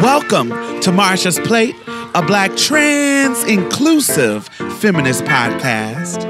[0.00, 0.50] Welcome
[0.82, 1.74] to Marsha's Plate,
[2.14, 4.46] a black trans inclusive
[4.78, 6.22] feminist podcast.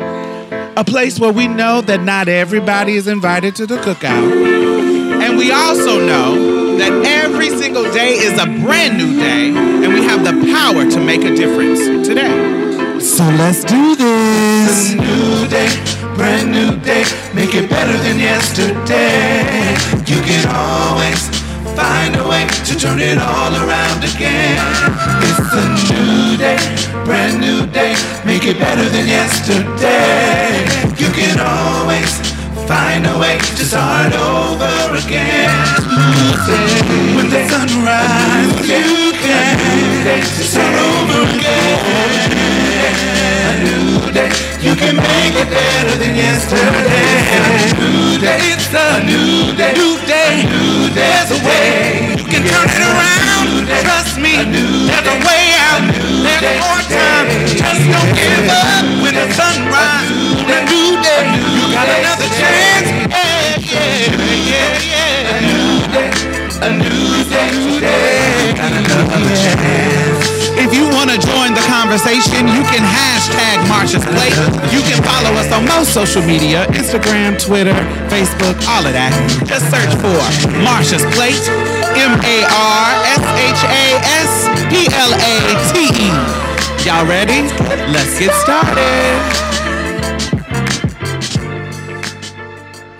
[0.76, 5.20] A place where we know that not everybody is invited to the cookout.
[5.20, 10.04] And we also know that every single day is a brand new day, and we
[10.04, 13.00] have the power to make a difference today.
[13.00, 14.92] So let's do this.
[14.92, 15.68] new day,
[16.14, 17.04] brand new day.
[17.34, 19.74] Make it better than yesterday.
[20.06, 21.35] You can always
[21.76, 24.56] find a way to turn it all around again.
[25.28, 26.58] It's a new day,
[27.04, 27.94] brand new day.
[28.24, 30.64] Make it better than yesterday.
[30.96, 32.10] You can always
[32.66, 35.52] find a way to start over again.
[37.16, 42.65] When the sun rises, you can start over again.
[42.86, 44.30] A new day,
[44.62, 46.62] you can make it better than yesterday.
[47.34, 51.10] A new day, it's a new day, new day, a new day.
[51.10, 53.66] There's a way you can turn it around.
[53.82, 55.82] Trust me, there's a way out.
[56.22, 57.26] There's more time.
[57.50, 60.46] Just don't give up when the sun rises.
[60.46, 61.26] A new day,
[61.58, 62.86] you got another chance.
[63.10, 64.14] Yeah, yeah,
[64.46, 65.34] yeah, yeah.
[65.34, 66.10] A new day,
[66.62, 68.54] a new day.
[68.54, 70.05] Got another chance.
[71.06, 74.34] If you want to join the conversation, you can hashtag Marsha's Plate.
[74.74, 77.78] You can follow us on most social media Instagram, Twitter,
[78.10, 79.14] Facebook, all of that.
[79.46, 80.18] Just search for
[80.66, 81.38] Marsha's Plate,
[81.94, 83.86] M A R S H A
[84.18, 85.36] S P L A
[85.70, 86.10] T E.
[86.82, 87.46] Y'all ready?
[87.92, 89.46] Let's get started.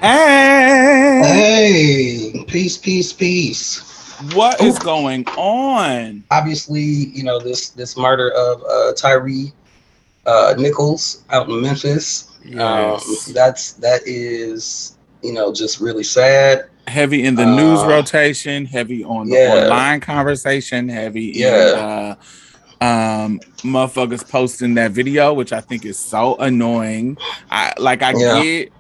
[0.01, 3.96] Hey, Hey, peace, peace, peace.
[4.34, 6.25] What is going on?
[6.31, 9.28] Obviously, you know this this murder of uh, Tyre
[10.27, 12.28] uh, Nichols out in Memphis.
[12.59, 13.00] Um,
[13.34, 16.69] that's that is you know just really sad.
[16.87, 19.64] heavy in the news Uh, rotation, heavy on the yeah.
[19.64, 21.72] online conversation, heavy Yeah.
[21.72, 22.14] in uh,
[22.81, 27.19] um motherfuckers posting that video, which I think is so annoying.
[27.50, 28.43] I like I Yeah.
[28.43, 28.72] get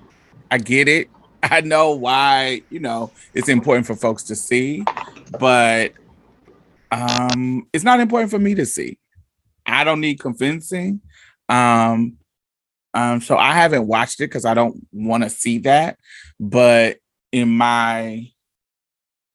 [0.50, 1.08] I get it.
[1.42, 4.84] I know why, you know, it's important for folks to see,
[5.38, 5.92] but
[6.90, 8.98] um it's not important for me to see.
[9.66, 11.00] I don't need convincing.
[11.48, 12.18] Um
[12.94, 15.98] um so I haven't watched it because I don't want to see that,
[16.40, 16.98] but
[17.32, 18.30] in my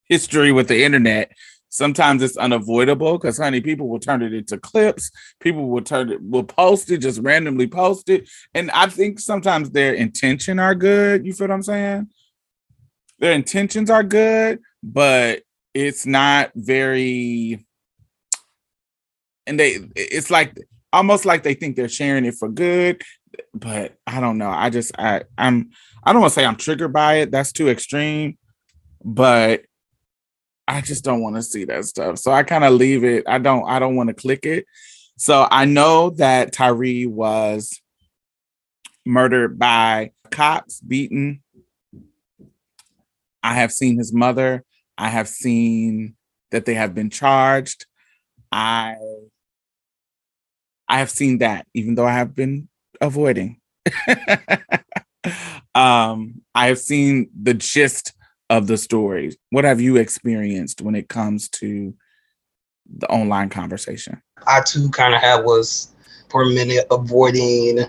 [0.08, 1.32] history with the internet,
[1.72, 5.10] sometimes it's unavoidable because honey, people will turn it into clips.
[5.40, 8.28] People will turn it, will post it, just randomly post it.
[8.54, 11.24] And I think sometimes their intention are good.
[11.24, 12.08] You feel what I'm saying?
[13.18, 15.42] Their intentions are good, but
[15.74, 17.64] it's not very
[19.46, 20.56] and they it's like
[20.92, 23.02] almost like they think they're sharing it for good
[23.54, 24.50] but i don't know.
[24.50, 25.70] I just i i'm
[26.04, 28.36] i don't want to say i'm triggered by it that's too extreme
[29.04, 29.62] but
[30.68, 32.18] i just don't want to see that stuff.
[32.18, 34.66] So i kind of leave it i don't i don't want to click it.
[35.16, 37.80] So i know that tyre was
[39.04, 41.42] murdered by cops beaten.
[43.42, 44.64] I have seen his mother
[45.02, 46.14] i have seen
[46.50, 47.86] that they have been charged
[48.50, 48.94] i
[50.88, 52.68] i have seen that even though i have been
[53.00, 53.60] avoiding
[55.74, 58.12] um i have seen the gist
[58.50, 61.94] of the stories what have you experienced when it comes to
[62.98, 65.88] the online conversation I too kind of had was
[66.30, 67.80] for a minute avoiding.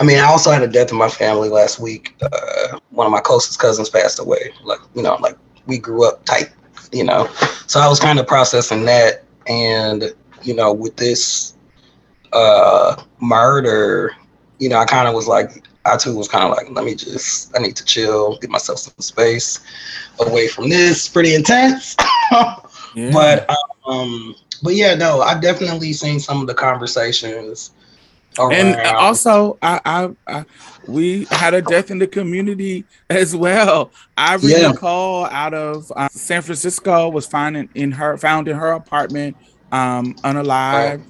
[0.00, 2.14] I mean, I also had a death in my family last week.
[2.20, 4.52] Uh, one of my closest cousins passed away.
[4.62, 5.36] Like you know, like
[5.68, 6.50] we grew up tight.
[6.90, 7.28] You know,
[7.66, 11.54] so I was kind of processing that, and you know, with this
[12.32, 14.12] uh murder,
[14.58, 16.94] you know, I kind of was like, I too was kind of like, let me
[16.94, 19.60] just, I need to chill, get myself some space
[20.20, 21.08] away from this.
[21.08, 21.96] Pretty intense.
[22.32, 23.10] yeah.
[23.12, 23.50] But
[23.86, 27.72] um, but yeah, no, I've definitely seen some of the conversations.
[28.38, 30.44] And around- also I, I i
[30.86, 33.92] we had a death in the community as well.
[34.16, 34.70] I Yeah.
[34.70, 39.36] recall out of uh, san francisco was found in, in her found in her apartment
[39.72, 41.04] um unalive.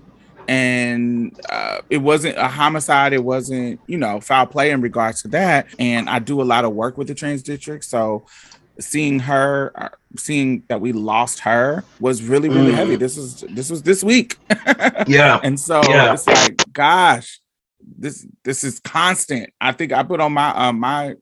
[0.50, 3.12] And uh, it wasn't a homicide.
[3.12, 5.66] It wasn't you know foul play in regards to that.
[5.78, 7.84] And i do a lot of work with the trans district.
[7.84, 8.24] So
[8.80, 12.76] seeing her uh, seeing that we lost her was really really Mm.
[12.76, 14.36] heavy this is this was this week
[15.06, 16.12] yeah, and so Yeah.
[16.14, 17.40] it's like, gosh,
[17.80, 19.50] this this is constant.
[19.60, 21.14] I think I put on my uh, my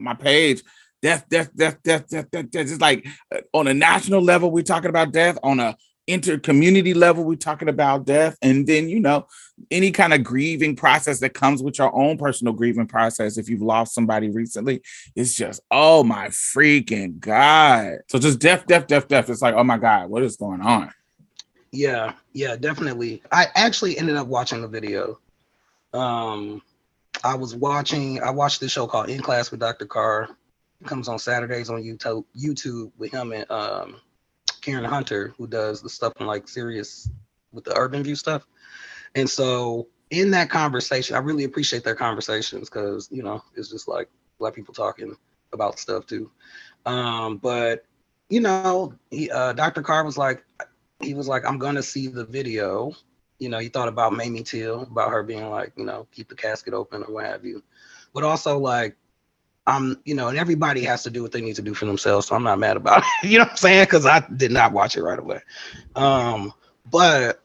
[0.00, 0.62] my page,
[1.02, 2.70] death, death, death, death, death, death, death.
[2.70, 5.38] It's like uh, on a national level, we're talking about death.
[5.42, 5.76] On a
[6.08, 9.26] inter community level, we're talking about death, and then you know
[9.70, 13.38] any kind of grieving process that comes with your own personal grieving process.
[13.38, 14.82] If you've lost somebody recently,
[15.14, 17.98] it's just oh my freaking god.
[18.08, 19.30] So just death, death, death, death.
[19.30, 20.92] It's like oh my god, what is going on?
[21.70, 23.22] Yeah, yeah, definitely.
[23.30, 25.18] I actually ended up watching the video.
[25.92, 26.62] Um,
[27.24, 28.22] I was watching.
[28.22, 29.86] I watched this show called In Class with Dr.
[29.86, 30.30] Carr.
[30.80, 32.24] It comes on Saturdays on YouTube.
[32.36, 33.96] YouTube with him and um,
[34.68, 37.08] Karen Hunter, who does the stuff on like Sirius
[37.52, 38.46] with the Urban View stuff.
[39.14, 43.88] And so in that conversation, I really appreciate their conversations because you know it's just
[43.88, 45.16] like black people talking
[45.54, 46.30] about stuff too.
[46.84, 47.86] Um, but
[48.28, 49.80] you know, he, uh, Dr.
[49.80, 50.44] Carr was like,
[51.00, 52.92] he was like, I'm gonna see the video.
[53.38, 56.34] You know, he thought about Mamie Till, about her being like, you know, keep the
[56.34, 57.62] casket open or what have you.
[58.12, 58.96] But also like,
[59.68, 62.26] I'm, you know, and everybody has to do what they need to do for themselves.
[62.26, 63.04] So I'm not mad about it.
[63.30, 63.84] you know what I'm saying?
[63.84, 65.40] Because I did not watch it right away.
[65.94, 66.54] Um,
[66.90, 67.42] but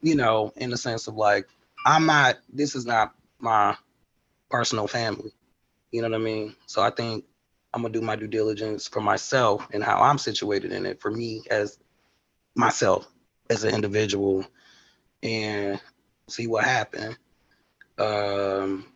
[0.00, 1.46] you know, in the sense of like,
[1.84, 3.76] I'm not, this is not my
[4.50, 5.32] personal family.
[5.92, 6.56] You know what I mean?
[6.66, 7.24] So I think
[7.74, 11.10] I'm gonna do my due diligence for myself and how I'm situated in it for
[11.10, 11.78] me as
[12.54, 13.06] myself
[13.50, 14.46] as an individual
[15.22, 15.78] and
[16.28, 17.18] see what happened.
[17.98, 18.86] Um,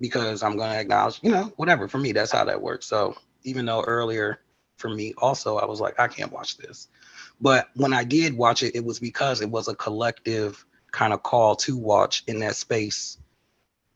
[0.00, 1.88] because I'm gonna acknowledge, you know, whatever.
[1.88, 2.86] For me, that's how that works.
[2.86, 4.40] So even though earlier
[4.76, 6.88] for me also I was like, I can't watch this.
[7.40, 11.22] But when I did watch it, it was because it was a collective kind of
[11.22, 13.18] call to watch in that space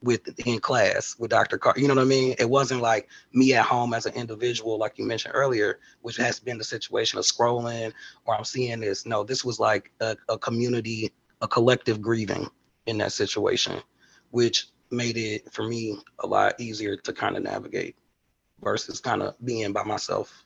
[0.02, 1.58] with in class with Dr.
[1.58, 1.74] Carr.
[1.76, 2.34] You know what I mean?
[2.38, 6.40] It wasn't like me at home as an individual, like you mentioned earlier, which has
[6.40, 7.92] been the situation of scrolling
[8.24, 9.06] or I'm seeing this.
[9.06, 12.48] No, this was like a, a community, a collective grieving
[12.86, 13.80] in that situation,
[14.30, 17.96] which made it for me a lot easier to kind of navigate
[18.62, 20.44] versus kind of being by myself.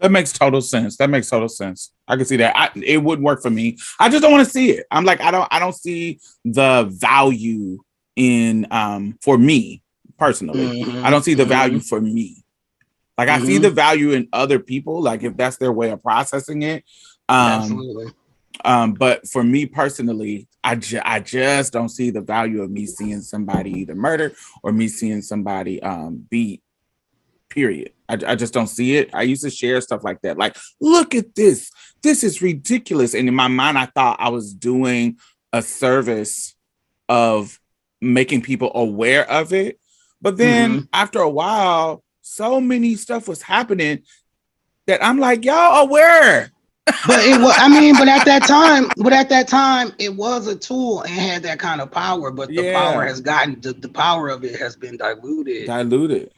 [0.00, 0.96] That makes total sense.
[0.96, 1.92] That makes total sense.
[2.08, 2.56] I can see that.
[2.56, 3.76] I, it wouldn't work for me.
[3.98, 4.86] I just don't want to see it.
[4.90, 7.78] I'm like, I don't, I don't see the value
[8.16, 9.82] in, um, for me
[10.18, 10.82] personally.
[10.82, 11.48] Mhm, I don't see the mhm.
[11.48, 12.42] value for me.
[13.18, 13.62] Like I see Mhm.
[13.62, 15.02] the value in other people.
[15.02, 16.84] Like if that's their way of processing it.
[17.28, 18.12] Um, Absolutely.
[18.64, 22.86] um, but for me personally, I ju- I just don't see the value of me
[22.86, 26.62] seeing somebody either murder or me seeing somebody um beat.
[27.48, 27.92] Period.
[28.08, 29.10] I, I just don't see it.
[29.12, 30.38] I used to share stuff like that.
[30.38, 31.70] Like, look at this.
[32.02, 33.14] This is ridiculous.
[33.14, 35.18] And in my mind, I thought I was doing
[35.52, 36.54] a service
[37.08, 37.58] of
[38.00, 39.80] making people aware of it.
[40.22, 44.02] But then after a while, so many stuff was happening
[44.86, 46.52] that I'm like, y'all aware.
[47.06, 50.46] But it was i mean but at that time but at that time it was
[50.46, 52.72] a tool and had that kind of power but the Yeah.
[52.92, 56.32] power has gotten the, the power of it has been diluted Diluted.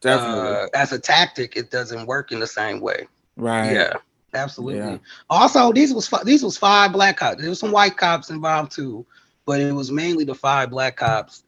[0.00, 0.50] Definitely.
[0.50, 3.72] uh, as a tactic it doesn't work in the same way right.
[3.72, 3.92] yeah
[4.34, 4.98] absolutely Yeah.
[5.28, 9.04] also these was these was five black cops there was some white cops involved too
[9.46, 11.42] but it was mainly the five black cops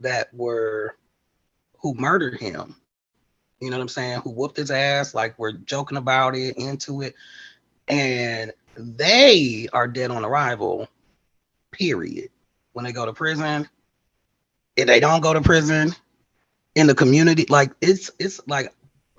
[0.00, 0.96] that were
[1.80, 2.74] who murdered him
[3.60, 7.00] you know what i'm saying who whooped his ass like we're joking about it into
[7.02, 7.14] it
[7.88, 10.88] and they are dead on arrival
[11.70, 12.30] period
[12.72, 13.68] when they go to prison
[14.76, 15.94] if they don't go to prison
[16.74, 18.72] in the community like it's it's like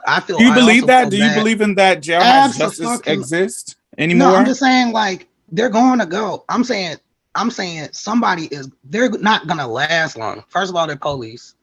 [0.07, 1.09] i feel Do you I believe that?
[1.09, 1.35] Do you bad.
[1.35, 4.29] believe in that jailhouse justice Abso-fucking- exist anymore?
[4.31, 6.43] No, I'm just saying like they're going to go.
[6.49, 6.97] I'm saying
[7.35, 10.43] I'm saying somebody is they're not gonna last long.
[10.49, 11.55] First of all, they're police.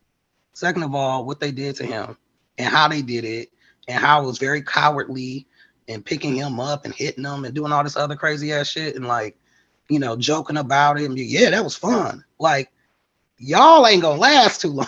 [0.55, 2.17] Second of all, what they did to him
[2.59, 3.51] and how they did it
[3.89, 5.47] and how it was very cowardly
[5.93, 8.97] and picking him up and hitting him and doing all this other crazy ass shit
[8.97, 9.37] and like
[9.89, 12.25] you know joking about it and be, yeah that was fun.
[12.39, 12.71] Like
[13.39, 14.87] y'all ain't gonna last too long.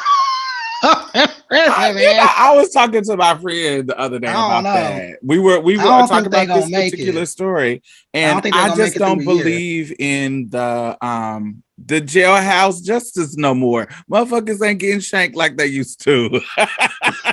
[0.83, 4.73] I, you know, I was talking to my friend the other day about know.
[4.73, 5.19] that.
[5.23, 7.27] We were we were talking about this particular it.
[7.27, 7.83] story,
[8.13, 13.87] I and don't I, just don't believe in the um the jailhouse justice no more.
[14.11, 16.41] Motherfuckers ain't getting shanked like they used to.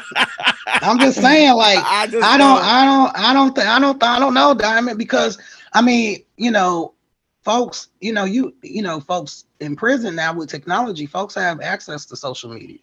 [0.82, 4.04] I'm just saying, like I just I don't, I don't, I don't think, I don't,
[4.04, 5.38] I don't know, Diamond, because
[5.74, 6.94] I mean, you know,
[7.44, 12.06] folks, you know, you, you know, folks in prison now with technology, folks have access
[12.08, 12.80] to social media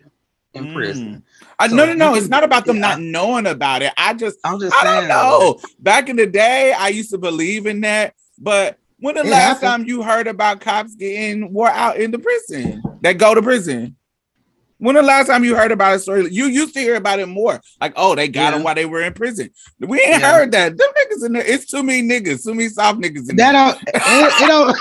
[0.55, 0.75] in mm.
[0.75, 1.23] prison.
[1.59, 2.09] I, So no, no, no.
[2.11, 2.83] can- It's not about them yeah.
[2.83, 3.93] not knowing about it.
[3.97, 5.61] I just I'm just I saying, don't know.
[5.79, 9.63] Back in the day, I used to believe in that, but when the last happened.
[9.63, 13.97] time you heard about cops getting wore out in the prison that go to prison?
[14.79, 16.29] When the last time you heard about a story?
[16.31, 18.51] You used to hear about it more, like, oh, they got Yeah.
[18.53, 19.51] them while they were in prison.
[19.81, 20.33] We ain't Yeah.
[20.33, 20.77] heard that.
[20.77, 21.45] Them niggas in there.
[21.45, 23.53] It's too many niggas, too many soft niggas in That there.
[23.53, 24.77] don't, it, it don't,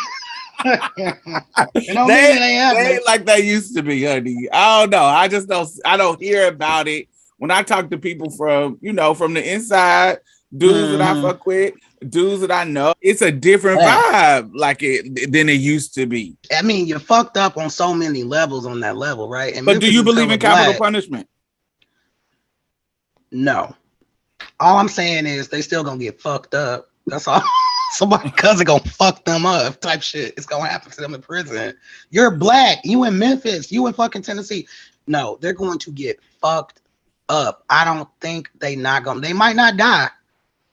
[1.75, 4.47] it don't They- mean it ain't They ain't like they used to be, honey.
[4.51, 5.03] I don't know.
[5.05, 5.69] I just don't.
[5.85, 9.53] I don't hear about it when I talk to people from, you know, from the
[9.53, 10.19] inside,
[10.55, 11.21] dudes that I Mhm.
[11.23, 11.73] fuck with.
[12.07, 14.41] Dudes that I know, it's a different Yeah.
[14.41, 16.37] vibe like it than it used to be.
[16.55, 19.55] I mean, you're fucked up on so many levels on that level, right?
[19.55, 20.79] And But do you believe in capital black.
[20.79, 21.27] punishment?
[23.31, 23.75] No.
[24.59, 26.89] All I'm saying is they still gonna get fucked up.
[27.07, 27.41] That's all.
[27.93, 30.33] Somebody cousin gonna fuck them up type shit.
[30.37, 31.73] It's gonna happen to them in prison.
[32.09, 32.79] You're black.
[32.83, 33.71] You in Memphis.
[33.71, 34.67] You in fucking Tennessee.
[35.07, 36.81] No, they're going to get fucked
[37.29, 37.63] up.
[37.69, 39.21] I don't think they not gonna.
[39.21, 40.09] They might not die,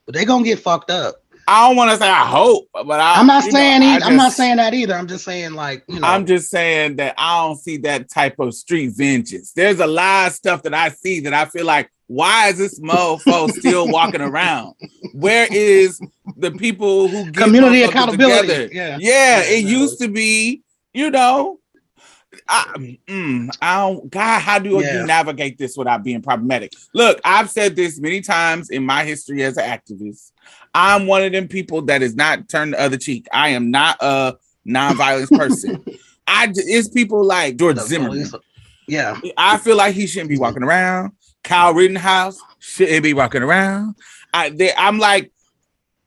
[0.06, 1.16] but they gonna get fucked up.
[1.46, 3.82] I don't want to say I hope, but I, I'm not you know, saying.
[4.02, 4.94] I'm not saying that either.
[4.94, 6.06] I'm just saying like you know.
[6.06, 9.52] I'm just saying that I don't see that type of street vengeance.
[9.52, 12.80] There's a lot of stuff that I see that I feel like, why is this
[12.80, 14.75] mofo still walking around?
[15.12, 16.00] Where is
[16.37, 18.49] the people who get community accountability.
[18.49, 18.68] together?
[18.73, 21.58] Yeah, Yeah, it used to be, you know.
[22.48, 25.00] I, mm, I don't, God, how do Yeah.
[25.00, 26.72] you navigate this without being problematic?
[26.92, 30.32] Look, I've said this many times in my history as an activist.
[30.74, 33.26] I'm one of them people that is not turn the other cheek.
[33.32, 35.84] I am not a non-violence person.
[36.26, 38.30] I it's people like George Zimmerman.
[38.86, 39.18] Yeah.
[39.36, 41.12] I feel like he shouldn't be walking around.
[41.42, 43.94] Kyle Rittenhouse shouldn't be walking around.
[44.32, 45.30] I, they, I'm like,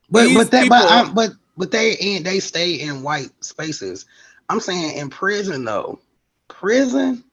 [0.10, 4.06] But but that but um, but but they in they stay in white spaces.
[4.50, 6.00] I'm saying in prison though.
[6.48, 7.24] Prison?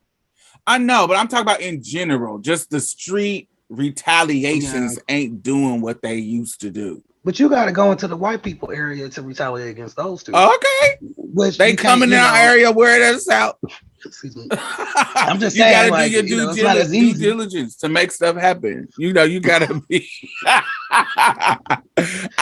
[0.66, 2.38] I know, but I'm talking about in general.
[2.38, 7.02] Just the street retaliations ain't doing what they used to do.
[7.24, 10.34] But you gotta go into the white people area to retaliate against those two.
[10.34, 13.58] Okay, Which they coming in our know- area where that's out.
[14.04, 14.46] Excuse me.
[14.52, 16.90] I'm just you saying, gotta like, do your you due, know, it's not dili- as
[16.90, 18.88] due diligence to make stuff happen.
[18.98, 20.06] You know, you gotta be.
[20.46, 21.70] I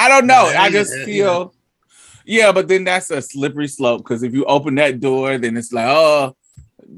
[0.09, 0.51] don't know.
[0.51, 1.55] Yeah, I just yeah, feel,
[2.25, 5.73] yeah, but then that's a slippery slope because if you open that door, then it's
[5.73, 6.37] like, oh,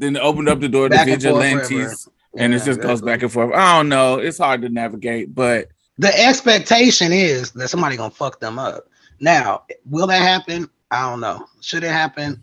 [0.00, 3.22] then open up the door to Back and vigilantes, and it Yeah, just goes back
[3.22, 3.54] and forth.
[3.54, 4.18] I don't know.
[4.18, 8.88] It's hard to navigate, but The expectation is that somebody gonna fuck them up.
[9.20, 10.68] Now, will that happen?
[10.90, 11.46] I don't know.
[11.60, 12.40] Should it happen?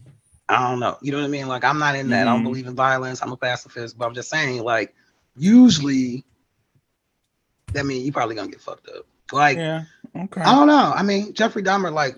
[0.47, 0.97] I don't know.
[1.01, 1.47] You know what I mean?
[1.47, 2.27] Like I'm not in that.
[2.27, 2.45] I don't Mhm.
[2.45, 3.21] believe in violence.
[3.21, 4.93] I'm a pacifist, but I'm just saying, like,
[5.37, 6.23] usually
[7.73, 9.05] that means you probably gonna get fucked up.
[9.31, 9.83] Like, yeah,
[10.15, 10.41] okay.
[10.41, 10.91] I don't know.
[10.95, 12.15] I mean, Jeffrey Dahmer, like,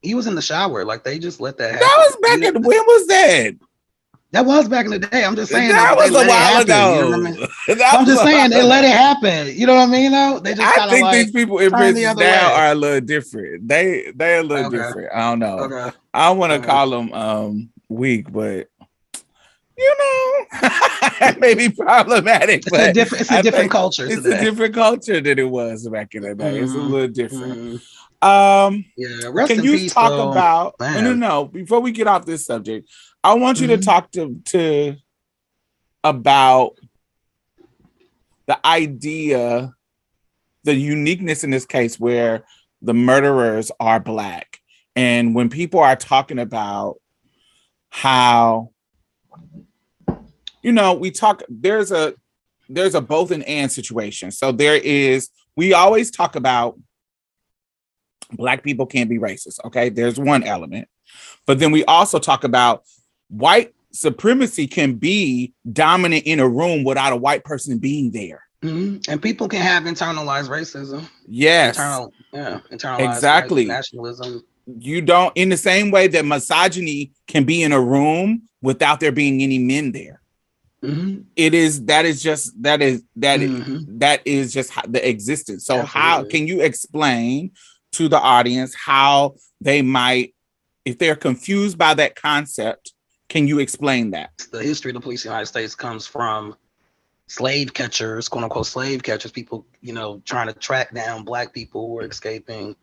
[0.00, 0.84] he was in the shower.
[0.84, 1.80] Like, they just let that happen.
[1.80, 3.54] That was back You- in when was that?
[4.32, 5.24] That was back in the day.
[5.24, 6.94] I'm just saying that was a while happen, ago.
[7.04, 7.48] you know I mean?
[7.92, 9.54] I'm just saying they let it happen.
[9.54, 10.10] You know what I mean?
[10.12, 12.32] Though they just I think like these people in prison now way.
[12.54, 13.68] are a little different.
[13.68, 14.76] They they're a little Okay.
[14.78, 15.12] different.
[15.14, 15.58] I don't know.
[15.60, 15.96] okay.
[16.14, 16.66] I don't want to Okay.
[16.66, 18.68] call them um weak, but
[19.76, 20.60] you know,
[21.22, 22.60] it may be problematic.
[22.60, 23.22] It's but a different.
[23.22, 24.38] It's a I different culture It's today.
[24.38, 26.60] a different culture than it was back in the day.
[26.60, 26.88] It's a Mhm.
[26.90, 27.58] little different.
[27.58, 27.80] Mhm.
[28.22, 29.08] Um, Yeah.
[29.46, 30.30] Can you peace, talk though.
[30.30, 30.74] about?
[30.80, 31.44] No, no, no.
[31.46, 32.88] Before we get off this subject,
[33.24, 33.84] I want you to Mhm.
[33.84, 34.96] talk to to
[36.04, 36.78] about
[38.46, 39.72] the idea,
[40.64, 42.44] the uniqueness in this case where
[42.80, 44.58] the murderers are black,
[44.96, 47.00] and when people are talking about
[47.90, 48.72] how,
[50.62, 51.42] you know, we talk.
[51.48, 52.14] There's a
[52.68, 54.30] there's a both and and situation.
[54.30, 55.30] So there is.
[55.56, 56.78] We always talk about
[58.32, 59.62] black people can't be racist.
[59.64, 60.88] Okay, there's one element,
[61.46, 62.82] but then we also talk about
[63.32, 68.42] white supremacy can be dominant in a room without a white person being there.
[68.62, 69.04] Mhm.
[69.08, 71.08] And people can have internalized racism.
[71.26, 72.12] Yes, Internal.
[72.32, 72.60] Yeah.
[72.70, 73.64] Internalized Exactly.
[73.64, 74.44] nationalism.
[74.78, 75.36] you don't.
[75.36, 79.58] In the same way that misogyny can be in a room without there being any
[79.58, 80.22] men there.
[80.84, 81.24] Mhm.
[81.34, 83.98] It is that is just that is that is Mhm.
[83.98, 85.66] that is just the existence.
[85.66, 87.50] So how can you explain
[87.92, 90.32] to the audience how they might,
[90.84, 92.92] if they're confused by that concept,
[93.32, 94.46] can you explain that?
[94.52, 96.54] The history of the police in the United States comes from
[97.28, 101.88] slave catchers, quote unquote slave catchers, people, you know, trying to track down black people
[101.88, 102.10] who are mm-hmm.
[102.10, 102.76] escaping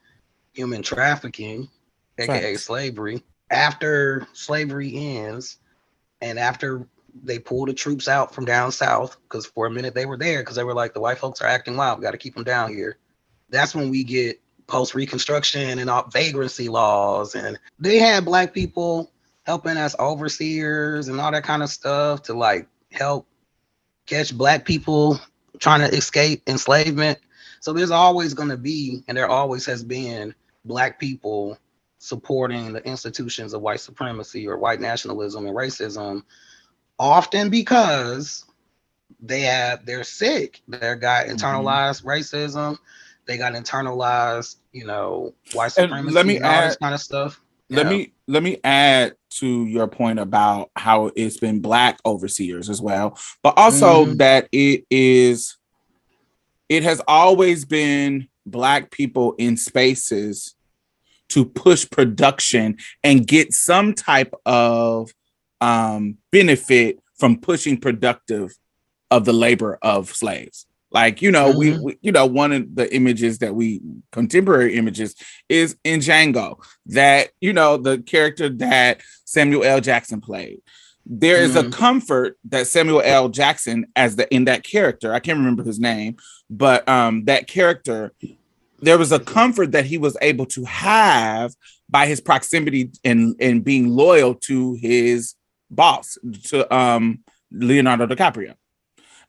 [0.54, 1.70] human trafficking,
[2.18, 2.64] aka Facts.
[2.64, 3.24] slavery.
[3.52, 5.58] After slavery ends,
[6.20, 6.88] and after
[7.24, 10.42] they pull the troops out from down south, because for a minute they were there,
[10.42, 12.44] because they were like, the white folks are acting wild, we got to keep them
[12.44, 12.98] down here.
[13.52, 19.12] That's when we get post Reconstruction and all vagrancy laws, and they had black people
[19.50, 23.26] helping as overseers and all that kind of stuff to like help
[24.06, 25.20] catch black people
[25.60, 27.18] trying to escape enslavement.
[27.60, 31.58] So there's always going to be, and there always has been, black people
[31.98, 36.22] supporting the institutions of white supremacy or white nationalism and racism,
[37.00, 38.46] often because
[39.20, 40.62] they have they're sick.
[40.68, 41.34] They got Mm-hmm.
[41.36, 42.78] internalized racism.
[43.26, 46.94] They got internalized, you know, white And supremacy let me and all this add- kind
[46.94, 47.42] of stuff.
[47.72, 47.90] Let Yeah.
[47.90, 53.18] me let me add to your point about how it's been black overseers as well,
[53.44, 54.18] but also Mhm.
[54.18, 55.56] that it is
[56.70, 60.56] it has always been black people in spaces
[61.30, 65.10] to push production and get some type of
[65.62, 68.52] um, benefit from pushing productive
[69.12, 70.68] of the labor of slaves.
[70.92, 71.82] Like you know, we, Mhm.
[71.82, 73.82] we you know one of the images that we
[74.12, 75.16] contemporary images
[75.48, 79.82] is in Django that you know the character that Samuel L.
[79.82, 80.60] Jackson played.
[81.06, 81.72] There is a Mhm.
[81.72, 83.30] comfort that Samuel L.
[83.30, 85.14] Jackson as the in that character.
[85.14, 86.16] I can't remember his name,
[86.50, 88.14] but um that character
[88.82, 91.54] there was a comfort that he was able to have
[91.90, 95.36] by his proximity and and being loyal to his
[95.70, 97.20] boss to um
[97.52, 98.54] Leonardo DiCaprio.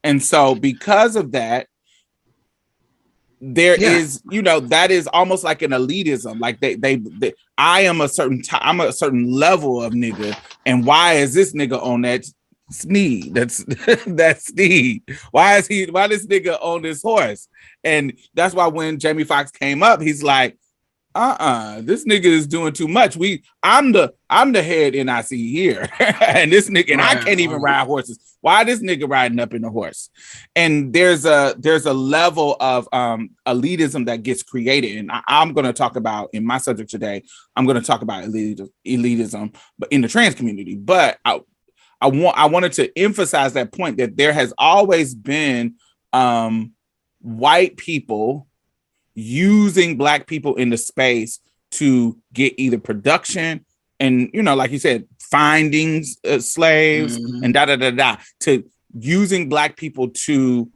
[0.04, 1.66] And so because of that
[3.40, 4.36] there is, Yeah.
[4.36, 6.40] you know, that is almost like an elitism.
[6.40, 10.36] Like they, they, they I am a certain time, I'm a certain level of nigga,
[10.66, 12.24] and why is this nigga on that
[12.70, 13.34] sneed?
[13.34, 13.64] That's
[14.06, 15.02] that sneed.
[15.30, 15.86] Why is he?
[15.86, 17.48] Why this nigga on this horse?
[17.82, 20.58] And that's why when Jamie Foxx came up, he's like,
[21.14, 23.16] uh-uh, this nigga is doing too much.
[23.16, 27.60] We, I'm the, I'm the head NIC here, and this nigga, and I can't even
[27.60, 28.18] ride horses.
[28.40, 30.08] Why this nigga riding up in a horse?
[30.54, 35.52] And there's a there's a level of um elitism that gets created, and I, am
[35.52, 37.24] going to talk about in my subject today.
[37.56, 40.76] I'm going to talk about elitism, elitism, but in the trans community.
[40.76, 41.40] But I,
[42.00, 45.74] I want I wanted to emphasize that point that there has always been
[46.12, 46.72] um
[47.20, 48.46] white people
[49.20, 51.40] using black people in the space
[51.72, 53.64] to get either production
[54.00, 57.44] and you know like you said findings uh, slaves Mhm.
[57.44, 58.64] and da da da da to
[58.98, 60.68] using black people to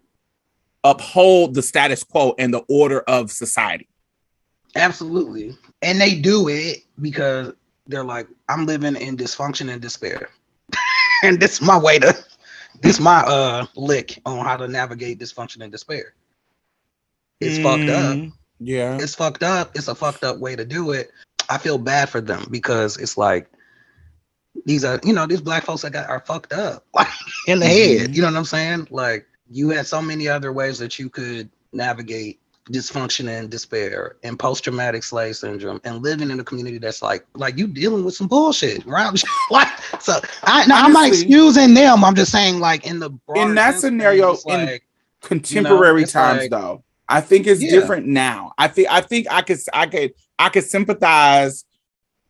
[0.84, 3.88] uphold the status quo and the order of society
[4.76, 5.56] Absolutely.
[5.82, 7.52] And they do it because
[7.86, 10.30] they're like, I'm living in dysfunction and despair.
[11.22, 12.12] and this is my way to
[12.80, 16.14] this my uh lick on how to navigate dysfunction and despair.
[17.41, 18.17] It's fucked up.
[18.17, 19.73] Mm, yeah It's fucked up.
[19.75, 21.11] It's a fucked up way to do it.
[21.50, 23.49] I feel bad for them because it's like
[24.67, 27.09] these are, you know, these black folks that got are fucked up like
[27.47, 28.11] in the head.
[28.11, 28.14] Mhm.
[28.14, 28.88] You know what I'm saying?
[28.91, 32.41] Like you had so many other ways that you could navigate
[32.73, 37.59] dysfunction and despair and post-traumatic slave syndrome and living in a community that's like like
[37.59, 39.69] you dealing with some bullshit right like
[40.00, 43.75] so I no, I'm not excusing them I'm just saying like in the in that
[43.79, 44.85] scenario, it's in- like
[45.20, 47.71] contemporary it's times like- though i think it's Yeah.
[47.71, 48.53] different now.
[48.59, 51.64] I think i think i could i could i could sympathize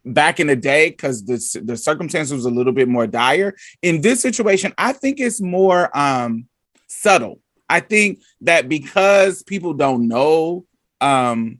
[0.04, 3.54] back in the day because the, the circumstances was a little bit more dire.
[3.82, 6.46] In this situation i think it's more um
[6.86, 7.40] subtle.
[7.68, 10.66] I think that because people don't know
[11.00, 11.58] um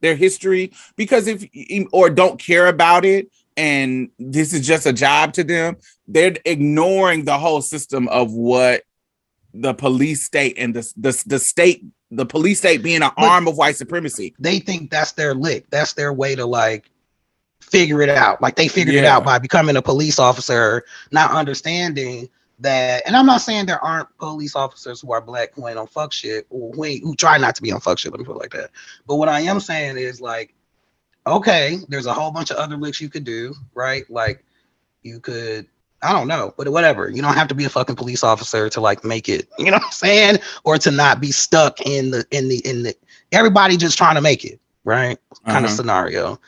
[0.00, 1.46] their history because if
[1.92, 5.76] or don't care about it and this is just a job to them
[6.08, 8.82] they're ignoring the whole system of what
[9.52, 13.46] the police state and the the, the state the police state being an But- arm
[13.48, 15.66] of white supremacy they think that's their lick.
[15.70, 16.90] That's their way to like
[17.60, 18.42] figure it out.
[18.42, 23.02] Like they figured it out by becoming a police officer, not understanding that.
[23.06, 26.12] And I'm not saying there aren't police officers who are black who ain't on fuck
[26.12, 28.12] shit or who ain't, who try not to be on fuck shit.
[28.12, 28.70] Let me put it like that.
[29.06, 30.54] But what I am saying is like,
[31.26, 34.08] okay, there's a whole bunch of other licks you could do, right?
[34.10, 34.44] Like
[35.02, 35.66] you could.
[36.02, 37.10] I don't know, but whatever.
[37.10, 39.48] You don't have to be a fucking police officer to like make it.
[39.58, 40.38] You know what I'm saying?
[40.64, 42.94] Or to not be stuck in the in the in the
[43.32, 45.18] everybody just trying to make it, right?
[45.46, 45.76] kind of Uh-huh.
[45.76, 46.40] scenario.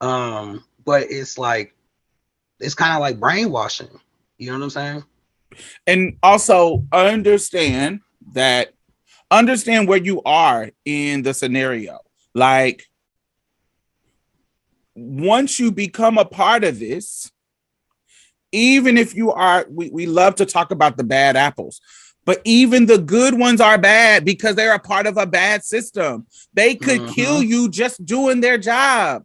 [0.00, 1.74] Um, but it's like
[2.60, 3.88] it's kind of like brainwashing.
[4.38, 5.04] You know what I'm saying?
[5.86, 8.00] and also understand
[8.32, 8.72] that
[9.30, 11.98] understand where you are in the scenario
[12.34, 12.88] like
[14.94, 17.30] once you become a part of this
[18.54, 21.80] even if you are we, we love to talk about the bad apples
[22.24, 26.26] but even the good ones are bad because they're a part of a bad system
[26.54, 27.14] they could Mhm.
[27.14, 29.24] kill you just doing their job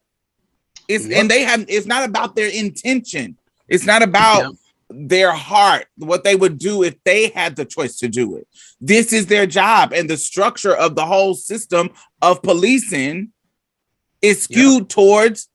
[0.88, 1.20] it's Yep.
[1.20, 3.38] and they have it's not about their intention
[3.68, 4.52] it's not about Yep.
[4.92, 8.48] their heart, what they would do if they had the choice to do it.
[8.82, 11.92] This is their job, and the structure of the whole system
[12.24, 13.32] of policing
[14.24, 15.48] is skewed towards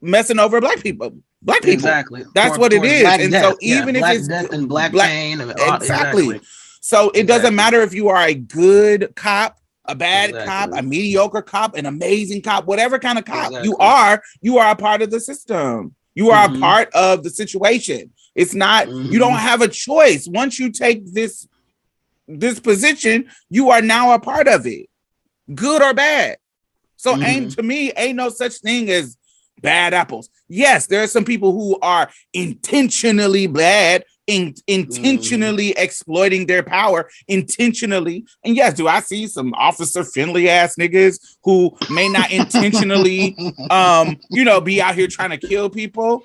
[0.00, 1.16] messing over black people.
[1.46, 1.72] Black people.
[1.74, 2.24] Exactly.
[2.34, 2.80] That's what it.
[2.82, 3.44] Black And death.
[3.44, 6.40] so Yeah, even if black it's death and black, black- pain and all- Exactly.
[6.80, 7.22] So it Exactly.
[7.22, 9.56] doesn't matter if you are a good cop,
[9.86, 14.20] a bad cop, a mediocre cop, an amazing cop, whatever kind of cop you are,
[14.42, 15.94] you are a part of the system.
[16.14, 16.56] You are Mhm.
[16.56, 18.10] a part of the situation.
[18.34, 19.18] It's not you Mhm.
[19.18, 20.26] don't have a choice.
[20.28, 21.46] Once you take this
[22.28, 24.86] this position, you are now a part of it.
[25.54, 26.38] Good or bad.
[26.96, 27.24] So Mhm.
[27.24, 29.16] ain't to me ain't no such thing as
[29.62, 30.28] bad apples.
[30.48, 38.24] Yes, there are some people who are intentionally bad in, intentionally exploiting their power intentionally.
[38.44, 43.36] And yes, do I see some officer friendly ass niggas who may not intentionally,
[43.70, 46.22] um, you know, be out here trying to kill people?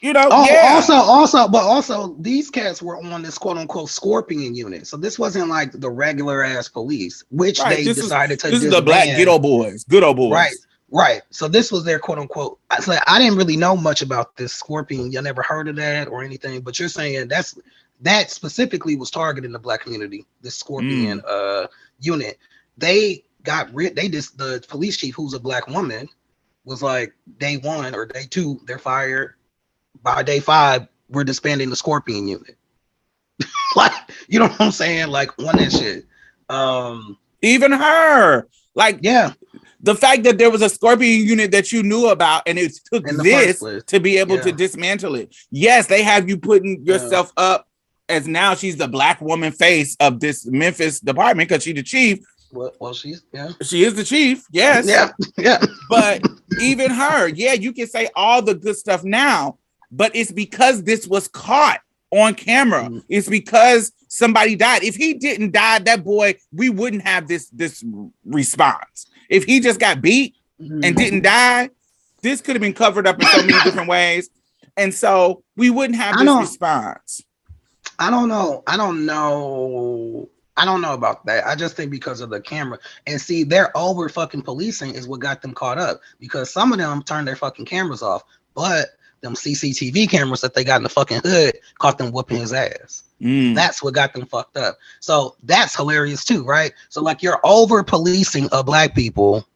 [0.00, 0.74] You know, Oh, yeah.
[0.74, 4.86] also, also, but also, these cats were on this quote unquote scorpion unit.
[4.86, 8.46] So this wasn't like the regular ass police, which Right, they this is- decided to
[8.46, 8.52] do.
[8.52, 9.18] this is the black disband.
[9.18, 10.30] ghetto boys, good old boys.
[10.32, 10.54] Right,
[10.90, 11.22] right.
[11.30, 12.58] So this was their quote unquote.
[12.70, 15.12] I so I didn't really know much about this scorpion.
[15.12, 17.58] Y'all never heard of that or anything, but you're saying that's
[18.00, 20.24] that specifically was targeting the black community.
[20.40, 21.66] This scorpion uh
[22.00, 22.38] unit.
[22.76, 23.96] They got rid.
[23.96, 26.08] They just the police chief, who's a black woman,
[26.64, 29.34] was like day one or day two, they're fired.
[30.02, 32.56] By day five, we're disbanding the scorpion unit.
[33.76, 33.92] like,
[34.28, 35.08] you know what I'm saying?
[35.08, 36.06] Like on that shit.
[36.48, 38.46] Um, Even her.
[38.74, 39.32] Like yeah.
[39.80, 43.04] The fact that there was a scorpion unit that you knew about and it took
[43.22, 45.34] this to be able to dismantle it.
[45.50, 46.94] Yes, they have you putting Yeah.
[46.94, 47.66] yourself up
[48.08, 52.18] as now she's the black woman face of this Memphis department because she's the chief.
[52.50, 53.50] Well, well, she's yeah.
[53.62, 54.86] She is the chief, yes.
[54.88, 55.62] Yeah, yeah.
[55.90, 56.22] But
[56.60, 59.58] even her, yeah, you can say all the good stuff now,
[59.92, 62.84] but it's because this was caught on camera.
[62.84, 63.02] Mhm.
[63.10, 64.82] It's because somebody died.
[64.82, 67.84] If he didn't die, that boy, we wouldn't have this this
[68.24, 69.07] response.
[69.28, 70.80] If he just got beat Mm-hmm.
[70.82, 71.70] and didn't die,
[72.20, 74.28] this could have been covered up in so many different ways.
[74.76, 77.22] And so we wouldn't have I this don't- response.
[78.00, 78.64] I don't know.
[78.66, 80.28] I don't know.
[80.56, 81.46] I don't know about that.
[81.46, 82.80] I just think because of the camera.
[83.06, 86.78] And see, their over fucking policing is what got them caught up because some of
[86.78, 88.88] them turned their fucking cameras off, but
[89.20, 93.04] them CCTV cameras that they got in the fucking hood caught them whooping his ass.
[93.20, 93.54] Mm.
[93.54, 94.78] That's what got them fucked up.
[95.00, 96.72] So that's hilarious too, right?
[96.88, 99.46] So like you're over policing of black people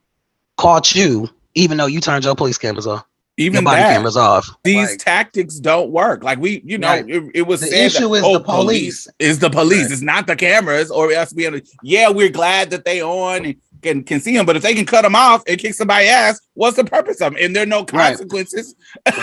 [0.56, 3.04] caught you, even though you turned your police cameras off,
[3.36, 4.48] your Even body that, cameras off.
[4.64, 6.22] these Like, tactics don't work.
[6.24, 7.08] Like we, you know, Right.
[7.08, 9.08] it, it was The issue that, is oh, the police.
[9.18, 9.84] is the police.
[9.84, 9.92] Right.
[9.92, 11.62] It's not the cameras or us being.
[11.82, 14.86] Yeah, we're glad that they on and can can see them, but if they can
[14.86, 17.42] cut them off and kick somebody ass, what's the purpose of them?
[17.42, 18.16] And there are no Right.
[18.16, 18.74] consequences.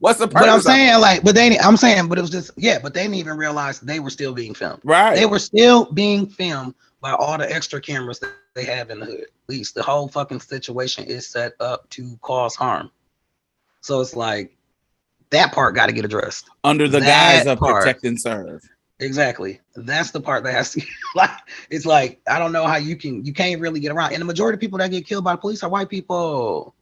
[0.00, 0.40] what's the purpose?
[0.40, 3.02] but I'm saying like, but they, I'm saying, but it was just yeah, but they
[3.02, 4.80] didn't even realize they were still being filmed.
[4.84, 5.14] right?
[5.14, 9.06] They were still being filmed by all the extra cameras that they have in the
[9.06, 9.20] hood.
[9.22, 12.90] At least the whole fucking situation is set up to cause harm.
[13.80, 14.56] So it's like
[15.30, 16.48] that part got to get addressed.
[16.64, 17.82] under the that guise of part.
[17.82, 18.62] protect and serve.
[19.00, 19.60] Exactly.
[19.74, 20.82] That's the part that has to
[21.14, 21.30] like
[21.70, 24.12] it's like I don't know how you can you can't really get around.
[24.12, 26.74] And the majority of people that get killed by the police are white people.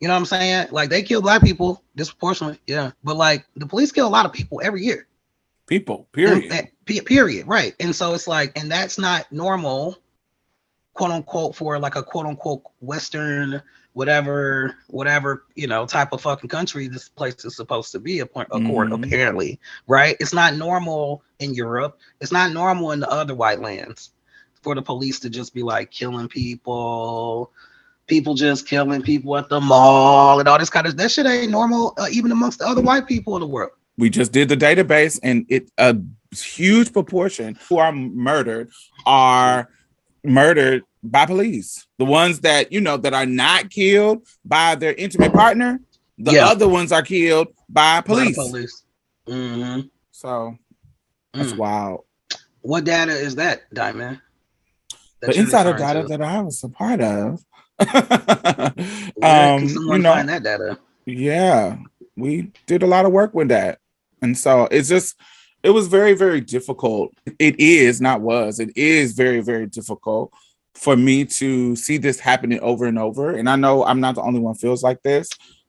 [0.00, 0.68] You know what I'm saying?
[0.72, 2.92] Like they kill black people disproportionately, yeah.
[3.04, 5.06] But like the police kill a lot of people every year.
[5.66, 6.50] People, period.
[6.52, 7.46] and- pe- period.
[7.46, 7.74] Right.
[7.78, 9.96] And so it's like, and that's not normal,
[10.94, 13.62] quote unquote, for like a quote unquote Western,
[13.94, 18.26] whatever, whatever, you know, type of fucking country this place is supposed to be, a
[18.26, 19.04] point, accord, Mhm.
[19.06, 19.60] apparently.
[19.86, 20.16] Right.
[20.18, 21.98] It's not normal in Europe.
[22.20, 24.10] It's not normal in the other white lands
[24.62, 27.50] for the police to just be like killing people.
[28.06, 31.50] People just killing people at the mall and all this kind of that shit ain't
[31.50, 33.70] normal, uh, even amongst the other white people in the world.
[33.98, 35.94] we just did the database and it a
[36.34, 38.70] huge proportion who are murdered
[39.04, 39.68] are
[40.24, 45.32] murdered by police the ones that you know that are not killed by their intimate
[45.32, 45.80] partner
[46.18, 46.46] the Yeah.
[46.46, 48.82] other ones are killed by By police police.
[49.28, 49.90] Mhm.
[50.12, 50.56] so
[51.34, 51.56] that's Mm.
[51.58, 52.00] wild
[52.60, 54.20] What data is that, Diamond?
[55.20, 56.08] That the insider data to?
[56.08, 57.42] that i was a part of
[57.82, 60.78] Where um you know find that data?
[61.06, 61.78] yeah
[62.16, 63.78] we did a lot of work with that
[64.20, 65.16] and so it's just
[65.62, 67.12] it was very very difficult.
[67.38, 70.32] It is not was it is very very difficult
[70.74, 73.30] for me to see this happening over and over.
[73.34, 75.28] And i know i'm not the only one feels like this.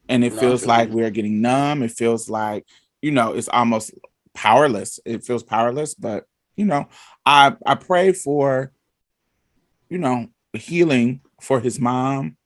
[0.10, 1.84] And it No, feels feel like we're getting numb.
[1.84, 2.65] It feels like
[3.01, 3.91] you know it's almost
[4.34, 4.99] powerless.
[5.06, 5.93] It feels powerless.
[5.95, 6.25] But
[6.56, 6.88] you know
[7.25, 8.71] i i pray for
[9.89, 12.38] you know healing for his mom.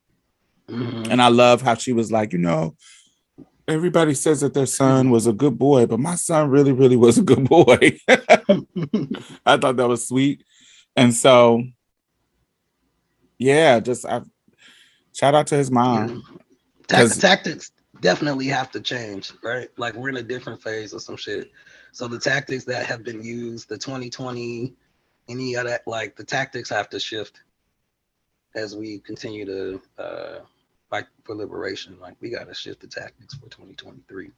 [0.70, 1.12] Mhm.
[1.12, 2.76] and I love how she was like, you know,
[3.68, 7.18] everybody says that their son was a good boy, but my son really, really was
[7.18, 8.00] a good boy.
[8.08, 10.44] I thought that was sweet.
[10.96, 11.64] And so,
[13.38, 14.22] yeah, just I
[15.14, 16.24] shout out to his mom.
[16.88, 19.70] 'cause- tactics definitely have to change, right?
[19.78, 21.52] Like we're in a different phase of some shit.
[21.92, 24.74] So the tactics that have been used, the 2020,
[25.30, 27.42] any of that, like the tactics have to shift
[28.56, 30.40] as we continue to uh,
[30.90, 31.98] fight for liberation.
[32.00, 34.32] Like we got to shift the tactics for 2023.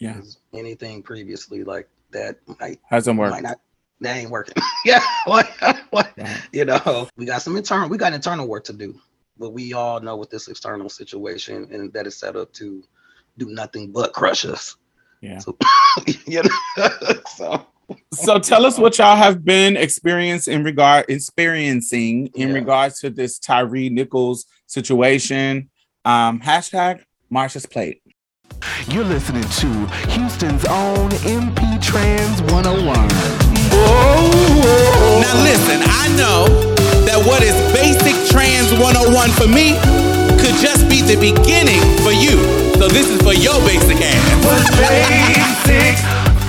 [0.00, 0.20] Yeah.
[0.52, 3.32] Anything previously like that might hasn't worked.
[3.32, 3.60] might not
[4.00, 4.54] that ain't working.
[4.84, 5.48] yeah, what,
[5.90, 6.42] what, Right.
[6.52, 8.94] you know, we got some internal, we got internal work to do,
[9.38, 12.84] but we all know with this external situation and that is set up to
[13.38, 14.76] do nothing but crush us.
[15.22, 15.38] Yeah.
[15.38, 15.56] So,
[16.26, 16.88] you know,
[17.36, 17.66] so
[18.12, 22.54] So tell us what y'all have been experiencing in regard experiencing in Yeah.
[22.54, 25.70] regards to this Tyre Nichols situation.
[26.04, 27.02] Um, hashtag
[27.32, 28.02] Marsha's plate.
[28.88, 29.68] You're listening to
[30.14, 33.08] Houston's own MP Trans 101.
[35.20, 36.46] Now listen, I know
[37.04, 39.74] that what is basic trans 101 for me
[40.40, 42.38] could just be the beginning for you.
[42.78, 44.22] So this is for your basic ass.
[44.46, 45.96] What's basic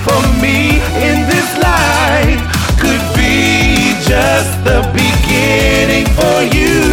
[0.06, 2.40] for me in this life
[2.80, 6.87] could be just the beginning for you.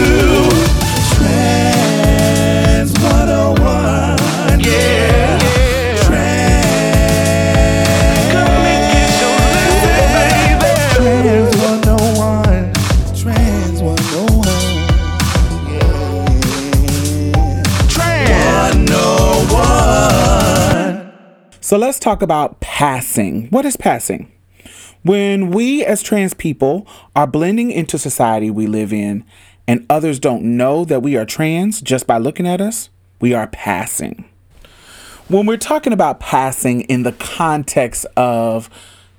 [21.76, 23.48] So let's talk about passing.
[23.50, 24.32] What is passing?
[25.04, 29.26] When we as trans people are blending into society we live in
[29.68, 32.88] and others don't know that we are trans just by looking at us,
[33.20, 34.24] we are passing.
[35.28, 38.70] When we're talking about passing in the context of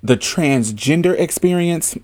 [0.02, 1.94] the transgender experience,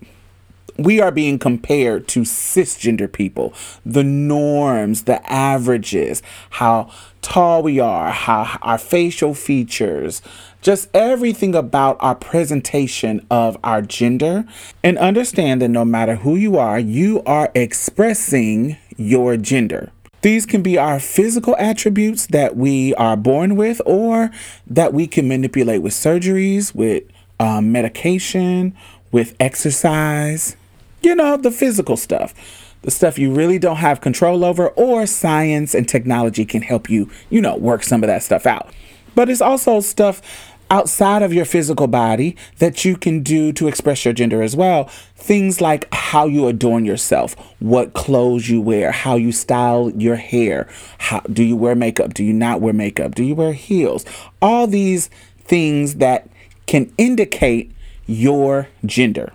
[0.76, 3.54] we are being compared to cisgender people,
[3.86, 6.90] the norms, the averages, how
[7.22, 10.20] tall we are, how our facial features,
[10.60, 14.44] just everything about our presentation of our gender.
[14.82, 19.90] And understand that no matter who you are, you are expressing your gender.
[20.20, 24.30] These can be our physical attributes that we are born with, or
[24.68, 27.02] that we can manipulate with surgeries, with
[27.40, 28.76] um, medication,
[29.10, 30.56] with exercise.
[31.02, 32.34] You know, the physical stuff,
[32.82, 37.10] the stuff you really don't have control over, or science and technology can help you,
[37.30, 38.72] you know, work some of that stuff out.
[39.14, 40.22] But it's also stuff
[40.70, 44.84] outside of your physical body that you can do to express your gender as well.
[45.16, 50.66] Things like how you adorn yourself, what clothes you wear, how you style your hair,
[50.96, 54.06] how do you wear makeup, do you not wear makeup, do you wear heels?
[54.40, 55.10] All these
[55.44, 56.28] things that
[56.66, 57.70] can indicate
[58.06, 59.32] your gender.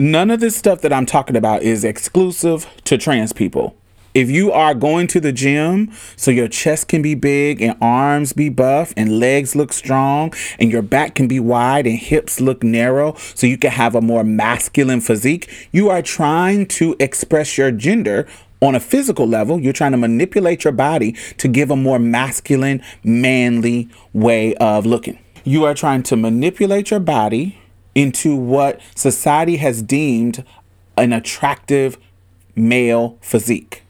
[0.00, 3.74] None of this stuff that I'm talking about is exclusive to trans people.
[4.14, 8.32] If you are going to the gym so your chest can be big and arms
[8.32, 12.62] be buff and legs look strong and your back can be wide and hips look
[12.62, 17.72] narrow so you can have a more masculine physique, you are trying to express your
[17.72, 18.28] gender
[18.62, 19.58] on a physical level.
[19.58, 25.18] You're trying to manipulate your body to give a more masculine, manly way of looking.
[25.42, 27.58] You are trying to manipulate your body
[27.98, 30.44] into what society has deemed
[30.96, 31.98] an attractive
[32.54, 33.82] male physique.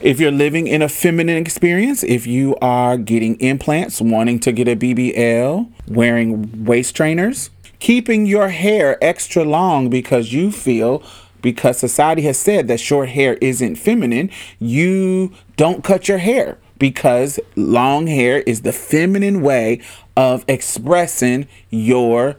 [0.00, 4.66] If you're living in a feminine experience, if you are getting implants, wanting to get
[4.66, 11.02] a BBL, wearing waist trainers, keeping your hair extra long because you feel
[11.42, 17.38] because society has said that short hair isn't feminine, you don't cut your hair because
[17.56, 19.82] long hair is the feminine way
[20.16, 22.38] of expressing your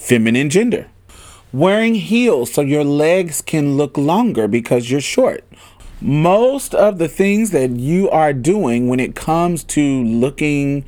[0.00, 0.88] feminine gender.
[1.52, 5.44] Wearing heels so your legs can look longer because you're short.
[6.00, 10.84] Most of the things that you are doing when it comes to looking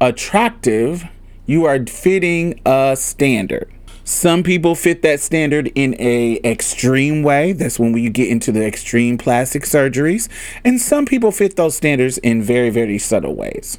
[0.00, 1.04] attractive,
[1.46, 3.70] you are fitting a standard.
[4.04, 7.52] Some people fit that standard in a extreme way.
[7.52, 10.28] That's when we get into the extreme plastic surgeries.
[10.62, 13.78] And some people fit those standards in very, very subtle ways.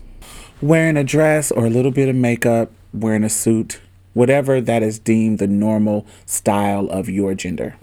[0.61, 3.79] Wearing a dress or a little bit of makeup, wearing a suit,
[4.15, 7.75] whatever that is deemed the normal style of your gender.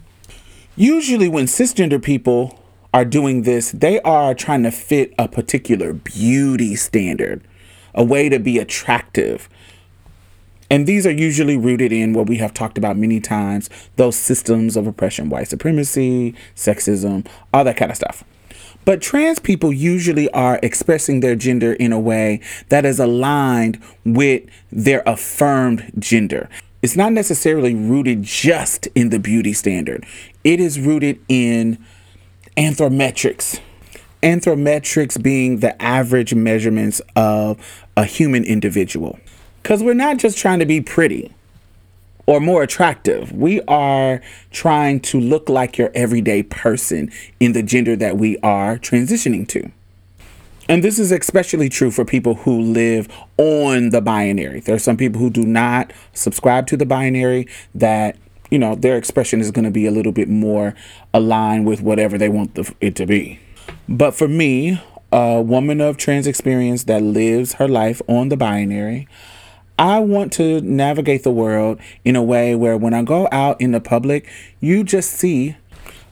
[0.75, 2.59] Usually, when cisgender people
[2.95, 7.47] are doing this, they are trying to fit a particular beauty standard,
[7.95, 9.49] a way to be attractive.
[10.71, 14.75] And these are usually rooted in what we have talked about many times those systems
[14.75, 18.25] of oppression, white supremacy, sexism, all that kind of stuff.
[18.85, 24.43] But trans people usually are expressing their gender in a way that is aligned with
[24.71, 26.49] their affirmed gender.
[26.83, 30.05] It's not necessarily rooted just in the beauty standard,
[30.43, 31.79] it is rooted in
[32.57, 33.61] anthrometrics.
[34.23, 39.19] Anthrometrics being the average measurements of a human individual.
[39.63, 41.33] Because we're not just trying to be pretty
[42.27, 43.33] or more attractive.
[43.33, 48.79] We are trying to look like your everyday person in the gender that we are
[48.79, 49.71] transitioning to.
[50.69, 54.61] And this is especially true for people who live on the binary.
[54.61, 58.17] There are some people who do not subscribe to the binary that,
[58.51, 60.75] you know, their expression is going to be a little bit more
[61.13, 63.41] aligned with whatever they want the, it to be.
[63.89, 64.81] But for me,
[65.11, 69.09] a woman of trans experience that lives her life on the binary,
[69.79, 73.73] I want to navigate the world in a way where when I go out in
[73.73, 74.29] the public,
[74.61, 75.57] you just see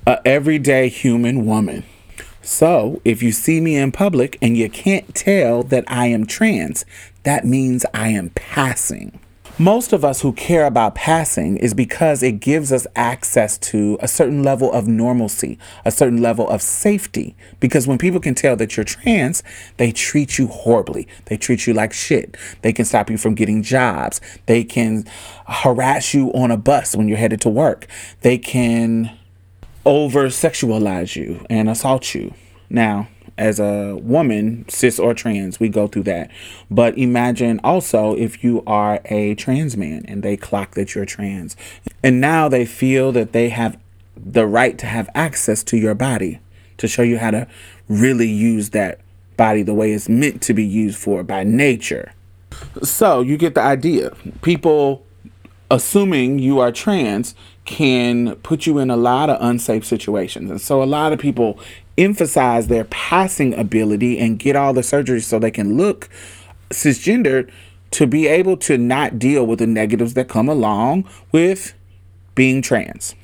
[0.06, 1.84] a everyday human woman.
[2.42, 6.86] So, if you see me in public and you can't tell that I am trans,
[7.22, 9.20] that means I am passing.
[9.60, 14.08] Most of us who care about passing is because it gives us access to a
[14.08, 17.36] certain level of normalcy, a certain level of safety.
[17.60, 19.42] Because when people can tell that you're trans,
[19.76, 21.06] they treat you horribly.
[21.26, 22.38] They treat you like shit.
[22.62, 24.22] They can stop you from getting jobs.
[24.46, 25.04] They can
[25.46, 27.86] harass you on a bus when you're headed to work.
[28.22, 29.14] They can
[29.84, 32.32] over sexualize you and assault you.
[32.70, 33.08] Now,
[33.40, 36.30] as a woman, cis or trans, we go through that.
[36.70, 41.56] But imagine also if you are a trans man and they clock that you're trans.
[42.02, 43.78] And now they feel that they have
[44.14, 46.38] the right to have access to your body
[46.76, 47.48] to show you how to
[47.88, 49.00] really use that
[49.38, 52.12] body the way it's meant to be used for by nature.
[52.82, 54.10] So you get the idea.
[54.42, 55.06] People
[55.70, 60.50] assuming you are trans can put you in a lot of unsafe situations.
[60.50, 61.58] And so a lot of people
[61.96, 66.08] emphasize their passing ability and get all the surgeries so they can look
[66.70, 67.50] cisgendered
[67.92, 71.74] to be able to not deal with the negatives that come along with
[72.34, 73.14] being trans.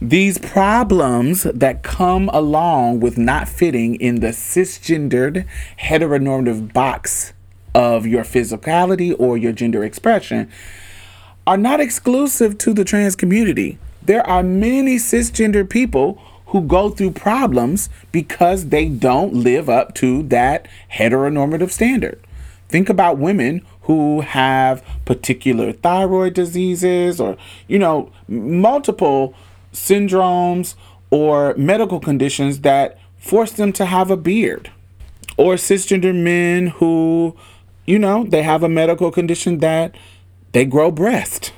[0.00, 5.46] These problems that come along with not fitting in the cisgendered
[5.80, 7.32] heteronormative box
[7.74, 10.50] of your physicality or your gender expression
[11.46, 13.78] are not exclusive to the trans community.
[14.02, 20.22] There are many cisgender people who go through problems because they don't live up to
[20.24, 22.20] that heteronormative standard.
[22.68, 27.36] Think about women who have particular thyroid diseases or,
[27.68, 29.34] you know, multiple
[29.72, 30.74] syndromes
[31.10, 34.70] or medical conditions that force them to have a beard.
[35.36, 37.36] Or cisgender men who,
[37.86, 39.94] you know, they have a medical condition that
[40.56, 41.52] they grow breast.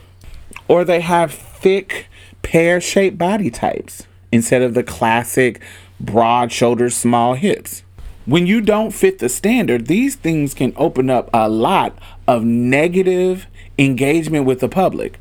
[0.66, 2.08] Or they have thick,
[2.42, 5.62] pear shaped body types instead of the classic
[6.00, 7.84] broad shoulders, small hips.
[8.26, 13.46] When you don't fit the standard, these things can open up a lot of negative
[13.78, 15.20] engagement with the public.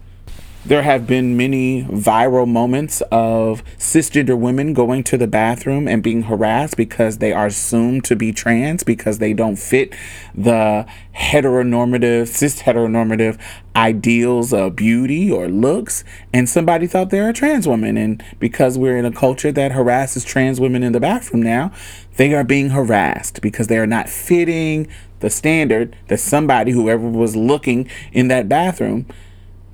[0.67, 6.23] There have been many viral moments of cisgender women going to the bathroom and being
[6.23, 9.93] harassed because they are assumed to be trans because they don't fit
[10.35, 13.39] the heteronormative, cis heteronormative
[13.77, 16.03] ideals of beauty or looks.
[16.33, 17.95] And somebody thought they're a trans woman.
[17.95, 21.71] And because we're in a culture that harasses trans women in the bathroom now,
[22.17, 24.89] they are being harassed because they are not fitting
[25.21, 29.05] the standard that somebody, whoever was looking in that bathroom,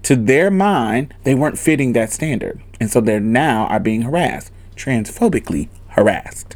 [0.04, 2.62] to their mind, they weren't fitting that standard.
[2.80, 6.56] And so they're now are being harassed, transphobically harassed.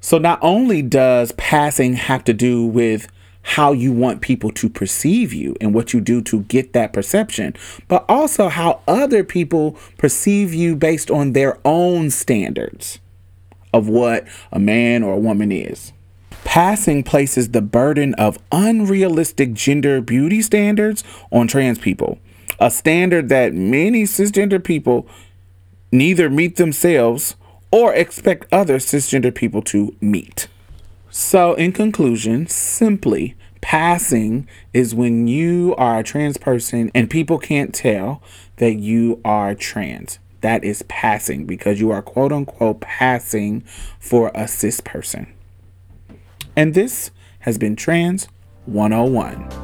[0.00, 3.08] So not only does passing have to do with
[3.42, 7.54] how you want people to perceive you and what you do to get that perception,
[7.88, 12.98] but also how other people perceive you based on their own standards
[13.72, 15.92] of what a man or a woman is.
[16.44, 22.18] Passing places the burden of unrealistic gender beauty standards on trans people
[22.64, 25.06] a standard that many cisgender people
[25.92, 27.36] neither meet themselves
[27.70, 30.48] or expect other cisgender people to meet.
[31.10, 37.74] So, in conclusion, simply passing is when you are a trans person and people can't
[37.74, 38.22] tell
[38.56, 40.18] that you are trans.
[40.40, 43.62] That is passing because you are quote unquote passing
[44.00, 45.26] for a cis person.
[46.56, 48.26] And this has been Trans
[48.64, 49.63] 101.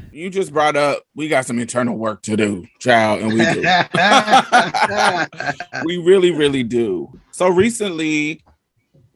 [0.21, 3.61] You just brought up we got some internal work to do, child, and we do.
[5.85, 7.11] we really, really do.
[7.31, 8.43] So recently,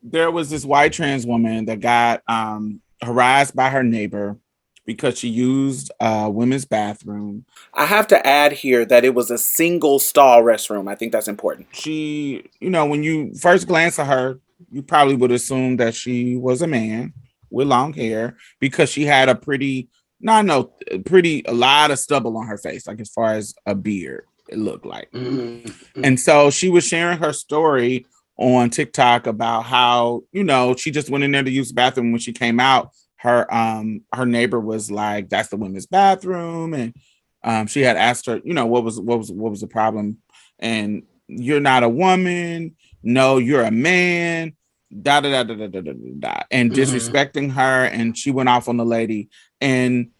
[0.02, 4.38] there was this white trans woman that got um, harassed by her neighbor
[4.86, 7.46] because she used a women's bathroom.
[7.74, 10.90] I have to add here that it was a single stall restroom.
[10.90, 11.68] I think that's important.
[11.72, 14.40] She, you know, when you first glance at her,
[14.72, 17.14] you probably would assume that she was a man
[17.50, 19.90] with long hair because she had a pretty,
[20.26, 20.74] no, no,
[21.06, 24.58] pretty, a lot of stubble on her face, like as far as a beard, it
[24.58, 25.12] looked like.
[25.12, 26.04] Mm-hmm.
[26.04, 28.08] And so she was sharing her story
[28.38, 32.12] on TikTok about how, you know, she just went in there to use the bathroom
[32.12, 32.90] when she came out.
[33.18, 36.74] Her um her neighbor was like, that's the women's bathroom.
[36.74, 36.94] And
[37.44, 40.18] um she had asked her, you know, what was what was what was the problem?
[40.60, 44.56] And you're not a woman, no, you're a man,
[45.02, 46.76] da da da da da da da, da, and Mhm.
[46.76, 47.86] disrespecting her.
[47.86, 49.30] And she went off on the lady.
[49.62, 50.12] And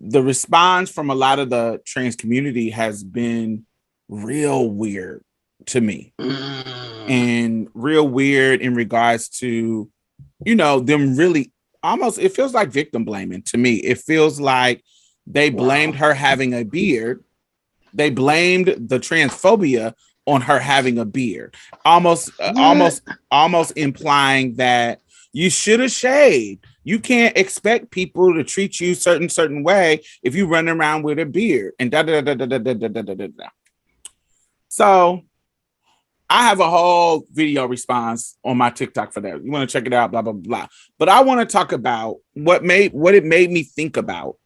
[0.00, 3.64] the response from a lot of the trans community has been
[4.08, 5.22] real weird
[5.66, 6.12] to me.
[6.20, 7.08] Mm.
[7.10, 9.90] and real weird in regards to
[10.44, 13.74] you know them really almost it feels like victim blaming to me.
[13.74, 14.82] It feels like
[15.26, 15.64] they Wow.
[15.64, 17.24] blamed her having a beard.
[17.94, 19.94] They blamed the transphobia
[20.26, 21.54] on her having a beard.
[21.84, 25.00] Almost uh, almost almost implying that
[25.32, 30.34] you should have shaved you can't expect people to treat you certain certain way if
[30.34, 33.02] you run around with a beard and da da da da da da da da
[33.02, 33.48] da da
[34.68, 35.22] so
[36.32, 39.44] I have a whole video response on my TikTok for that.
[39.44, 40.66] You want to check it out, blah blah blah.
[40.98, 44.36] But I want to talk about what made what it made me think about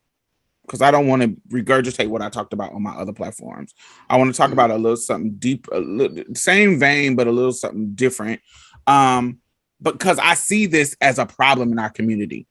[0.63, 3.73] because I don't want to regurgitate what I talked about on my other platforms.
[4.11, 7.33] I want to talk about a little something deep, a little, same vein, but a
[7.33, 8.41] little something different.
[8.89, 9.39] Um,
[9.81, 12.47] because I see this as a problem in our community.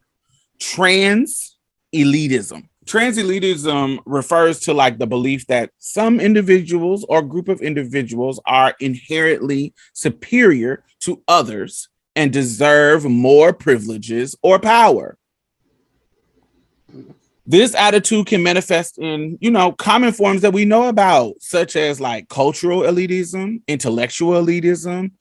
[0.60, 1.58] Trans
[1.94, 2.68] elitism.
[2.86, 8.76] Trans elitism refers to like the belief that some individuals or group of individuals are
[8.80, 15.18] inherently superior to others and deserve more privileges or power.
[17.48, 22.02] This attitude can manifest in, you know, common forms that we know about, such as
[22.02, 25.12] like cultural elitism, intellectual elitism,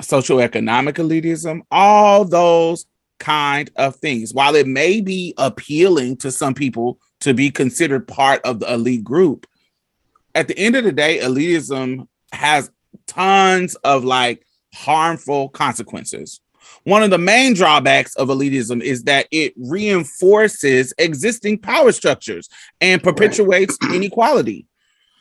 [0.00, 2.86] socioeconomic elitism, all those
[3.18, 4.34] kind of things.
[4.34, 9.04] While it may be appealing to some people to be considered part of the elite
[9.04, 9.46] group,
[10.34, 12.70] at the end of the day, elitism has
[13.06, 16.40] tons of like harmful consequences.
[16.84, 22.48] One of the main drawbacks of elitism is that it reinforces existing power structures
[22.80, 24.66] and perpetuates inequality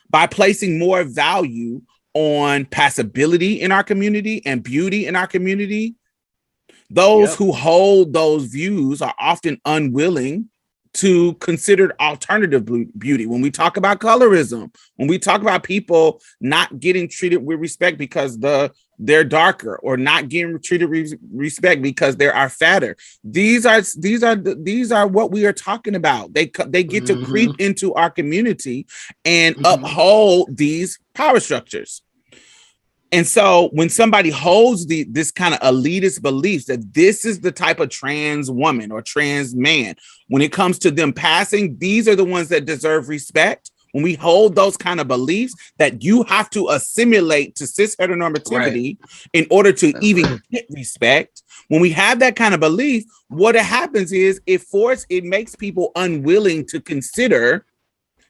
[0.10, 1.82] by placing more value
[2.14, 5.96] on passability in our community and beauty in our community.
[6.90, 7.38] Those Yep.
[7.38, 10.50] who hold those views are often unwilling
[10.94, 12.66] to consider alternative
[12.98, 13.26] beauty.
[13.26, 17.98] When we talk about colorism, when we talk about people not getting treated with respect
[17.98, 18.72] because the
[19.04, 22.96] they're darker or not getting treated with respect because they are fatter.
[23.24, 26.34] These are these are the- these are what we are talking about.
[26.34, 27.26] They they get to Mhm.
[27.26, 28.86] creep into our community
[29.26, 29.74] and Mhm.
[29.74, 32.04] uphold these power structures.
[33.14, 37.52] And so when somebody holds the this kind of elitist beliefs that this is the
[37.52, 39.96] type of trans woman or trans man,
[40.30, 43.71] when it comes to them passing, these are the ones that deserve respect.
[43.92, 48.98] When we hold those kind of beliefs that you have to assimilate to cis heteronormativity
[49.34, 50.42] in order to That's even right.
[50.52, 55.24] get respect, when we have that kind of belief, what happens is it force it
[55.24, 57.66] makes people unwilling to consider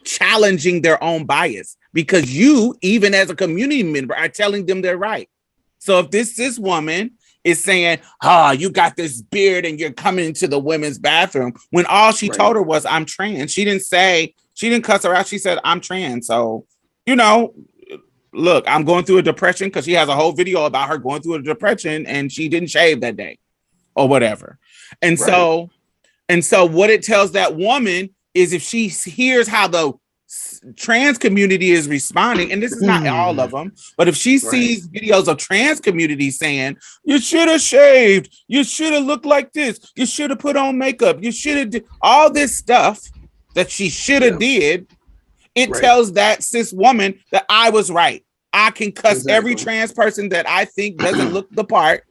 [0.04, 4.98] challenging their own bias because you, even as a community member, are telling them they're
[4.98, 5.30] right.
[5.80, 7.12] So if this cis woman
[7.44, 11.86] is saying, "Ah, you got this beard and you're coming into the women's bathroom," when
[11.88, 12.38] all she Right.
[12.38, 15.28] told her was, "I'm trans," she didn't say she didn't cuss her out.
[15.28, 16.66] She said, "I'm trans." So
[17.06, 17.54] you know.
[18.34, 21.22] Look, I'm going through a depression because she has a whole video about her going
[21.22, 23.40] through a depression and she didn't shave that day
[23.94, 24.58] or whatever.
[25.02, 25.70] And so,
[26.30, 29.92] and so what it tells that woman is if she hears how the
[30.78, 33.10] trans community is responding, and this is not hmm.
[33.10, 34.52] all of them, but if she Right.
[34.52, 39.52] sees videos of trans community saying, you should have shaved, you should have looked like
[39.52, 43.02] this, you should have put on makeup, you should have all this stuff
[43.54, 44.88] that she should have did,
[45.56, 45.82] it Right.
[45.82, 48.24] tells that cis woman that I was right.
[48.54, 52.04] I can cuss every trans person that I think doesn't look the part.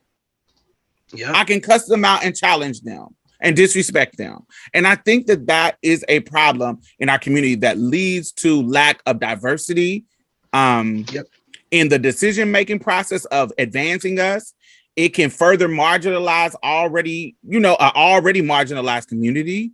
[1.15, 1.33] Yeah.
[1.35, 3.09] I can cuss them out and challenge them
[3.41, 4.41] and disrespect them.
[4.75, 9.03] And I think that that is a problem in our community that leads to lack
[9.07, 10.05] of diversity
[10.53, 11.27] um, Yep.
[11.71, 14.53] in the decision making process of advancing us.
[14.97, 19.73] It can further marginalize already, you know, an already marginalized community.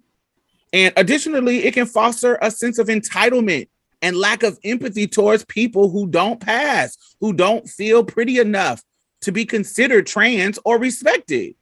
[0.73, 3.69] And additionally, it can foster a sense of entitlement
[4.03, 8.83] and lack of empathy towards people who don't pass, who don't feel pretty enough
[9.23, 11.55] to be considered trans or respected.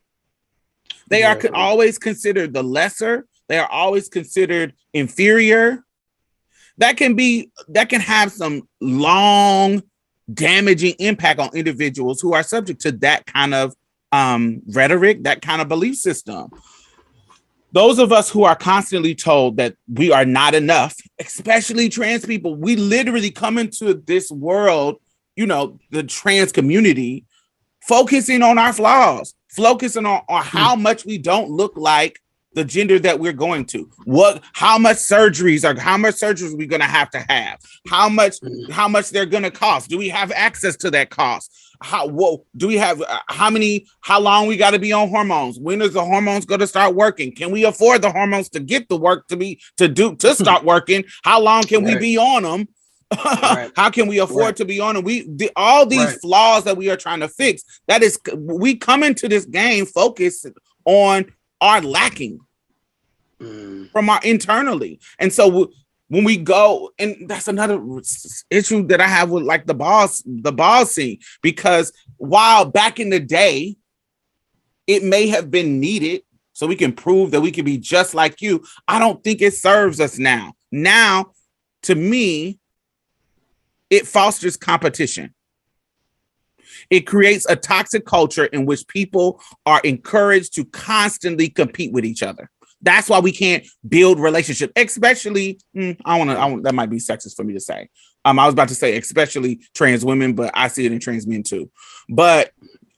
[1.09, 5.85] They are co- always considered the lesser, they are always considered inferior.
[6.79, 9.83] That can be that can have some long
[10.33, 13.75] damaging impact on individuals who are subject to that kind of
[14.13, 16.51] um, rhetoric, that kind of belief system.
[17.75, 22.55] Those of us who are constantly told that we are not enough, especially trans people,
[22.55, 25.01] we literally come into this world,
[25.35, 27.25] you know, the trans community,
[27.83, 30.83] focusing on our flaws, focusing on, on how hmm.
[30.83, 32.21] much we don't look like
[32.53, 33.91] the gender that we're going to.
[34.05, 37.59] What how much surgeries are how much surgeries we gonna have to have?
[37.89, 38.71] How much hmm.
[38.71, 39.91] how much they're gonna cost?
[39.91, 41.51] Do we have access to that cost
[41.83, 45.09] how what do we have uh, how many how long we got to be on
[45.09, 48.61] hormones when is the hormones going to start working can we afford the hormones to
[48.61, 52.17] get the work to be to do to start working how long can we be
[52.19, 52.69] on them
[53.43, 53.71] Right.
[53.77, 54.57] how can we afford Right.
[54.57, 56.21] to be on them we the, all these Right.
[56.21, 60.47] flaws that we are trying to fix that is we come into this game focused
[60.85, 61.27] on
[61.61, 62.39] our lacking
[63.41, 63.91] Mm.
[63.91, 65.01] from our internally.
[65.19, 65.73] And so
[66.09, 67.83] when we go, and that's another
[68.51, 73.11] issue that I have with like the boss, the ball scene, because while back in
[73.11, 73.77] the day,
[74.87, 78.41] it may have been needed so we can prove that we can be just like
[78.43, 78.65] you.
[78.87, 80.53] I don't think it serves us now.
[80.71, 81.33] Now,
[81.83, 82.59] to me,
[83.91, 85.35] it fosters competition.
[86.91, 92.23] It creates a toxic culture in which people are encouraged to constantly compete with each
[92.23, 92.51] other.
[92.85, 95.59] That's why we can't build relationship, especially.
[95.77, 96.37] mm, I want to.
[96.39, 97.89] I want that might be sexist for me to say.
[98.25, 101.27] Um, I was about to say especially trans women, but I see it in trans
[101.27, 101.71] men too.
[102.09, 102.53] But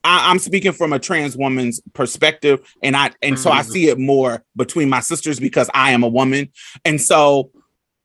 [0.05, 3.71] I, I'm speaking from a trans woman's perspective, and I and so I Mhm.
[3.71, 6.51] see it more between my sisters because I am a woman,
[6.85, 7.51] and so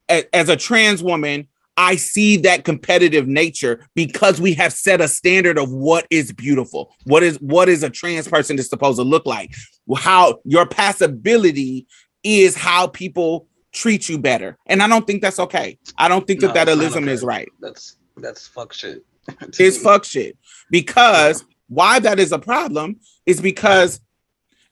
[0.09, 5.07] a- as a trans woman, I see that competitive nature because we have set a
[5.07, 6.93] standard of what is beautiful.
[7.05, 9.51] What is what is a trans person is supposed to look like?
[9.97, 11.85] How your passability
[12.23, 14.57] is how people treat you better.
[14.67, 15.77] And I don't think that's okay.
[15.97, 17.49] I don't think that No, that it's not ism is right.
[17.59, 19.03] That's that's fuck shit.
[19.59, 20.37] It's fuck shit.
[20.69, 24.01] Because why that is a problem is because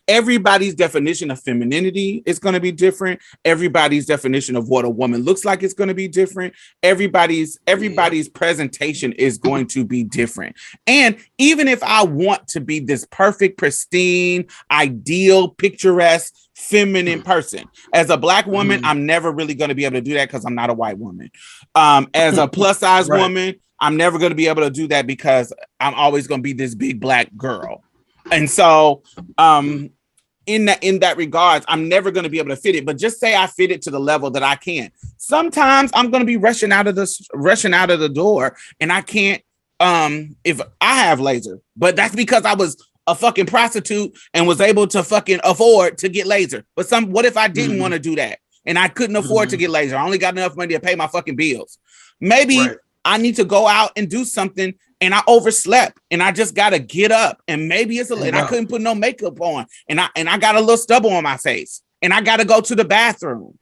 [0.10, 3.22] everybody's definition of femininity is going to be different.
[3.46, 6.54] Everybody's definition of what a woman looks like is going to be different.
[6.84, 10.58] Everybody's everybody's presentation is going to be different.
[10.88, 18.10] And even if I want to be this perfect, pristine, ideal, picturesque, feminine person, as
[18.10, 18.86] a black woman, Mhm.
[18.86, 20.98] I'm never really going to be able to do that because I'm not a white
[20.98, 21.30] woman.
[21.76, 23.22] Um, as a plus size Right.
[23.22, 26.44] woman, I'm never going to be able to do that because I'm always going to
[26.44, 27.84] be this big black girl.
[28.32, 29.04] And so,
[29.38, 29.92] um,
[30.50, 32.86] in that in that regards, I'm never going to be able to fit it.
[32.86, 34.92] But just say I fit it to the level that I can.
[35.18, 38.92] Sometimes I'm going to be rushing out of this, rushing out of the door, and
[38.92, 39.42] I can't.
[39.82, 42.76] Um, if I have laser, but that's because I was
[43.08, 46.66] a fucking prostitute and was able to fucking afford to get laser.
[46.76, 47.80] But some, what if I didn't Mhm.
[47.80, 49.60] want to do that and I couldn't afford to Mhm.
[49.60, 49.96] get laser?
[49.96, 51.78] I only got enough money to pay my fucking bills.
[52.20, 52.76] Maybe Right.
[53.06, 56.80] I need to go out and do something and I overslept and I just gotta
[56.80, 60.10] get up and maybe it's a and I couldn't put no makeup on and I
[60.16, 62.86] and I got a little stubble on my face and I gotta go to the
[62.86, 63.58] bathroom.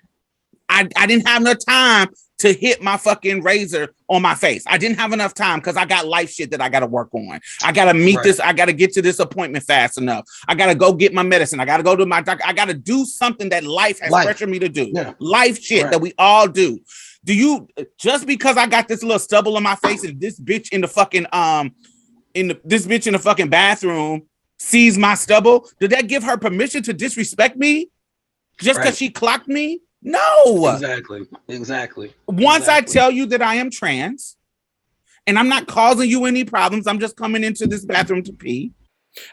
[0.70, 2.10] I, I didn't have enough time
[2.40, 4.64] to hit my fucking razor on my face.
[4.68, 7.40] I didn't have enough time because I got life shit that I gotta work on.
[7.64, 8.24] I gotta meet Right.
[8.24, 10.26] this, I gotta get to this appointment fast enough.
[10.48, 11.60] I gotta go get my medicine.
[11.60, 12.44] I gotta go to my doctor.
[12.46, 14.26] I gotta do something that life has Life.
[14.26, 14.92] pressured me to do.
[14.94, 15.14] Yeah.
[15.20, 15.92] Life shit Right.
[15.92, 16.80] that we all do.
[17.28, 17.68] Do you
[18.00, 20.88] just because I got this little stubble on my face and this bitch in the
[20.88, 21.76] fucking um
[22.34, 24.24] in the this bitch in the fucking bathroom
[24.60, 25.70] sees my stubble?
[25.82, 27.90] Did that give her permission to disrespect me?
[28.62, 28.98] Just because Right.
[28.98, 29.82] she clocked me?
[30.02, 30.70] No.
[30.74, 31.28] Exactly.
[31.50, 32.14] Exactly.
[32.28, 34.38] Once I tell you that I am trans
[35.28, 38.72] and I'm not causing you any problems, I'm just coming into this bathroom to pee.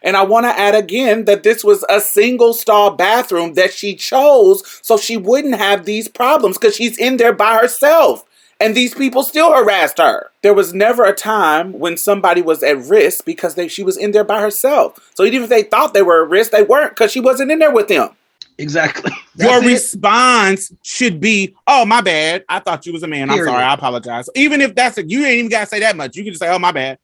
[0.02, 3.94] And I want to add again that this was a single stall bathroom that she
[3.94, 8.24] chose so she wouldn't have these problems because she's in there by herself.
[8.60, 10.30] And these people still harassed her.
[10.42, 14.12] There was never a time when somebody was at risk because they, she was in
[14.12, 14.98] there by herself.
[15.14, 17.58] So even if they thought they were at risk, they weren't because she wasn't in
[17.58, 18.10] there with them.
[18.58, 19.10] Exactly.
[19.36, 19.66] Your it.
[19.66, 22.44] response should be, "Oh, my bad.
[22.48, 23.30] I thought you was a man.
[23.30, 23.62] I'm sorry.
[23.62, 26.16] I apologize." Even if that's a, you ain't even gotta say that much.
[26.16, 26.98] You can just say, "Oh, my bad."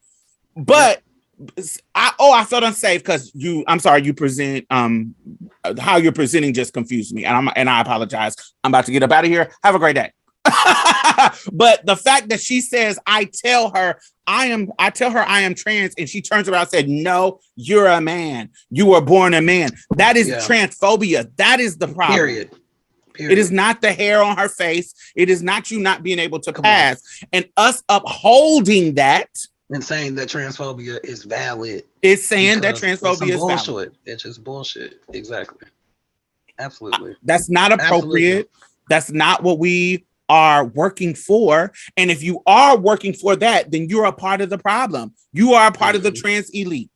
[0.57, 1.03] But
[1.95, 3.64] I oh, I felt unsafe because you.
[3.66, 4.03] I'm sorry.
[4.03, 5.14] You present um
[5.78, 8.34] how you're presenting just confused me, and I'm and I apologize.
[8.62, 9.51] I'm about to get up out of here.
[9.62, 10.12] Have a great day.
[11.53, 15.41] but the fact that she says, I tell her I am, I tell her I
[15.41, 18.51] am trans, and she turns around and said, No, you're a man.
[18.70, 19.72] You were born a man.
[19.97, 20.38] That is Yeah.
[20.38, 21.30] transphobia.
[21.36, 22.16] That is the problem.
[22.16, 22.51] Period.
[23.18, 24.95] It is not the hair on her face.
[25.14, 26.72] It is not you not being able to Come on.
[26.72, 27.03] pass.
[27.32, 29.28] And us upholding that
[29.71, 31.85] and saying that transphobia is valid.
[32.03, 33.97] It's saying that because it's some transphobia is valid.
[34.05, 35.01] It's just bullshit.
[35.12, 35.68] Exactly.
[36.59, 37.16] Absolutely.
[37.23, 38.51] That's not appropriate.
[38.89, 41.73] That's not what we are working for.
[41.97, 45.14] And if you are working for that, then you're a part of the problem.
[45.33, 46.21] You are a part of the Mhm.
[46.21, 46.91] trans elite.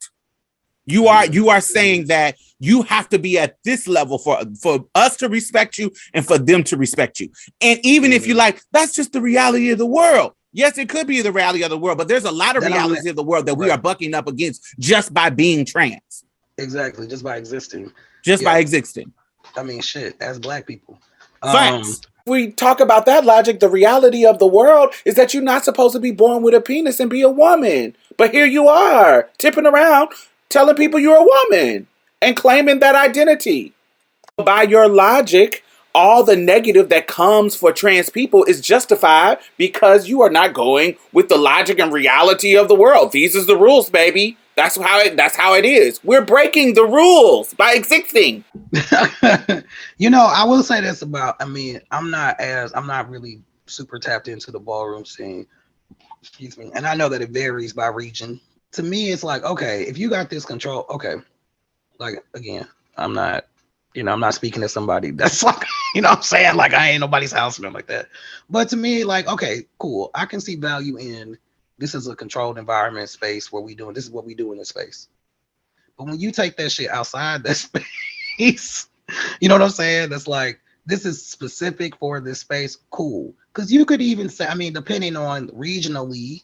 [0.87, 4.85] You are you are saying that you have to be at this level for for
[4.95, 7.31] us to respect you and for them to respect you.
[7.61, 8.39] And even if you Mhm.
[8.39, 10.33] like, that's just the reality of the world.
[10.55, 12.71] Yes, it could be the reality of the world, but there's a lot of That
[12.71, 13.77] realities of the world that we Right.
[13.77, 16.25] are bucking up against just by being trans,
[16.59, 17.09] Exactly.
[17.09, 17.93] Just by existing.
[18.25, 19.13] just by existing.
[19.57, 20.17] I mean, shit.
[20.21, 20.99] As black people.
[21.43, 22.01] Um, Facts.
[22.27, 25.93] we talk about that logic, the reality of the world is that you're not supposed
[25.95, 27.97] to be born with a penis and be a woman.
[28.17, 30.11] But here you are, tipping around,
[30.51, 31.89] telling people you're a woman
[32.23, 33.73] and claiming that identity.
[34.37, 35.64] By your logic,
[35.95, 40.97] all the negative that comes for trans people is justified because you are not going
[41.13, 43.13] with the logic and reality of the world.
[43.13, 44.37] These is the rules, baby.
[44.57, 46.03] That's how it that's how it is.
[46.05, 48.45] We're breaking the rules by existing.
[49.99, 51.37] you know, I will say this about.
[51.41, 55.47] I mean, I'm not as I'm not really super tapped into the ballroom scene.
[56.23, 58.41] Excuse me, and I know that it varies by region.
[58.73, 61.17] To me, it's like okay, if you got this control, okay.
[61.99, 62.67] Like again,
[62.97, 63.47] I'm not,
[63.95, 65.65] you know, I'm not speaking to somebody that's like,
[65.95, 68.09] you know, what I'm saying like I ain't nobody's house or like that.
[68.51, 70.11] But to me, like okay, cool.
[70.15, 71.39] I can see value in
[71.79, 74.59] this is a controlled environment space where we doing this is what we do in
[74.59, 75.09] this space.
[75.97, 77.57] But when you take that shit outside that
[78.37, 78.89] space,
[79.41, 80.11] you know what I'm saying?
[80.11, 82.79] That's like this is specific for this space.
[82.91, 83.35] Cool.
[83.53, 86.43] Because you could even say, I mean, depending on regionally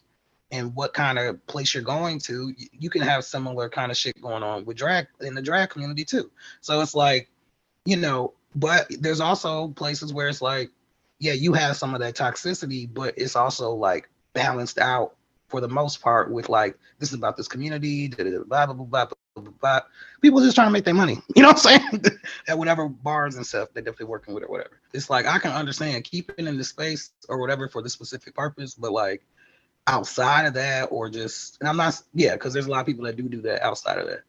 [0.51, 4.19] and what kind of place you're going to, you can have similar kind of shit
[4.21, 6.31] going on with drag in the drag community too.
[6.61, 7.29] So it's like,
[7.85, 10.71] you know, but there's also places where it's like,
[11.19, 15.15] yeah, you have some of that toxicity, but it's also like balanced out
[15.47, 19.05] for the most part with like this is about this community, blah blah blah blah
[19.35, 19.51] blah.
[19.59, 19.79] blah.
[20.21, 21.19] People just trying to make their money.
[21.35, 22.05] You know what I'm saying?
[22.47, 24.79] At whatever bars and stuff they're definitely working with or whatever.
[24.93, 28.75] It's like I can understand keeping in the space or whatever for the specific purpose,
[28.75, 29.23] but like
[29.87, 33.05] outside of that or just and I'm not yeah, because there's a lot of people
[33.05, 34.21] that do do that outside of that,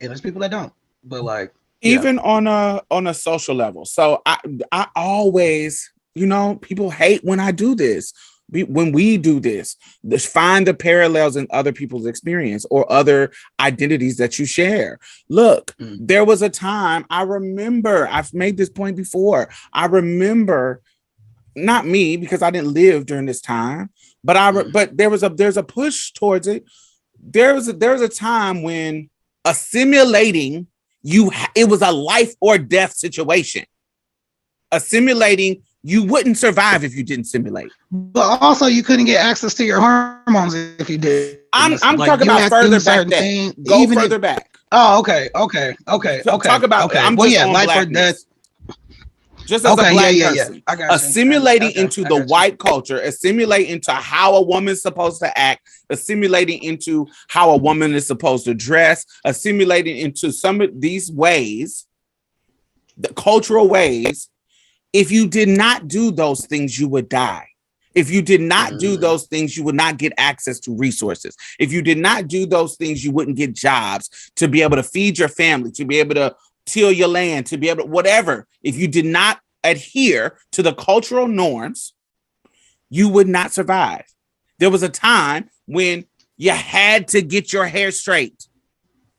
[0.00, 0.72] and there's people that don't.
[1.04, 1.92] But like Yeah.
[1.98, 3.84] even on a on a social level.
[3.84, 4.38] So I
[4.72, 8.12] I always, you know, people hate when I do this.
[8.50, 9.76] When we do this,
[10.08, 14.98] just find the parallels in other people's experience or other identities that you share.
[15.28, 15.98] Look, Mm.
[16.00, 18.08] there was a time I remember.
[18.10, 19.50] I've made this point before.
[19.74, 20.80] I remember,
[21.54, 23.90] not me because I didn't live during this time,
[24.24, 24.72] but I Mm.
[24.72, 26.64] but there was a there's a push towards it.
[27.20, 29.10] There was a, there was a time when
[29.44, 30.68] assimilating
[31.02, 33.64] you it was a life or death situation
[34.72, 39.64] assimilating you wouldn't survive if you didn't simulate but also you couldn't get access to
[39.64, 41.38] your hormones if you did.
[41.52, 43.22] i'm, I'm Like, talking about had to do further back certain then
[43.52, 46.46] things, go even if- further back Oh, okay, okay, okay, So okay.
[46.50, 46.98] talk about okay.
[46.98, 48.16] i'm well, yeah, on life or death.
[49.48, 50.44] Just as a Okay, yeah, black yeah, yeah.
[50.44, 52.24] person got assimilating Okay, into the you.
[52.24, 57.94] white culture, assimilating into how a woman's supposed to act, assimilating into how a woman
[57.94, 61.86] is supposed to dress, assimilating into some of these ways,
[62.98, 64.28] the cultural ways.
[64.92, 67.46] If you did not do those things, you would die.
[67.94, 69.00] If you did not do Mm.
[69.00, 71.36] those things, you would not get access to resources.
[71.58, 74.82] If you did not do those things, you wouldn't get jobs to be able to
[74.82, 76.34] feed your family, to be able to
[76.68, 78.46] till your land, to be able to whatever.
[78.62, 81.94] If you did not adhere to the cultural norms,
[82.90, 84.04] you would not survive.
[84.58, 86.04] There was a time when
[86.36, 88.46] you had to get your hair straight.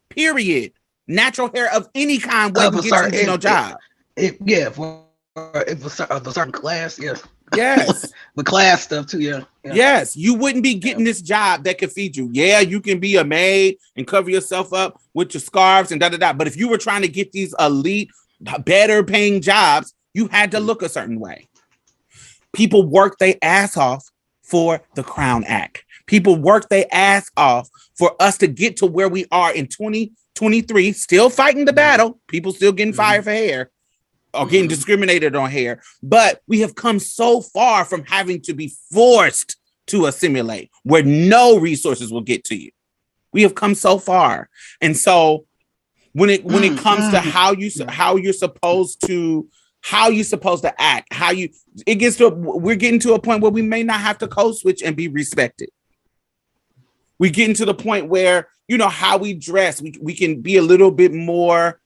[0.10, 0.74] Period.
[1.08, 3.78] Natural hair of any kind wouldn't get certain- you no job.
[4.16, 7.24] If, yeah, for if a, of a certain class, yes.
[7.56, 8.12] Yes.
[8.36, 9.42] The class stuff too, yeah.
[9.66, 9.74] yeah.
[9.74, 12.30] Yes, you wouldn't be getting this job that could feed you.
[12.32, 16.08] Yeah, you can be a maid and cover yourself up with your scarves and da
[16.08, 16.32] da da.
[16.32, 18.10] But if you were trying to get these elite,
[18.64, 21.50] better paying jobs, you had to look a certain way.
[22.54, 24.06] People work their ass off
[24.42, 25.84] for the Crown Act.
[26.06, 30.94] People work their ass off for us to get to where we are in 2023,
[30.94, 32.22] still fighting the battle.
[32.28, 32.98] People still getting Mhm.
[32.98, 33.70] fired for hair
[34.34, 34.70] or getting Mhm.
[34.70, 35.82] discriminated on hair.
[36.04, 39.56] But we have come so far from having to be forced
[39.88, 42.72] to assimilate where no resources will get to you.
[43.34, 44.50] We have come so far.
[44.82, 45.46] And so
[46.14, 49.48] when it when it Mm, comes to how you how you're supposed to
[49.82, 51.50] how you're supposed to act, how you
[51.88, 54.28] it gets to a, we're getting to a point where we may not have to
[54.28, 55.70] code switch and be respected.
[57.18, 60.58] We're getting to the point where you know how we dress, we, we can be
[60.58, 61.80] a little bit more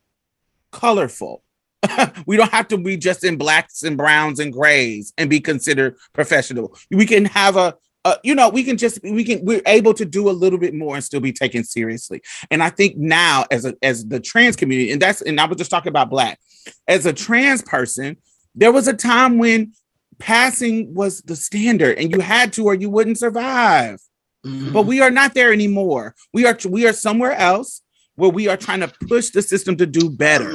[0.71, 1.42] colorful.
[2.25, 5.97] we don't have to be just in blacks and browns and grays and be considered
[6.13, 6.75] professional.
[6.91, 7.75] We can have a,
[8.05, 10.73] a you know, we can just we can we're able to do a little bit
[10.73, 12.21] more and still be taken seriously.
[12.51, 15.57] And I think now as a as the trans community, and that's and I was
[15.57, 16.39] just talking about black,
[16.88, 18.17] as a trans person,
[18.55, 19.73] there was a time when
[20.19, 23.99] passing was the standard and you had to or you wouldn't survive.
[24.45, 24.73] Mhm.
[24.73, 26.15] But we are not there anymore.
[26.34, 27.81] We are we are somewhere else
[28.15, 30.53] where we are trying to push the system to do better.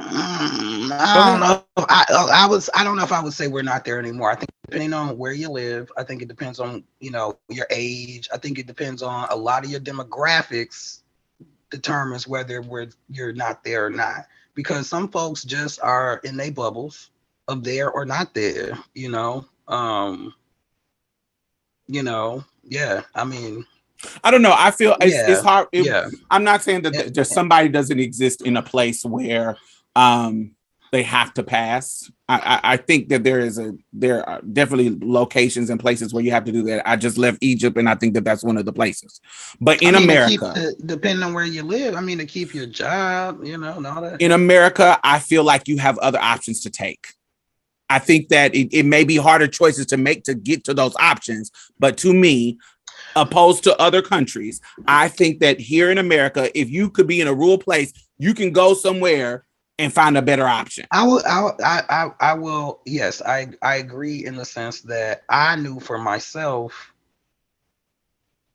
[0.00, 1.64] Mm, I don't know.
[1.76, 4.30] if I I was I don't know if I would say we're not there anymore.
[4.30, 7.66] I think depending on where you live, I think it depends on you know your
[7.70, 8.28] age.
[8.32, 11.00] I think it depends on a lot of your demographics
[11.70, 14.26] determines whether we're you're not there or not.
[14.54, 17.10] Because some folks just are in their bubbles
[17.48, 18.76] of there or not there.
[18.94, 19.44] You know.
[19.68, 20.34] Um.
[21.86, 22.44] You know.
[22.64, 23.02] Yeah.
[23.14, 23.66] I mean.
[24.24, 24.54] I don't know.
[24.56, 25.68] I feel it's, Yeah, it's hard.
[25.72, 26.08] it- yeah.
[26.30, 27.08] I'm not saying that Yeah.
[27.08, 29.56] just somebody doesn't exist in a place where
[29.96, 30.54] um
[30.92, 32.10] they have to pass.
[32.28, 36.24] I, I I think that there is a there are definitely locations and places where
[36.24, 36.88] you have to do that.
[36.88, 39.20] I just left Egypt, and I think that that's one of the places.
[39.60, 42.54] But in I mean, America, the- depending on where you live, I mean, to keep
[42.54, 44.20] your job, you know, and all that.
[44.20, 47.14] in America, I feel like you have other options to take.
[47.88, 50.94] I think that it, it may be harder choices to make to get to those
[50.96, 52.58] options, but to me,
[53.16, 57.26] opposed to other countries, I think that here in America, if you could be in
[57.26, 59.44] a rural place, you can go somewhere
[59.80, 60.86] and find a better option.
[60.92, 62.80] I will, I, I, I will.
[62.84, 66.92] Yes, I, I agree in the sense that I knew for myself,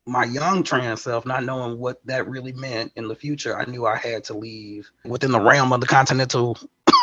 [0.05, 3.87] my young trans self, not knowing what that really meant in the future, I knew
[3.87, 6.57] I had to leave within the realm of the continental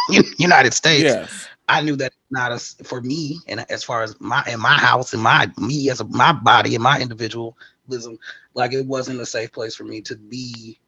[0.39, 1.03] United States.
[1.03, 1.49] Yes.
[1.69, 5.15] I knew that not as for me, and as far as my in my house
[5.15, 8.19] and my me as a, my body and my individualism,
[8.55, 10.79] like it wasn't a safe place for me to be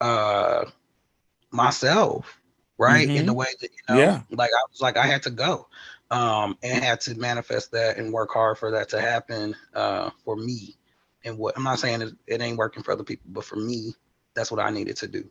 [0.00, 0.64] uh
[1.52, 2.40] myself,
[2.78, 3.10] right?
[3.14, 4.22] In the way that you know, Yeah.
[4.30, 5.68] like I was like I had to go,
[6.10, 10.36] um, and had to manifest that and work hard for that to happen, uh, for
[10.36, 10.76] me.
[11.24, 13.94] And what I'm not saying it, it ain't working for other people, but for me,
[14.34, 15.24] that's what I needed to do.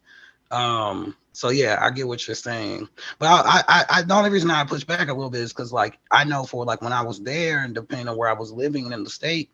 [0.52, 2.88] Um, so yeah, I get what you're saying.
[3.20, 5.72] But I, I, I the only reason I push back a little bit is because
[5.74, 8.52] like I know for like when I was there and depending on where I was
[8.52, 9.50] living in the state,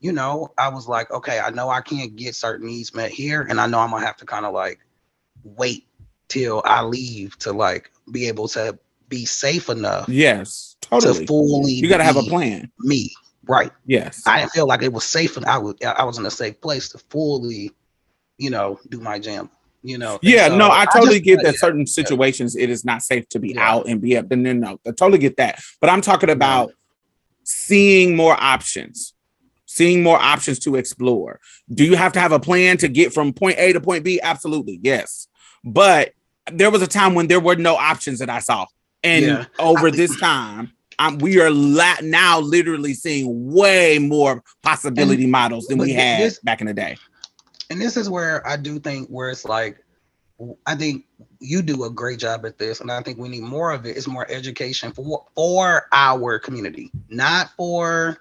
[0.00, 3.42] you know, I was like, okay, I know I can't get certain needs met here,
[3.42, 4.80] and I know I'm gonna have to kind of like
[5.44, 5.86] wait
[6.34, 8.76] till I leave to like be able to
[9.08, 10.76] be safe enough Yes.
[10.82, 11.26] to Totally.
[11.26, 11.72] fully.
[11.72, 12.70] You got to have a plan.
[12.80, 13.12] Me,
[13.46, 13.70] right?
[13.86, 14.22] Yes.
[14.26, 16.60] I didn't feel like it was safe, and I was I was in a safe
[16.60, 17.70] place to fully,
[18.38, 19.48] you know, do my jam.
[19.82, 20.18] You know.
[20.22, 21.58] Yeah, so no, I totally just- get that yeah.
[21.60, 23.70] certain situations it is not safe to be Yeah.
[23.70, 24.30] out and be up.
[24.32, 25.60] And then no, I totally get that.
[25.80, 26.72] But I'm talking about
[27.44, 29.12] seeing more options,
[29.66, 31.38] seeing more options to explore.
[31.72, 34.20] Do you have to have a plan to get from point A to point B?
[34.22, 35.28] Absolutely, yes.
[35.62, 36.12] But
[36.52, 38.66] there was a time when there were no options that I saw,
[39.02, 39.44] and Yeah.
[39.58, 40.72] over this time.
[41.00, 46.38] Um, we are la- now literally seeing way more possibility models than we had this-
[46.38, 46.96] back in the day.
[47.70, 49.78] and this is where I do think where it's like
[50.66, 51.04] I think
[51.40, 53.96] you do a great job at this, and I think we need more of it.
[53.96, 58.18] It's more education for for our community, not for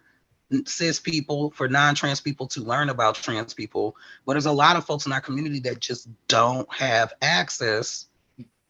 [0.66, 3.96] cis people, for non-trans people to learn about trans people.
[4.26, 8.06] But there's a lot of folks in our community that just don't have access,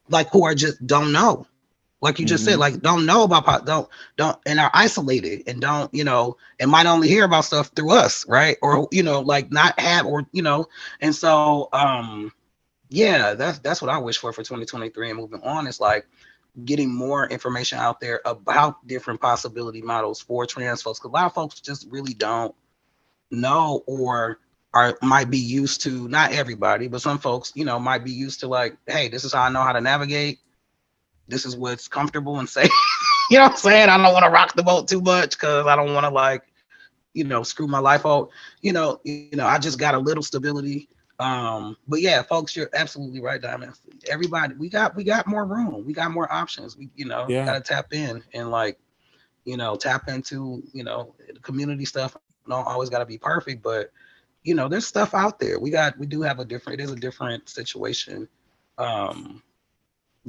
[0.09, 1.47] like who are just don't know.
[2.01, 3.87] Like you just said, like don't know about don't
[4.17, 7.91] don't and are isolated and don't you know and might only hear about stuff through
[7.91, 8.57] us, right?
[8.61, 10.67] Or you know like not have or you know
[10.99, 12.33] and so um
[12.89, 16.05] yeah that's that's what i wish for for 2023 and moving on is like
[16.65, 21.25] getting more information out there about different possibility models for trans folks because a lot
[21.25, 22.53] of folks just really don't
[23.31, 24.39] know or
[24.73, 28.39] are might be used to not everybody but some folks you know might be used
[28.39, 30.39] to like hey this is how i know how to navigate.
[31.27, 32.71] This is what's comfortable and safe.
[33.29, 33.89] You know what i'm saying?
[33.89, 36.43] I don't want to rock the boat too much because i don't want to like
[37.13, 38.29] you know screw my life out.
[38.61, 40.67] You know you know i just got a little stability.
[41.01, 43.73] Um but yeah folks you're absolutely right diamond.
[44.09, 45.83] Everybody we got we got more room.
[45.85, 46.77] We got more options.
[46.77, 47.45] We you know Yeah.
[47.45, 48.77] gotta tap in and like
[49.45, 51.13] you know tap into you know
[51.43, 52.15] community stuff.
[52.47, 53.91] Don't always got to be perfect but
[54.43, 55.59] you know there's stuff out there.
[55.59, 58.27] We got we do have a different it is a different situation.
[58.77, 59.41] Um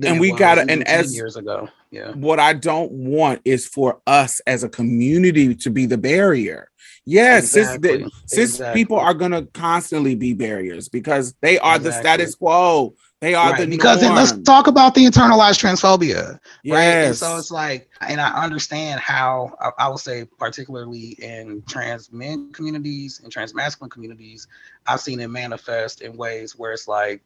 [0.03, 4.41] And we gotta- and as- years ago yeah what I don't want is for us
[4.47, 6.69] as a community to be the barrier.
[7.07, 8.81] Yes, cis, the- cis Exactly.
[8.81, 12.95] people are going to constantly be barriers because they are the status quo.
[13.21, 16.83] They are Right, the because then let's talk about the internalized transphobia right?
[16.83, 17.19] And Yes.
[17.19, 22.53] so it's like, and I understand how I, I would say, particularly in trans men
[22.53, 24.47] communities and trans masculine communities,
[24.87, 27.23] I've seen it manifest in ways where it's like,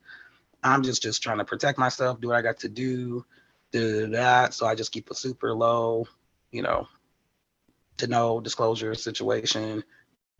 [0.62, 3.24] I'm just just trying to protect myself, do what I got to do,
[3.72, 4.54] do that.
[4.54, 6.06] So I just keep a super low,
[6.50, 6.88] you know,
[7.98, 9.82] to no disclosure situation,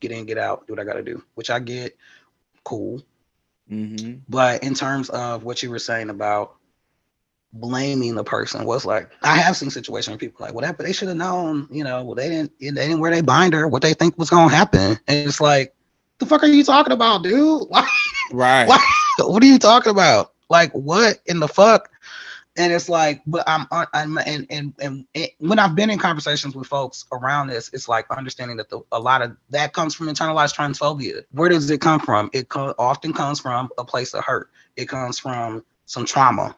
[0.01, 1.97] get in, get out, do what I got to do, which I get.
[2.65, 3.03] Cool.
[3.71, 4.21] Mhm.
[4.29, 6.55] But in terms of what you were saying about
[7.53, 10.93] blaming the person was like I have seen situations where people are like whatever they
[10.93, 13.95] should have known, you know, well they didn't they didn't wear their binder, what they
[13.95, 14.99] think was gonna happen.
[15.07, 15.75] And it's like,
[16.19, 17.63] the fuck are you talking about, dude?
[18.31, 18.69] Right.
[19.27, 20.33] what are you talking about?
[20.49, 21.91] Like what in the fuck?
[22.57, 25.99] And it's like, but I'm, uh, I'm, and and and it, when I've been in
[25.99, 29.95] conversations with folks around this, it's like understanding that the, a lot of that comes
[29.95, 31.23] from internalized transphobia.
[31.31, 32.31] Where does it come from?
[32.33, 34.51] It co- often comes from a place of hurt.
[34.77, 36.57] It comes from some trauma,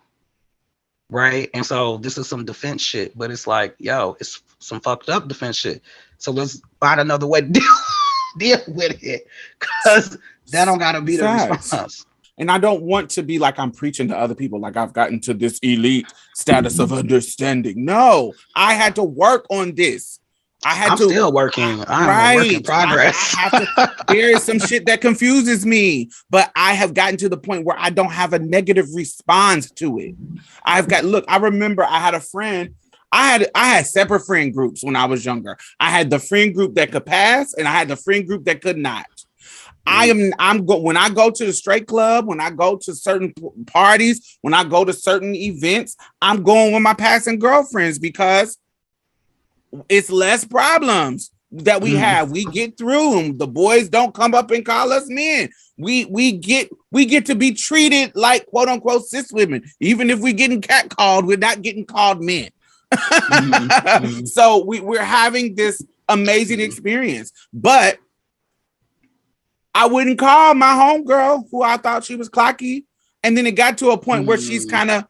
[1.11, 1.51] right?
[1.53, 5.29] And so this is some defense shit, but it's like, yo, it's some fucked up
[5.29, 5.83] defense shit.
[6.17, 7.63] So let's find another way to deal,
[8.39, 9.27] deal with it,
[9.59, 10.17] because
[10.51, 11.51] that don't gotta be the Facts.
[11.51, 12.07] response.
[12.41, 15.21] And I don't want to be like I'm preaching to other people, like I've gotten
[15.21, 17.85] to this elite status of understanding.
[17.85, 20.19] No, I had to work on this.
[20.65, 21.85] I had I'm to still working.
[21.87, 22.65] I'm a work in Right.
[22.65, 23.35] progress.
[23.37, 27.29] I have to- there is some shit that confuses me, but I have gotten to
[27.29, 30.15] the point where I don't have a negative response to it.
[30.65, 32.71] I've got look, I remember I had a friend.
[33.13, 35.59] I had I had separate friend groups when I was younger.
[35.79, 38.63] I had the friend group that could pass, and I had the friend group that
[38.63, 39.07] could not.
[39.87, 42.95] I am I'm go when I go to the straight club, when I go to
[42.95, 43.33] certain
[43.67, 48.59] parties, when I go to certain events, I'm going with my passing girlfriends because
[49.89, 51.99] it's less problems that we Mhm.
[51.99, 52.31] have.
[52.31, 53.39] We get through them.
[53.39, 55.51] The boys don't come up and call us men.
[55.77, 59.63] We we get we get to be treated like quote unquote cis women.
[59.81, 62.51] Even if we're getting catcalled, we're not getting called men.
[62.95, 64.27] mhm.
[64.29, 67.33] so we, we're having this amazing experience.
[67.53, 67.99] But
[69.75, 72.85] I wouldn't call my homegirl who I thought she was clocky.
[73.23, 74.71] And then it got to a point where she's Mm.
[74.71, 75.05] kind of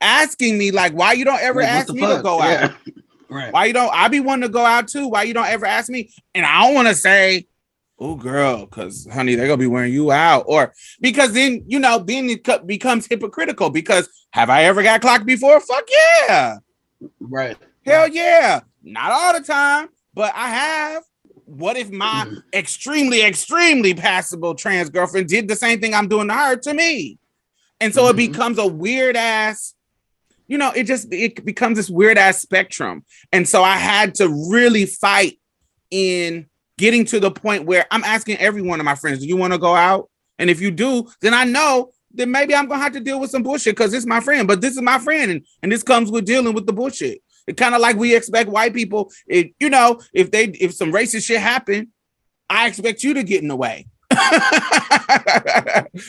[0.00, 2.22] asking me, like, why you don't ever ask me to fuck?
[2.22, 2.72] go out?
[3.30, 3.52] Right.
[3.52, 3.90] Why you don't?
[3.92, 5.08] I be wanting to go out too.
[5.08, 6.12] Why you don't ever ask me?
[6.36, 7.48] And I don't want to say,
[7.98, 11.98] "Oh, girl," because honey, they're gonna be wearing you out, or because then you know,
[11.98, 13.70] then it becomes hypocritical.
[13.70, 15.58] Because have I ever got clocked before?
[15.58, 15.84] Fuck
[16.28, 16.58] yeah,
[17.18, 17.56] Right.
[17.84, 18.60] hell yeah.
[18.84, 21.02] Not all the time, but I have.
[21.46, 22.42] What if my Mhm.
[22.54, 27.18] extremely, extremely passable trans girlfriend did the same thing I'm doing to her to me?
[27.80, 28.16] And so it Mhm.
[28.16, 29.74] becomes a weird ass,
[30.48, 33.04] you know, it just it becomes this weird ass spectrum.
[33.32, 35.38] And so I had to really fight
[35.90, 36.46] in
[36.78, 39.52] getting to the point where I'm asking every one of my friends, do you want
[39.52, 40.10] to go out?
[40.38, 43.30] And if you do, then I know that maybe I'm gonna have to deal with
[43.30, 46.10] some bullshit because it's my friend, but this is my friend, and, and this comes
[46.10, 47.22] with dealing with the bullshit.
[47.46, 50.92] It kind of like we expect white people, it, you know, if they if some
[50.92, 51.92] racist shit happen,
[52.48, 53.86] I expect you to get in the way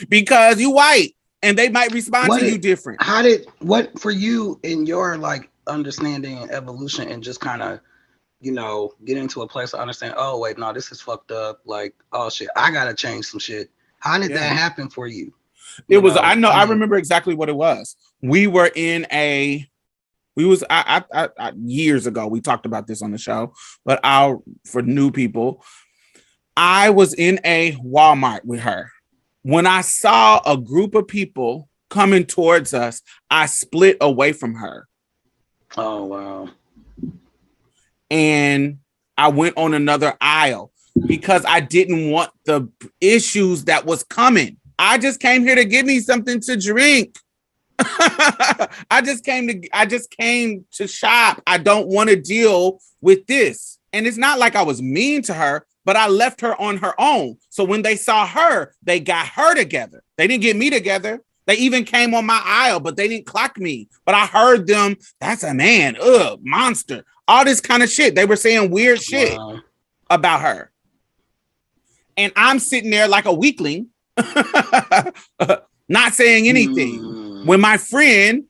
[0.08, 3.02] because you white and they might respond What to you different.
[3.02, 7.80] How did what for you in your like understanding and evolution and just kind of
[8.40, 10.14] you know get into a place to understand?
[10.16, 11.60] Oh wait, no, this is fucked up.
[11.64, 13.70] Like oh shit, I gotta change some shit.
[13.98, 14.38] How did Yeah.
[14.40, 15.32] that happen for you?
[15.88, 16.70] It You was I know I Mhm.
[16.70, 17.96] remember exactly what it was.
[18.22, 19.66] We were in a
[20.36, 23.54] we was I, I, I, I years ago we talked about this on the show,
[23.84, 25.64] but I'll for new people.
[26.56, 28.90] I was in a Walmart with her.
[29.42, 34.88] When I saw a group of people coming towards us, I split away from her
[35.76, 36.48] Oh wow.
[38.10, 38.78] and
[39.18, 40.72] I went on another aisle
[41.06, 42.68] because I didn't want the
[43.00, 44.58] issues that was coming.
[44.78, 47.16] I just came here to give me something to drink.
[48.90, 51.42] I just came to I just came to shop.
[51.46, 53.78] I don't want to deal with this.
[53.92, 56.94] And it's not like I was mean to her, but I left her on her
[57.00, 57.38] own.
[57.48, 60.02] So when they saw her, they got her together.
[60.16, 61.22] They didn't get me together.
[61.46, 63.88] They even came on my aisle, but they didn't clock me.
[64.04, 68.14] But I heard them, that's a man, ugh, monster, all this kind of shit.
[68.16, 69.60] They were saying weird shit Wow.
[70.10, 70.72] about her.
[72.16, 73.88] And I'm sitting there like a weakling,
[75.88, 77.00] not saying anything.
[77.00, 77.25] Mm.
[77.46, 78.44] When my friend,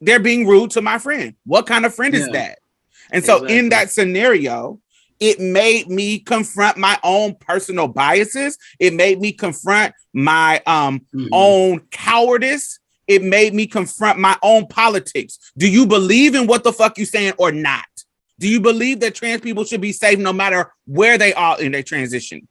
[0.00, 1.34] they're being rude to my friend.
[1.44, 2.58] What kind of friend is that?
[3.10, 4.80] And so in that scenario,
[5.20, 8.58] it made me confront my own personal biases.
[8.78, 11.28] It made me confront my um Mhm.
[11.32, 12.78] own cowardice.
[13.08, 15.38] It made me confront my own politics.
[15.56, 17.84] Do you believe in what the fuck you saying or not?
[18.38, 21.72] Do you believe that trans people should be safe no matter where they are in
[21.72, 22.46] their transition?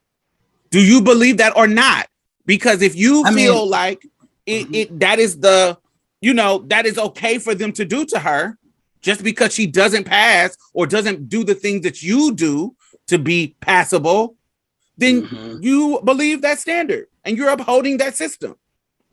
[0.71, 2.07] Do you believe that or not?
[2.47, 4.01] Because if you I mean- feel like
[4.45, 4.75] it, Mhm.
[4.75, 5.77] it that is the
[6.21, 8.57] you know that is okay for them to do to her
[9.01, 12.75] just because she doesn't pass or doesn't do the things that you do
[13.07, 14.35] to be passable,
[14.97, 15.63] then Mhm.
[15.63, 18.55] you believe that standard and you're upholding that system.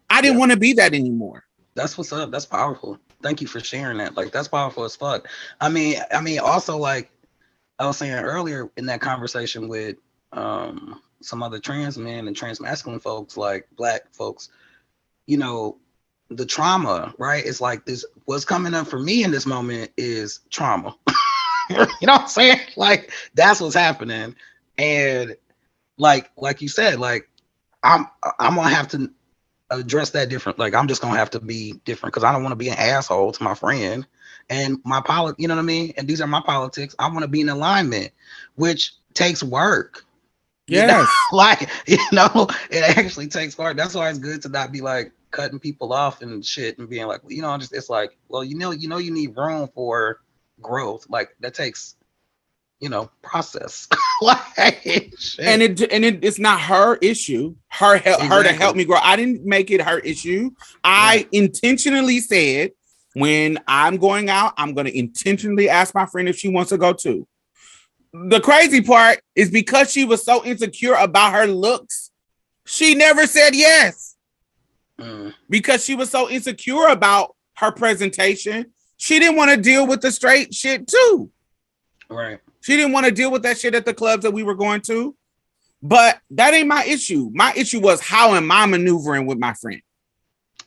[0.08, 0.40] I didn't Yeah.
[0.40, 1.44] want to be that anymore.
[1.74, 2.30] That's what's up.
[2.30, 2.98] That's powerful.
[3.22, 4.16] Thank you for sharing that.
[4.16, 5.28] Like that's powerful as fuck.
[5.60, 7.10] I mean, I mean, also like
[7.78, 9.96] I was saying earlier in that conversation with
[10.32, 14.48] um some other trans men and trans masculine folks, like black folks,
[15.26, 15.78] you know,
[16.28, 17.44] the trauma, right?
[17.44, 20.96] It's like this what's coming up for me in this moment is trauma.
[21.70, 22.60] you know what I'm saying?
[22.76, 24.34] Like that's what's happening.
[24.78, 25.36] And
[25.98, 27.28] like like you said, like
[27.82, 28.06] I'm
[28.38, 29.10] I'm gonna have to
[29.70, 30.58] address that different.
[30.58, 32.78] Like I'm just gonna have to be different because I don't want to be an
[32.78, 34.06] asshole to my friend
[34.50, 35.36] and my polit.
[35.38, 35.92] You know what I mean?
[35.96, 36.94] And these are my politics.
[36.98, 38.12] I want to be in alignment,
[38.56, 40.04] which takes work.
[40.72, 41.08] Yes.
[41.32, 43.76] like you know, it actually takes work.
[43.76, 47.06] That's why it's good to not be like cutting people off and shit and being
[47.06, 50.20] like, you know, just it's like, well, you know, you know, you need room for
[50.60, 51.06] growth.
[51.08, 51.96] Like that takes,
[52.80, 53.88] you know, process.
[54.22, 54.86] like,
[55.38, 57.54] and it and it, it's not her issue.
[57.68, 58.98] Her help her to help me grow.
[59.02, 60.50] I didn't make it her issue.
[60.84, 62.72] I intentionally said
[63.14, 66.78] when I'm going out, I'm going to intentionally ask my friend if she wants to
[66.78, 67.26] go too.
[68.12, 72.10] The crazy part is because she was so insecure about her looks,
[72.66, 74.16] she never said yes.
[75.00, 78.66] Mm, Because she was so insecure about her presentation,
[78.98, 81.30] she didn't want to deal with the straight shit too.
[82.08, 82.38] right.
[82.60, 84.82] She didn't want to deal with that shit at the clubs that we were going
[84.82, 85.16] to.
[85.82, 87.28] But that ain't my issue.
[87.34, 89.80] My issue was how am I maneuvering with my friend?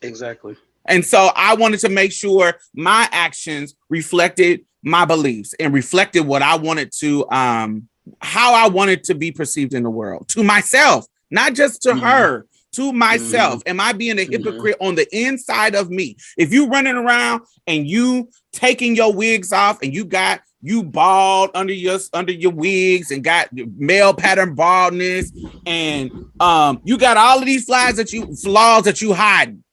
[0.02, 0.56] Exactly.
[0.84, 6.42] And so I wanted to make sure my actions reflected my beliefs and reflected what
[6.42, 7.88] I wanted to um
[8.22, 12.00] how I wanted to be perceived in the world to myself, not just to Mhm.
[12.02, 13.62] her, to myself.
[13.66, 14.30] Am I being a Mhm.
[14.30, 16.16] hypocrite on the inside of me?
[16.38, 21.50] If you running around and you taking your wigs off and you got you bald
[21.54, 25.32] under your under your wigs and got male pattern baldness
[25.66, 29.64] and um you got all of these flaws that you flaws that you hiding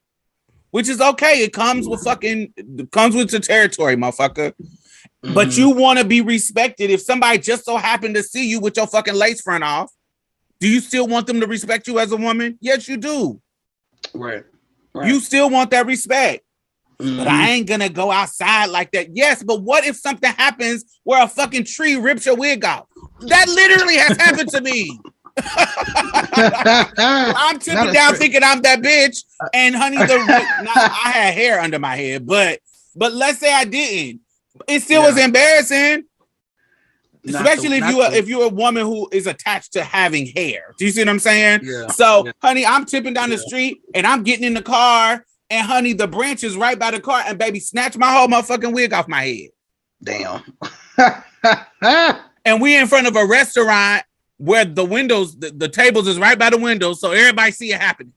[0.71, 1.43] which is okay.
[1.43, 2.51] It comes with fucking
[2.91, 4.53] comes with the territory, motherfucker.
[5.23, 5.57] But Mhm.
[5.57, 6.89] you want to be respected.
[6.89, 9.89] If somebody just so happened to see you with your fucking lace front off,
[10.59, 12.57] do you still want them to respect you as a woman?
[12.61, 13.39] Yes, you do.
[14.13, 14.43] right.
[14.93, 15.07] Right.
[15.07, 16.43] You still want that respect.
[17.01, 17.17] Mhm.
[17.17, 19.15] But I ain't gonna go outside like that.
[19.15, 22.85] Yes, but what if something happens where a fucking tree rips your wig off?
[23.21, 24.99] That literally has happened to me.
[26.35, 29.23] I'm tipping down thinking I'm that bitch.
[29.53, 30.17] And honey, the
[30.63, 32.59] now, I had hair under my head, but
[32.95, 34.21] but let's say I didn't.
[34.67, 36.03] It still was embarrassing.
[37.25, 39.83] Not Especially the- if you are the- if you're a woman who is attached to
[39.83, 40.73] having hair.
[40.77, 41.61] Do you see what I'm saying?
[41.63, 41.87] Yeah.
[41.87, 42.31] So, Yeah.
[42.41, 46.07] honey, I'm tipping down the street and I'm getting in the car, and honey, the
[46.07, 49.23] branch is right by the car, and baby, snatch my whole motherfucking wig off my
[49.23, 49.49] head.
[50.03, 50.43] Damn.
[52.45, 54.03] And we in front of a restaurant
[54.37, 57.79] where the windows, the, the tables is right by the windows, so everybody see it
[57.79, 58.13] happening.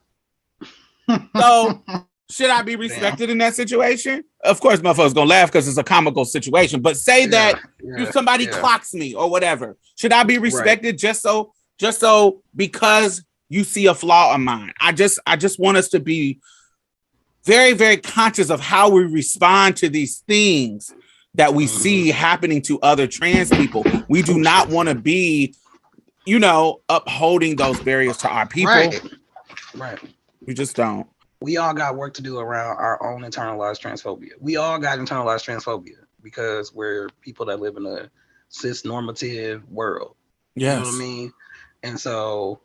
[1.36, 1.84] So
[2.30, 4.24] should I be respected in that situation?
[4.42, 6.80] Of course, motherfuckers gonna laugh because it's a comical situation.
[6.80, 8.50] But say that Yeah, somebody yeah.
[8.50, 13.86] clocks me or whatever, should I be respected just so just so because you see
[13.86, 14.72] a flaw of mine?
[14.80, 16.40] I just I just want us to be
[17.44, 20.92] very very conscious of how we respond to these things
[21.34, 21.76] that we mm-hmm.
[21.76, 23.84] see happening to other trans people.
[24.08, 25.54] We do not want to be,
[26.24, 28.72] you know, upholding those barriers to our people.
[28.72, 29.00] Right.
[29.74, 29.98] Right.
[30.44, 31.06] We just don't.
[31.40, 34.32] We all got work to do around our own internalized transphobia.
[34.40, 38.10] We all got internalized transphobia because we're people that live in a
[38.48, 40.16] cis normative world.
[40.54, 41.32] You know what I mean?
[41.82, 42.60] And so,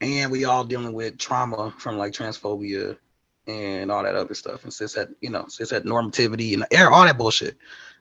[0.00, 2.96] and we all dealing with trauma from like transphobia
[3.46, 7.04] and all that other stuff, and cis that you know, cis that normativity and all
[7.04, 7.56] that bullshit.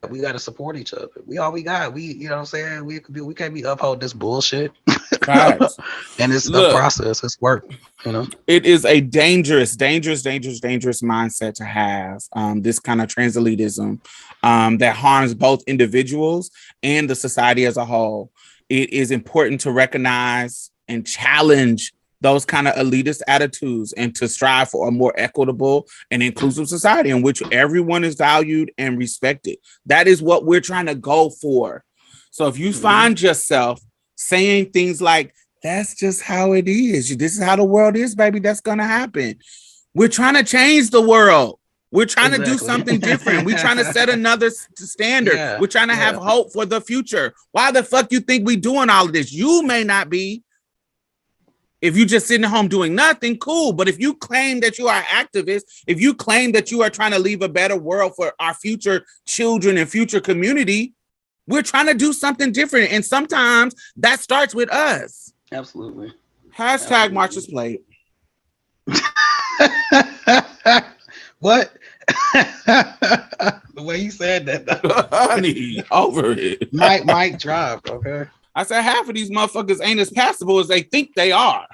[0.09, 1.09] We got to support each other.
[1.27, 1.93] We all we got.
[1.93, 2.85] We, you know what I'm saying?
[2.85, 4.71] We could be, we can't be uphold this bullshit.
[5.27, 6.73] And it's Look.
[6.73, 7.23] a process.
[7.23, 7.69] It's work.
[8.05, 8.27] You know.
[8.47, 12.23] it is a dangerous, dangerous, dangerous, dangerous mindset to have.
[12.33, 13.99] Um, this kind of trans elitism
[14.41, 16.49] um, that harms both individuals
[16.81, 18.31] and the society as a whole.
[18.69, 24.69] It is important to recognize and challenge those kind of elitist attitudes and to strive
[24.69, 29.57] for a more equitable and inclusive society in which everyone is valued and respected.
[29.87, 31.83] That is what we're trying to go for.
[32.29, 32.81] So if you Mhm.
[32.81, 33.81] find yourself
[34.15, 37.15] saying things like, that's just how it is.
[37.17, 38.39] This is how the world is, baby.
[38.39, 39.39] That's gonna happen.
[39.93, 41.59] We're trying to change the world.
[41.91, 43.45] We're trying to do something different.
[43.45, 45.35] We're trying to set another standard.
[45.35, 47.33] Yeah, We're trying to have hope for the future.
[47.51, 49.33] Why the fuck you think we doing all of this?
[49.33, 50.43] You may not be.
[51.81, 53.73] If you just sitting at home doing nothing, cool.
[53.73, 57.11] But if you claim that you are activist, if you claim that you are trying
[57.11, 60.93] to leave a better world for our future children and future community,
[61.47, 62.91] we're trying to do something different.
[62.91, 65.33] And sometimes that starts with us.
[65.51, 66.13] Absolutely.
[66.55, 67.17] Hashtag Absolutely.
[67.17, 67.81] Marsha's plate.
[71.39, 71.71] what?
[72.65, 75.07] the way you said that, though.
[75.11, 76.73] Honey, over it.
[76.73, 77.89] Mike, Mike, drop.
[77.89, 78.29] Okay.
[78.55, 81.65] I said half of these motherfuckers ain't as passable as they think they are.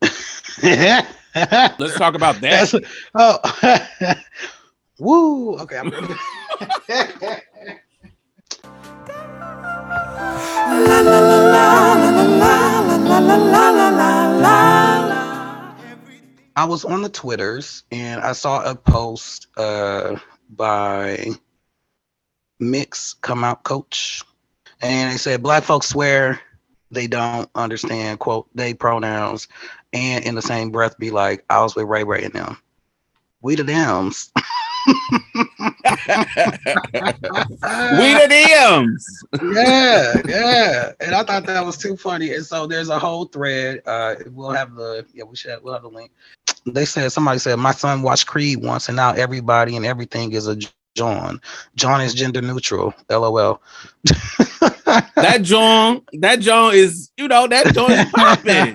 [0.00, 1.06] Let's
[1.78, 2.70] Let's talk about that.
[2.70, 2.74] That's
[3.14, 4.14] oh.
[4.98, 5.56] Woo.
[5.58, 5.78] Okay.
[5.78, 5.92] I'm
[16.56, 20.16] I was on the Twitters and I saw a post uh,
[20.50, 21.28] by
[22.58, 24.24] Mix Come Out Coach,
[24.80, 26.40] and they said black folks swear
[26.90, 29.48] they don't understand quote they pronouns,
[29.92, 32.56] and in the same breath be like, I was with Ray Ray and them.
[33.40, 34.32] We the dams.
[34.86, 34.94] we
[38.14, 39.04] the DMs.
[39.54, 40.92] yeah, yeah.
[41.00, 42.32] And I thought that was too funny.
[42.34, 43.82] And so there's a whole thread.
[43.86, 46.10] Uh we'll have the yeah, we should we'll have the link.
[46.66, 50.48] They said somebody said my son watched Creed once and now everybody and everything is
[50.48, 50.56] a
[50.98, 51.40] John.
[51.76, 52.92] John is gender neutral.
[53.10, 53.60] LOL.
[55.16, 58.74] That John, that John is, you know, that John is popping.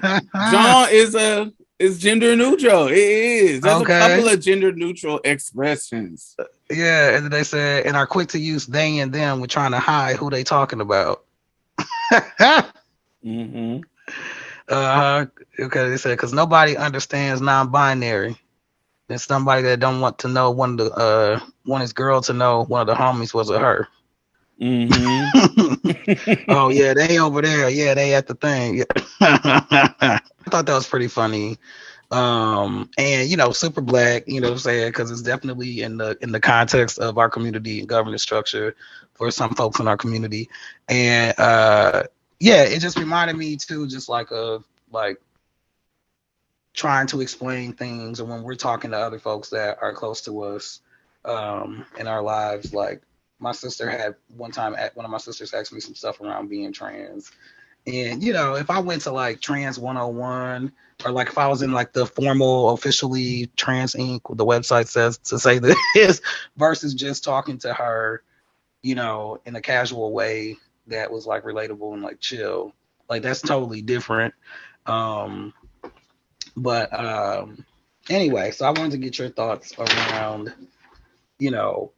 [0.52, 2.88] John is a is gender neutral.
[2.88, 3.62] It is.
[3.62, 3.96] There's Okay.
[3.96, 6.36] a couple of gender neutral expressions.
[6.70, 9.80] Yeah, and they said and are quick to use they and them when trying to
[9.80, 11.24] hide who they talking about.
[13.26, 13.82] Mm-hmm.
[14.70, 15.26] Uh, huh.
[15.66, 18.38] okay, they said because nobody understands non-binary.
[19.14, 22.34] There's somebody that don't want to know one of the uh want his girl to
[22.34, 23.88] know one of the homies was a her.
[24.60, 26.46] Mm-hmm.
[26.52, 27.70] oh yeah, they over there.
[27.70, 28.84] Yeah, they at the thing.
[29.22, 31.60] I thought that was pretty funny.
[32.10, 34.88] Um, and you know, super black, you know what I'm saying?
[34.88, 38.76] Because it's definitely in the in the context of our community and governance structure
[39.14, 40.50] for some folks in our community.
[40.90, 42.06] And uh
[42.40, 45.22] yeah, it just reminded me too, just like of like
[46.74, 50.42] trying to explain things or when we're talking to other folks that are close to
[50.44, 50.82] us
[51.26, 53.02] um in our lives, like
[53.40, 56.48] my sister had one time at one of my sisters asked me some stuff around
[56.48, 57.32] being trans.
[57.86, 60.72] And you know, if I went to like Trans 101
[61.06, 64.22] or like if I was in like the formal officially Trans Inc.
[64.38, 65.60] the website says to say
[65.94, 66.22] this
[66.56, 68.24] versus just talking to her,
[68.82, 70.58] you know, in a casual way
[70.88, 72.74] that was like relatable and like chill.
[73.10, 74.34] Like that's totally different.
[74.86, 75.54] Um
[76.56, 77.66] but um
[78.10, 80.54] anyway, so I wanted to get your thoughts around,
[81.40, 81.92] you know,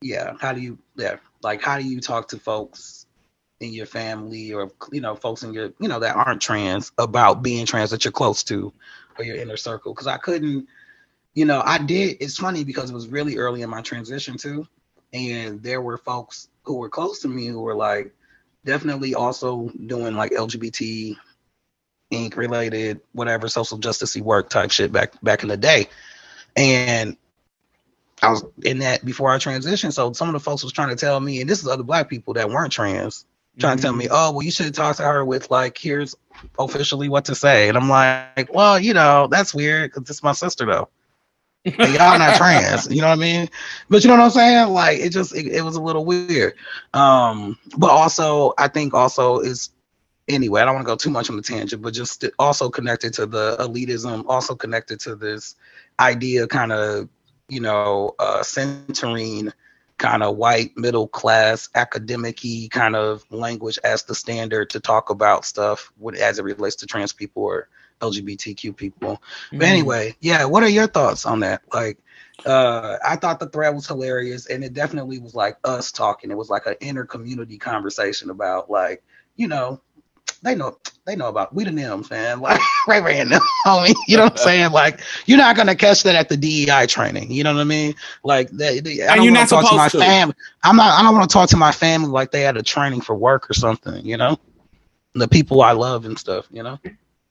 [0.00, 3.06] yeah, how do you yeah, like how do you talk to folks
[3.60, 7.42] in your family or you know folks in your you know that aren't trans about
[7.42, 8.72] being trans that you're close to
[9.18, 9.92] or your inner circle?
[9.92, 10.68] Because i couldn't
[11.34, 14.66] you know i did it's funny because it was really early in my transition too
[15.12, 18.12] and there were folks who were close to me who were like
[18.64, 21.16] definitely also doing like lgbt
[22.10, 25.88] inc related whatever social justice work type shit back back in the day
[26.56, 27.16] and
[28.22, 29.92] I was in that before I transitioned.
[29.92, 32.08] So some of the folks was trying to tell me, and this is other black
[32.08, 33.24] people that weren't trans,
[33.58, 36.16] trying to tell me, oh, well, you should talk to her with like, here's
[36.58, 37.68] officially what to say.
[37.68, 40.88] And I'm like, well, you know, that's weird because this is my sister though.
[41.64, 43.48] And y'all not trans, you know what I mean?
[43.90, 44.68] But you know what I'm saying?
[44.68, 46.54] Like it just it, it was a little weird.
[46.94, 49.70] Um, but also I think also is
[50.28, 53.14] anyway, I don't want to go too much on the tangent, but just also connected
[53.14, 55.56] to the elitism, also connected to this
[56.00, 57.08] idea kind of
[57.48, 59.52] you know, uh, centering
[59.96, 65.44] kind of white middle class academic kind of language as the standard to talk about
[65.44, 67.68] stuff with, as it relates to trans people or
[68.00, 69.14] LGBTQ people.
[69.14, 69.58] Mm-hmm.
[69.58, 71.62] But anyway, yeah, what are your thoughts on that?
[71.72, 71.98] Like,
[72.46, 76.30] uh, I thought the thread was hilarious, and it definitely was like us talking.
[76.30, 79.02] It was like an inner community conversation about like,
[79.34, 79.80] you know,
[80.42, 80.76] they know
[81.06, 82.40] they know about we the Nims, man.
[82.42, 83.94] Like Ray Ray and them, homie.
[84.06, 84.72] You know what I'm saying?
[84.72, 87.30] Like you're not gonna catch that at the DEI training.
[87.30, 87.94] You know what I mean?
[88.24, 88.84] Like that.
[88.84, 89.98] they- I And don't you're not talk to my to.
[89.98, 90.34] family.
[90.62, 90.98] I'm not.
[90.98, 93.50] I don't want to talk to my family like they had a training for work
[93.50, 94.04] or something.
[94.04, 94.38] You know,
[95.14, 96.46] the people I love and stuff.
[96.50, 96.78] You know.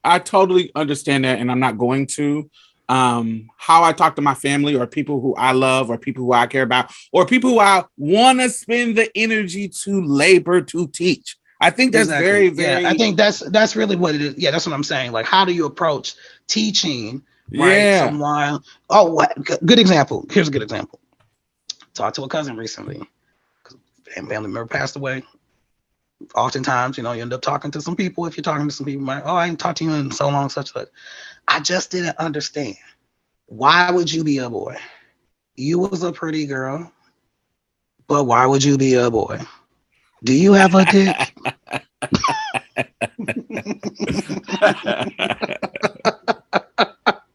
[0.04, 2.50] I totally understand that, and I'm not going to.
[2.90, 6.32] Um, how I talk to my family or people who I love or people who
[6.32, 10.88] I care about or people who I want to spend the energy to labor to
[10.88, 11.37] teach.
[11.60, 12.28] I think that's Exactly.
[12.28, 12.84] very, very.
[12.84, 14.38] Yeah, I think that's that's really what it is.
[14.38, 15.12] Yeah, that's what I'm saying.
[15.12, 16.16] Like, how do you approach
[16.48, 17.24] teaching?
[17.52, 17.78] Right.
[17.78, 18.06] yeah.
[18.06, 18.62] Someone.
[18.90, 19.34] Oh, what?
[19.66, 20.26] Good, example.
[20.30, 21.00] Here's a good example.
[21.94, 23.02] Talked to a cousin recently.
[24.14, 25.24] Family member passed away.
[26.36, 28.26] Oftentimes, you know, you end up talking to some people.
[28.26, 30.30] If you're talking to some people, like, oh, I ain't talked to you in so
[30.30, 30.90] long, such such.
[31.48, 32.76] I just didn't understand.
[33.48, 34.78] Why would you be a boy?
[35.56, 36.92] You was a pretty girl,
[38.08, 39.40] but why would you be a boy?
[40.24, 41.34] Do you have a dick?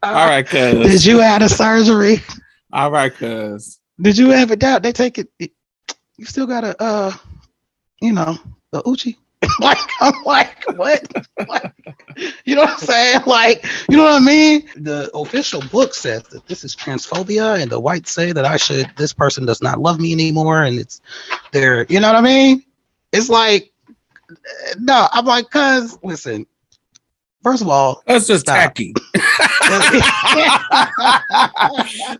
[0.03, 0.91] All All right, cuz.
[0.91, 2.21] Did you have a surgery?
[2.71, 3.79] All right, cuz.
[4.01, 4.81] Did you have it down?
[4.81, 5.29] They take it.
[5.39, 7.13] You still got a, uh,
[8.01, 8.37] you know,
[8.71, 9.17] the Uchi.
[9.59, 11.05] like I'm like, what?
[11.47, 11.73] Like,
[12.45, 13.21] you know what I'm saying?
[13.25, 14.69] Like, you know what I mean?
[14.77, 18.89] The official book says that this is transphobia, and the whites say that I should.
[18.95, 21.01] This person does not love me anymore, and it's
[21.51, 21.85] they're.
[21.89, 22.63] You know what I mean?
[23.13, 23.71] It's like,
[24.79, 25.07] no.
[25.11, 26.45] I'm like, cuz listen.
[27.43, 28.55] First of all, That's just Stop.
[28.55, 28.93] tacky.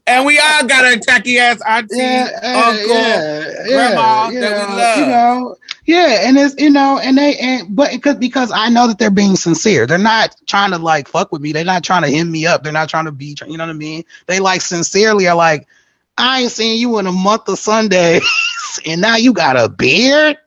[0.06, 2.94] and we all got a tacky ass auntie, yeah, uncle.
[2.94, 5.00] yeah, grandma yeah, that we love.
[5.00, 5.56] You know,
[5.86, 9.10] yeah, and it's you know, and they and but because because I know that they're
[9.10, 9.88] being sincere.
[9.88, 11.54] They're not trying to like fuck with me.
[11.54, 12.64] They're not trying to hem me up.
[12.64, 13.38] They're not trying to be.
[13.48, 14.04] You know what I mean?
[14.28, 15.70] They like sincerely are like,
[16.18, 18.28] I ain't seen you in a month of Sundays,
[18.86, 20.38] and now you got a beard.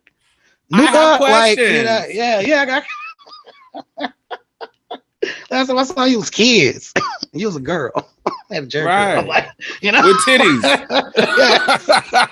[0.72, 2.82] I have like, you know, yeah, yeah, I got.
[5.48, 6.93] That's why I saw you was kids.
[7.32, 8.10] you was a girl.
[8.51, 8.86] had a jerk.
[8.86, 9.26] Right.
[9.26, 9.48] Like,
[9.80, 10.62] you know, With titties.
[11.16, 12.26] yeah.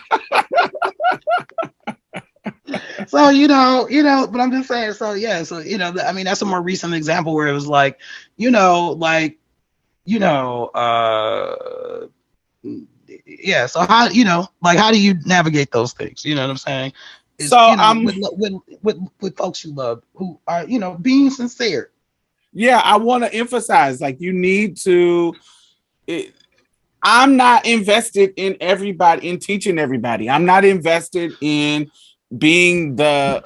[3.06, 4.92] so you know, you know, but I'm just saying.
[4.94, 7.66] So yeah, so you know, I mean, that's a more recent example where it was
[7.66, 8.00] like,
[8.36, 9.38] you know, like,
[10.04, 12.06] you know, uh,
[13.26, 13.66] yeah.
[13.66, 16.24] So how, you know, like, how do you navigate those things?
[16.24, 16.92] You know what I'm saying?
[17.38, 18.52] It's, So, you know, um, with, with
[18.82, 21.90] with with folks you love who are, you know, being sincere.
[22.52, 25.34] yeah, I want to emphasize like you need to.
[26.06, 26.32] It,
[27.02, 30.30] I'm not invested in everybody in teaching everybody.
[30.30, 31.90] I'm not invested in
[32.38, 33.44] being the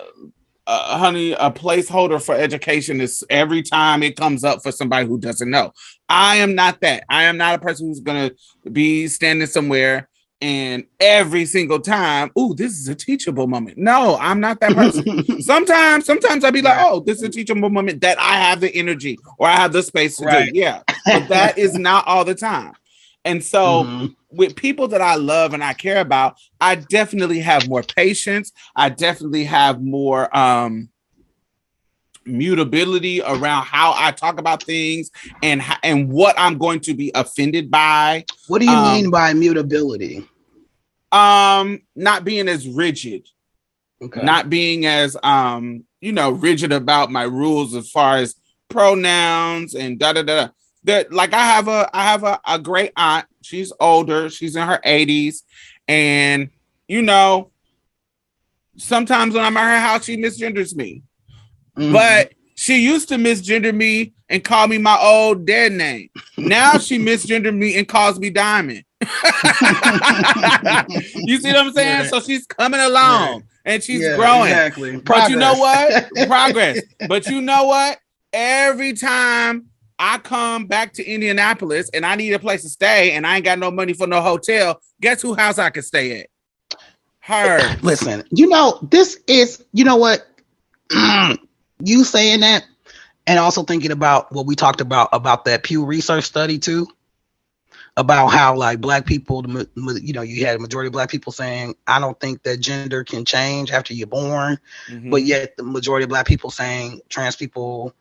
[0.69, 5.19] uh, honey a placeholder for education is every time it comes up for somebody who
[5.19, 5.73] doesn't know.
[6.09, 7.05] I am not that.
[7.09, 8.31] I am not a person who's gonna
[8.70, 10.09] be standing somewhere
[10.40, 13.77] and every single time, oh, this is a teachable moment.
[13.78, 15.05] No, I'm not that person.
[15.40, 18.74] sometimes, sometimes I'll be like, oh, this is a teachable moment that I have the
[18.74, 20.47] energy or I have the space to Right.
[20.52, 20.59] do.
[20.59, 20.82] Yeah.
[21.10, 22.74] But that is not all the time.
[23.24, 24.15] And so Mhm.
[24.31, 28.52] with people that I love and I care about, I definitely have more patience.
[28.77, 30.89] I definitely have more um
[32.29, 35.11] mutability around how I talk about things
[35.43, 38.25] and and what I'm going to be offended by.
[38.47, 40.29] what do you um, mean by mutability?
[41.13, 43.27] Um not being as rigid,
[44.03, 44.23] Okay.
[44.23, 48.35] not being as um you know rigid about my rules as far as
[48.69, 50.49] pronouns and da da da.
[50.85, 53.27] That like I have a I have a, a great aunt.
[53.43, 54.31] She's older.
[54.31, 55.43] She's in her 80s,
[55.89, 56.51] and
[56.87, 57.51] you know,
[58.77, 61.03] sometimes when I'm at her house, she misgenders me.
[61.79, 61.93] Mhm.
[61.93, 66.11] But she used to misgender me and call me my old dead name.
[66.37, 68.85] Now she misgendered me and calls me Diamond.
[69.01, 69.07] you
[71.39, 72.01] see what I'm saying?
[72.01, 72.11] Right.
[72.11, 73.43] So she's coming along Right.
[73.65, 74.51] and she's Yeah, growing.
[74.51, 74.97] Exactly.
[74.97, 76.09] But you know what?
[76.27, 76.81] Progress.
[77.09, 77.99] But you know what?
[78.33, 79.67] Every time
[79.99, 83.45] I come back to Indianapolis and I need a place to stay and I ain't
[83.45, 86.27] got no money for no hotel, guess who house I can stay at?
[87.21, 87.77] Her.
[87.83, 90.27] Listen, you know, this is, you know what?
[91.83, 92.65] you saying that,
[93.27, 96.87] and also thinking about what we talked about about that Pew Research study too,
[97.97, 100.93] about how like black people, the ma- ma- you know, you had a majority of
[100.93, 105.11] black people saying, I don't think that gender can change after you're born, Mhm.
[105.11, 107.95] but yet the majority of black people saying trans people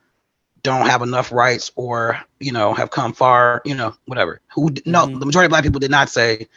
[0.64, 4.82] don't have enough rights or you know have come far you know whatever who d
[4.86, 6.48] no the majority of black people did not say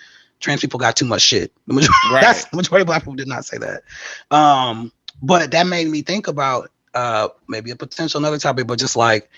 [0.41, 2.23] trans people got too much shit the majority, Right.
[2.23, 3.83] that's the majority of black people did not say that
[4.35, 4.91] um
[5.23, 9.31] but that made me think about uh maybe a potential another topic but just like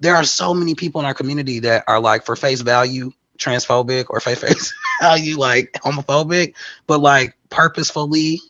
[0.00, 4.06] there are so many people in our community that are like for face value transphobic
[4.10, 6.54] or face face value like homophobic
[6.86, 8.40] but like purposefully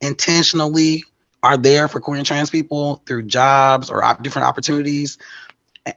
[0.00, 1.04] intentionally
[1.42, 5.18] are there for queer and trans people through jobs or op- different opportunities.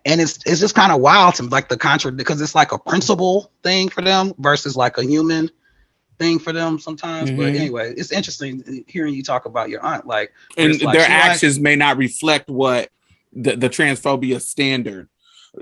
[0.06, 2.80] And it's it's just kind of wild to like the contra because it's like a
[2.80, 5.50] principle thing for them versus like a human
[6.22, 7.56] thing for them sometimes but Mhm.
[7.62, 11.26] anyway it's interesting hearing you talk about your aunt like and like their she like-
[11.26, 12.90] actions may not reflect what
[13.34, 15.08] the, the transphobia standard.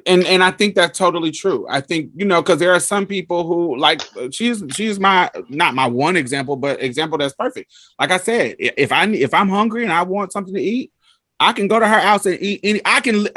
[0.06, 1.66] And and i think that's totally true.
[1.70, 5.74] I think you know because there are some people who like she's she's my not
[5.76, 7.72] my one example but example that's perfect.
[8.00, 10.92] Like i said if i if i'm hungry and i want something to eat
[11.40, 13.28] i can go to her house and eat any i can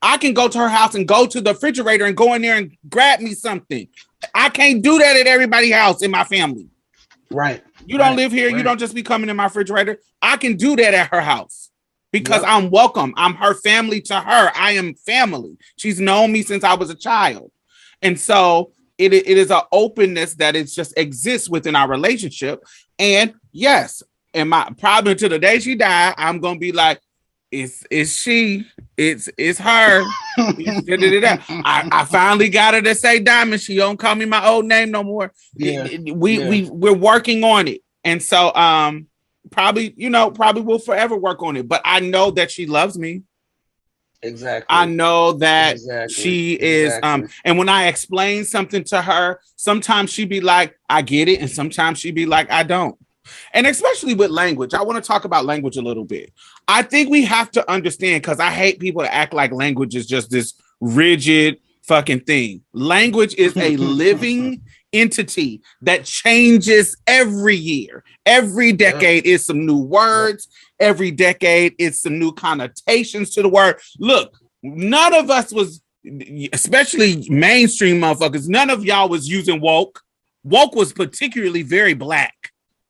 [0.00, 2.56] i can go to her house and go to the refrigerator and go in there
[2.56, 3.88] and grab me something
[4.34, 6.68] i can't do that at everybody's house in my family
[7.30, 8.48] right you don't Right, live here.
[8.48, 9.98] You don't just be coming in my refrigerator.
[10.20, 11.70] I can do that at her house
[12.12, 13.14] because I'm welcome.
[13.16, 14.52] I'm her family to her.
[14.54, 15.56] I am family.
[15.76, 17.50] She's known me since I was a child.
[18.00, 22.62] And so it, it is an openness that it just exists within our relationship.
[22.98, 24.02] And yes,
[24.34, 27.00] and my probably to the day she died, I'm gonna be like,
[27.52, 28.66] it's it's she.
[28.96, 30.02] It's it's her.
[30.38, 33.60] I, I finally got her to say diamond.
[33.60, 35.32] She don't call me my old name no more.
[35.54, 36.48] Yeah, It- it- we yeah.
[36.48, 39.06] we we're working on it, and so um
[39.50, 41.68] probably you know probably will forever work on it.
[41.68, 43.22] But I know that she loves me.
[44.24, 44.66] Exactly.
[44.68, 46.14] I know that Exactly.
[46.14, 51.02] she is um and when I explain something to her, sometimes she'd be like, I
[51.02, 52.96] get it, and sometimes she'd be like, I don't.
[53.52, 56.32] And especially with language, I want to talk about language a little bit.
[56.68, 60.06] I think we have to understand because I hate people to act like language is
[60.06, 62.62] just this rigid fucking thing.
[62.72, 64.62] Language is a living
[64.92, 68.04] entity that changes every year.
[68.26, 70.48] Every decade is some new words.
[70.78, 73.76] Every decade is some new connotations to the word.
[73.98, 75.82] Look, none of us was,
[76.52, 80.00] especially mainstream motherfuckers, none of y'all was using woke.
[80.44, 82.34] Woke was particularly very black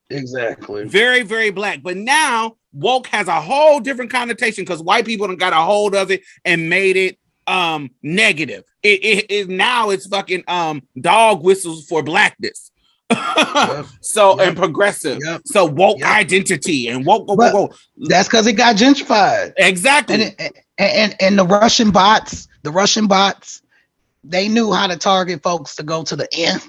[0.08, 0.84] Exactly.
[0.84, 5.36] very very black but now woke has a whole different connotation because white people done
[5.36, 10.06] got a hold of it and made it um negative it, it, it now it's
[10.06, 12.70] fucking um dog whistles for blackness
[13.10, 13.86] Yep.
[14.00, 14.48] so Yep.
[14.48, 15.42] and progressive Yep.
[15.44, 17.76] so woke identity and woke, woke, woke, woke.
[17.98, 19.52] That's because it got gentrified.
[19.58, 23.60] exactly And, and and and the Russian bots, the Russian bots,
[24.24, 26.62] they knew how to target folks to go to the end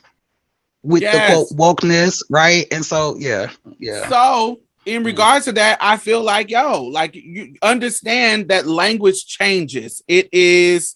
[0.81, 1.13] with Yes.
[1.15, 2.65] the quote wokeness, right?
[2.71, 3.49] And so yeah,
[3.79, 4.09] yeah.
[4.09, 5.05] So, in Mm.
[5.05, 10.01] regards to that, I feel like yo, like you understand that language changes.
[10.07, 10.95] It is,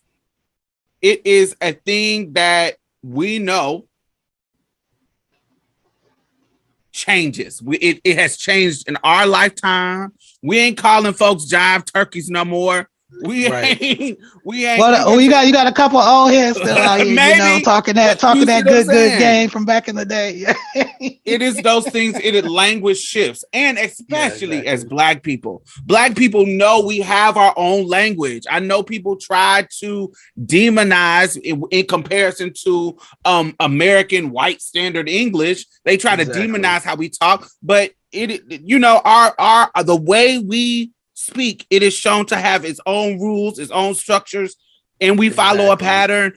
[1.01, 3.87] it is a thing that we know
[6.91, 7.61] changes.
[7.61, 10.13] We it, it has changed in our lifetime.
[10.41, 12.89] We ain't calling folks jive turkeys no more.
[13.23, 13.81] We Right.
[13.81, 14.19] ain't.
[14.43, 14.79] We ain't.
[14.79, 17.59] Well, oh, you got you got a couple old heads still out here, you know,
[17.63, 20.45] talking that talking that see what I'm good good game from back in the day.
[20.75, 24.67] it is those things it is language shifts and especially exactly.
[24.67, 29.65] as black people black people know we have our own language i know people try
[29.79, 30.11] to
[30.45, 36.95] demonize in, in comparison to um american white standard english they try to demonize how
[36.95, 42.27] we talk but it- you know our our the way we speak it is shown
[42.27, 44.55] to have its own rules its own structures
[45.01, 46.31] and we follow a pattern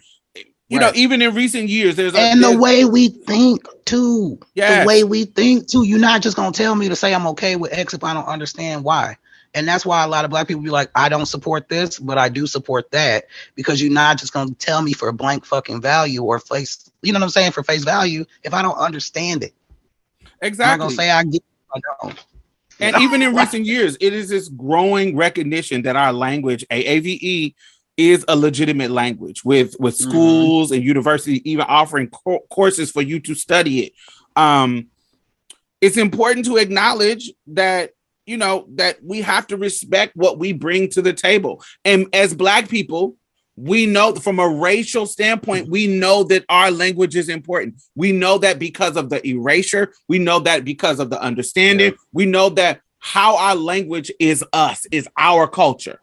[0.68, 4.38] you know even in recent years there's a and the there's- way we think too.
[4.54, 4.84] Yes.
[4.84, 5.84] The way we think too.
[5.84, 8.26] You're not just gonna tell me to say I'm okay with X if I don't
[8.26, 9.16] understand why.
[9.52, 12.16] And that's why a lot of black people be like, I don't support this, but
[12.16, 13.24] I do support that
[13.56, 17.12] because you're not just gonna tell me for a blank fucking value or face, you
[17.12, 19.52] know what I'm saying, for face value if I don't understand it.
[20.40, 20.40] Exactly.
[20.40, 21.42] I'm exactly not gonna say I get.
[21.74, 22.24] I don't.
[22.80, 27.54] And even in recent years, it is this growing recognition that our language, AAVE,
[27.96, 30.02] is a legitimate language with with Mhm.
[30.02, 33.92] schools and universities even offering co- courses for you to study it.
[34.36, 34.86] Um,
[35.80, 37.90] it's important to acknowledge that
[38.26, 42.34] you know that we have to respect what we bring to the table, and as
[42.34, 43.16] Black people.
[43.60, 47.80] We know from a racial standpoint, we know that our language is important.
[47.94, 52.26] We know that because of the erasure, we know that because of the understanding, we
[52.26, 56.00] know that how our language is us, is our culture.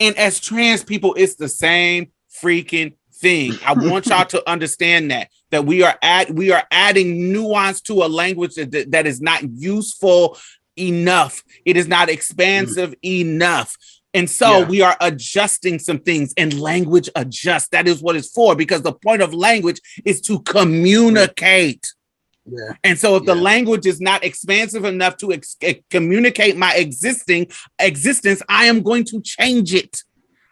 [0.00, 2.12] And as trans people, it's the same
[2.42, 3.54] freaking thing.
[3.64, 8.04] I want y'all to understand that that we are at we are adding nuance to
[8.04, 10.38] a language that, that is not useful
[10.78, 11.42] enough.
[11.64, 13.20] It is not expansive mm.
[13.20, 13.76] enough.
[14.14, 14.68] And so Yeah.
[14.68, 17.70] we are adjusting some things and language adjust.
[17.72, 21.86] That is what it's for because the point of language is to communicate.
[22.50, 22.72] Yeah.
[22.82, 27.48] And so if the language is not expansive enough to ex- eh, communicate my existing
[27.78, 30.02] existence, I am going to change it.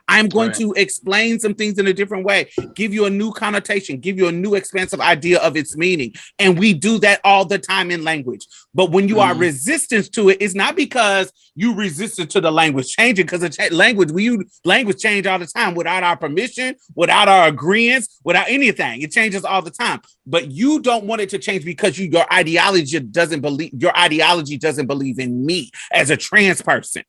[0.09, 0.57] I'm going Right.
[0.59, 4.29] to explain some things in a different way, give you a new connotation, give you
[4.29, 6.15] a new expansive idea of its meaning.
[6.39, 8.47] And we do that all the time in language.
[8.75, 9.41] But when you are Mhm.
[9.41, 13.75] resistant to it, it's not because you resistant to the language changing, because the cha-
[13.75, 18.47] language, we use language change all the time without our permission, without our agreement, without
[18.49, 19.03] anything.
[19.03, 20.01] It changes all the time.
[20.27, 24.57] But you don't want it to change because you your ideology doesn't believe your ideology
[24.59, 27.03] doesn't believe in me as a trans person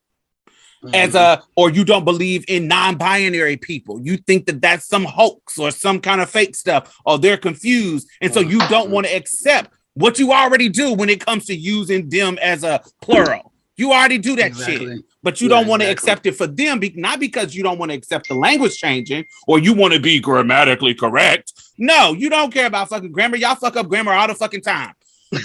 [0.83, 0.93] Mm-hmm.
[0.93, 3.99] as a or you don't believe in non-binary people.
[3.99, 8.07] You think that that's some hoax or some kind of fake stuff or they're confused.
[8.21, 11.55] And so you don't want to accept what you already do when it comes to
[11.55, 13.53] using them as a plural.
[13.75, 16.11] You already do that shit but you Yeah, don't want to exactly.
[16.11, 19.25] accept it for them be- not because you don't want to accept the language changing
[19.47, 21.53] or you want to be grammatically correct.
[21.79, 23.37] No you don't care about fucking grammar.
[23.37, 24.93] Y'all fuck up grammar all the fucking time.
[25.33, 25.41] So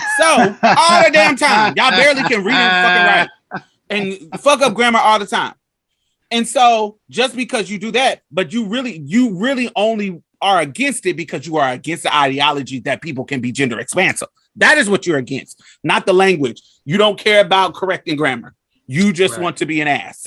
[0.62, 1.74] all the damn time.
[1.76, 3.28] Y'all barely can read and fucking write
[3.92, 5.54] and fuck up grammar all the time.
[6.30, 11.06] And so just because you do that, but you really, you really only are against
[11.06, 14.28] it because you are against the ideology that people can be gender expansive.
[14.56, 16.62] That is what you're against, not the language.
[16.84, 18.54] You don't care about correcting grammar.
[18.86, 19.42] You just Right.
[19.42, 20.26] want to be an ass.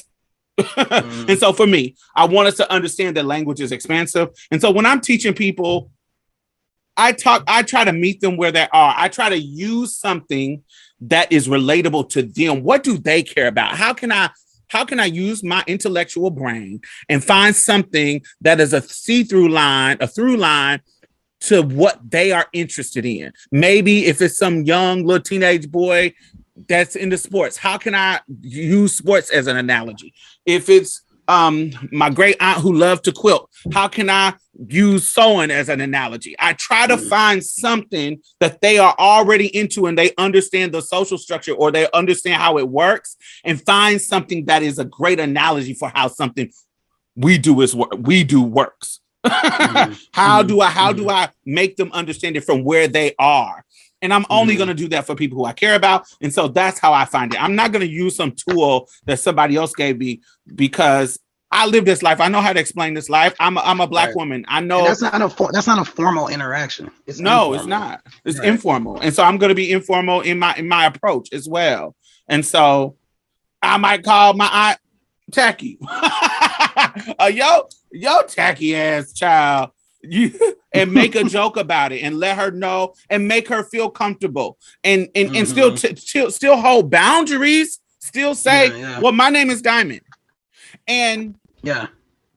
[0.60, 1.30] Mhm.
[1.30, 4.30] and so for me, I want us to understand that language is expansive.
[4.52, 5.92] And so when I'm teaching people,
[6.98, 8.94] I talk, I try to meet them where they are.
[8.98, 10.64] I try to use something
[11.02, 12.64] that is relatable to them.
[12.64, 13.76] What do they care about?
[13.76, 14.30] How can I
[14.68, 19.98] how can I use my intellectual brain and find something that is a see-through line,
[20.00, 20.82] a through line
[21.42, 23.32] to what they are interested in?
[23.52, 26.14] Maybe if it's some young little teenage boy
[26.68, 30.14] that's into sports, how can I use sports as an analogy?
[30.46, 34.34] If it's um my great aunt who loved to quilt, how can I
[34.68, 36.36] use sewing as an analogy?
[36.40, 37.10] I try to mm.
[37.10, 41.90] find something that they are already into and they understand the social structure or they
[41.92, 46.52] understand how it works and find something that is a great analogy for how something
[47.16, 49.00] we do is work we do works.
[49.26, 49.94] Mm-hmm.
[50.12, 50.62] how do mm-hmm.
[50.62, 51.10] I how do mm-hmm.
[51.10, 53.65] I make them understand it from where they are?
[54.06, 54.58] And I'm only Mhm.
[54.60, 56.06] going to do that for people who I care about.
[56.22, 57.44] And so that's how I find it.
[57.44, 60.22] I'm not going to use some tool that somebody else gave me
[60.56, 61.20] because
[61.52, 62.20] I live this life.
[62.22, 63.34] I know how to explain this life.
[63.40, 64.16] I'm a, I'm a black Right.
[64.16, 64.46] woman.
[64.48, 66.92] I And know that's not a for, that's not a formal interaction.
[67.08, 68.02] It's no, it's not.
[68.26, 68.50] It's Right.
[68.50, 71.96] informal, and so I'm going to be informal in my in my approach as well.
[72.28, 72.98] And so
[73.62, 74.80] I might call my aunt
[75.32, 75.78] tacky,
[77.20, 79.70] uh, yo yo tacky ass child,
[80.12, 80.32] you
[80.74, 84.58] and make a joke about it and let her know and make her feel comfortable
[84.84, 87.80] and and, and still t- still still hold boundaries.
[88.00, 89.00] Still say, Yeah, yeah.
[89.00, 90.02] well, my name is Diamond,
[90.88, 91.88] and Yeah.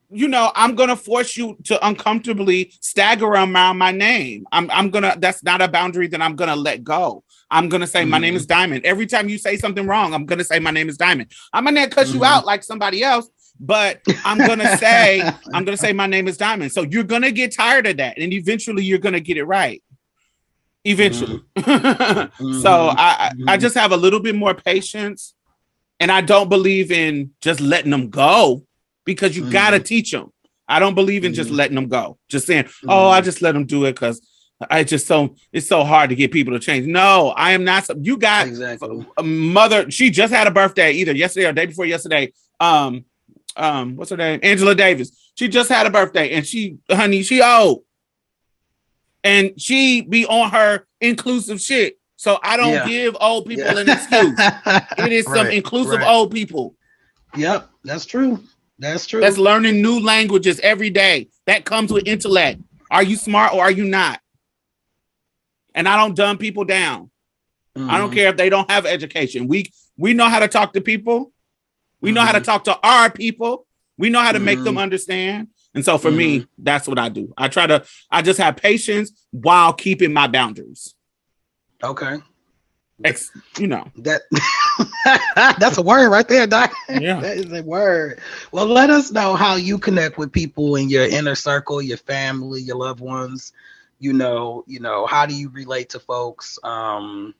[0.09, 4.45] you know, I'm gonna force you to uncomfortably stagger around my name.
[4.51, 7.23] I'm I'm gonna that's not a boundary that I'm gonna let go.
[7.51, 8.85] I'm gonna say my name is Diamond.
[8.85, 11.31] Every time you say something wrong, I'm gonna say my name is Diamond.
[11.53, 12.25] I'm gonna cuss you Mhm.
[12.27, 13.29] out like somebody else,
[13.59, 15.21] but I'm gonna say
[15.53, 16.71] I'm gonna say my name is Diamond.
[16.71, 19.81] So you're gonna get tired of that, and eventually you're gonna get it right.
[20.85, 21.41] Eventually.
[21.57, 22.95] so Mhm.
[22.97, 23.61] I I Mhm.
[23.61, 25.35] just have a little bit more patience,
[25.99, 28.63] and I don't believe in just letting them go
[29.05, 30.31] because you gotta teach them.
[30.67, 31.55] I don't believe in just Mhm.
[31.55, 32.17] letting them go.
[32.29, 33.25] Just saying, oh, I Mhm.
[33.25, 34.21] just let them do it because
[34.69, 36.85] I just so it's so hard to get people to change.
[36.85, 37.89] No, I am not.
[38.05, 39.05] You got exactly.
[39.17, 39.89] a mother.
[39.91, 42.31] She just had a birthday either yesterday or day before yesterday.
[42.59, 43.05] Um,
[43.59, 44.39] um, what's her name?
[44.41, 45.11] Angela Davis.
[45.35, 47.83] She just had a birthday, and she, honey, she old,
[49.23, 51.97] and she be on her inclusive shit.
[52.15, 52.87] So I don't Yeah.
[52.87, 53.77] give old people Yeah.
[53.79, 54.39] an excuse.
[55.05, 56.07] It is some inclusive right.
[56.09, 56.75] old people
[57.37, 58.43] Yep, that's true.
[58.79, 59.21] That's true.
[59.21, 61.29] that's learning new languages every day.
[61.45, 62.59] That comes with intellect.
[62.91, 64.19] Are you smart or are you not?
[65.75, 67.11] And I don't dumb people down.
[67.77, 68.15] I don't Mhm.
[68.15, 69.47] care if they don't have education.
[69.47, 71.31] We we know how to talk to people.
[72.01, 72.43] We know how to Mhm.
[72.45, 73.65] talk to our people.
[73.97, 74.81] We know how to make them Mhm.
[74.83, 75.47] understand.
[75.75, 77.33] And so for me, that's what I do.
[77.37, 80.95] I try to I just have patience while keeping my boundaries.
[81.83, 82.17] Okay.
[83.03, 83.89] Ex, you know.
[83.97, 84.21] That
[85.59, 86.73] that's a word right there, Doc.
[86.89, 87.19] Yeah.
[87.21, 88.19] that is a word.
[88.51, 92.61] Well, let us know how you connect with people in your inner circle, your family,
[92.61, 93.53] your loved ones.
[93.99, 96.57] You know, you know, how do you relate to folks?
[96.63, 97.33] Um,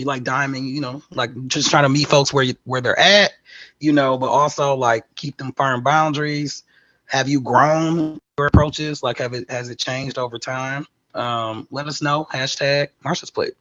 [0.00, 2.98] you like diamond, you know, like just trying to meet folks where you where they're
[2.98, 3.32] at,
[3.80, 6.62] you know, but also like keep them firm boundaries.
[7.06, 9.02] Have you grown your approaches?
[9.02, 10.86] Like have it has it changed over time?
[11.14, 12.26] Um, let us know.
[12.30, 13.54] Hashtag Marsha's plate.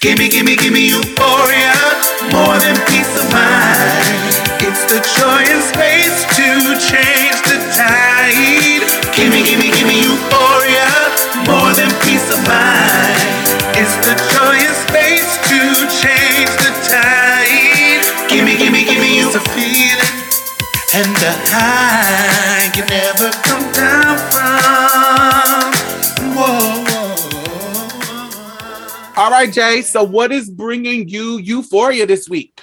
[0.00, 1.76] Gimme, gimme, gimme euphoria,
[2.32, 4.40] more than peace of mind.
[4.64, 6.48] It's the joy and space to
[6.80, 8.80] change the tide.
[9.14, 10.99] Gimme, gimme, gimme euphoria,
[11.46, 13.46] more than peace of mind.
[13.78, 15.60] It's the joy and space to
[16.02, 18.02] change the tide.
[18.28, 20.20] Gimme, gimme, gimme, it's a feeling
[20.92, 25.72] and a high you never come down from.
[26.34, 26.84] Whoa.
[29.16, 29.82] All right, Jay.
[29.82, 32.60] So what is bringing you euphoria this week?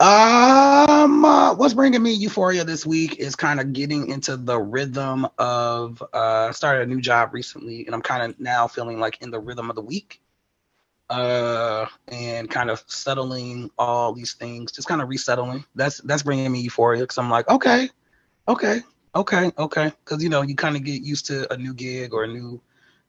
[0.00, 4.58] Uh, Um, uh, what's bringing me euphoria this week is kind of getting into the
[4.58, 6.02] rhythm of.
[6.14, 9.30] Uh, I started a new job recently, and I'm kind of now feeling like in
[9.30, 10.22] the rhythm of the week.
[11.10, 15.66] Uh, and kind of settling all these things, just kind of resettling.
[15.74, 17.90] That's that's bringing me euphoria because I'm like, okay,
[18.48, 18.80] okay,
[19.14, 22.24] okay, okay, because you know you kind of get used to a new gig or
[22.24, 22.62] a new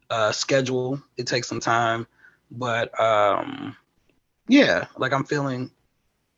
[0.10, 1.02] uh schedule.
[1.16, 2.08] It takes some time,
[2.52, 3.78] but um,
[4.50, 5.72] yeah, like I'm feeling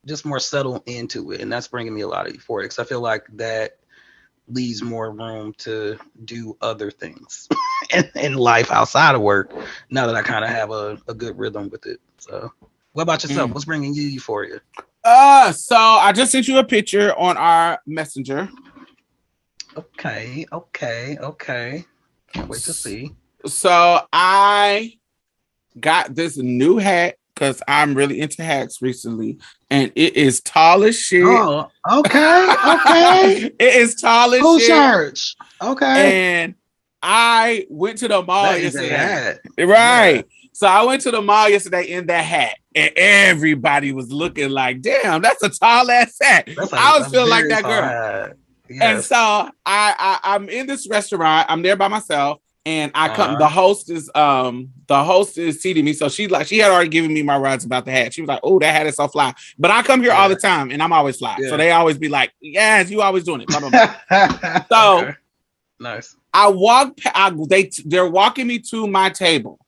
[0.07, 2.65] just more settled into it, and that's bringing me a lot of euphoria.
[2.65, 3.77] Because I feel like that
[4.47, 7.47] leaves more room to do other things
[7.93, 9.53] in, in life outside of work.
[9.89, 11.99] Now that I kind of have a, a good rhythm with it.
[12.17, 12.51] So,
[12.93, 13.51] what about yourself?
[13.51, 13.53] Mm.
[13.53, 14.61] What's bringing you euphoria?
[15.03, 18.49] Uh, so I just sent you a picture on our messenger.
[19.77, 21.85] Okay, okay, okay.
[22.33, 23.15] Can't wait to see.
[23.45, 24.97] So I
[25.79, 29.37] got this new hat because I'm really into hats recently,
[29.69, 31.23] and it is tall as shit.
[31.23, 33.51] Oh, okay, okay.
[33.59, 34.69] it is tall as Cool shit.
[34.69, 35.35] church.
[35.61, 36.41] Okay.
[36.41, 36.55] And
[37.03, 39.37] I went to the mall That yesterday.
[39.59, 40.25] Right.
[40.51, 44.81] So I went to the mall yesterday in that hat, and everybody was looking like,
[44.81, 47.83] "Damn, that's a tall ass hat." That's I was feeling like that girl.
[47.83, 48.37] hat.
[48.81, 51.45] And so I, I I'm in this restaurant.
[51.49, 53.29] I'm there by myself, and I come.
[53.31, 53.39] Uh-huh.
[53.39, 55.93] The host is um the host is seating me.
[55.93, 58.13] So she like she had already given me my rides about the hat.
[58.13, 60.35] She was like, "Oh, that hat is so fly." But I come here all the
[60.35, 61.37] time, and I'm always fly.
[61.39, 61.49] Yeah.
[61.49, 64.63] So they always be like, "Yes, you always doing it." Blah, blah, blah.
[64.69, 65.13] So- Okay.
[65.79, 66.15] nice.
[66.33, 66.97] I walk.
[67.05, 69.59] I, they they're walking me to my table,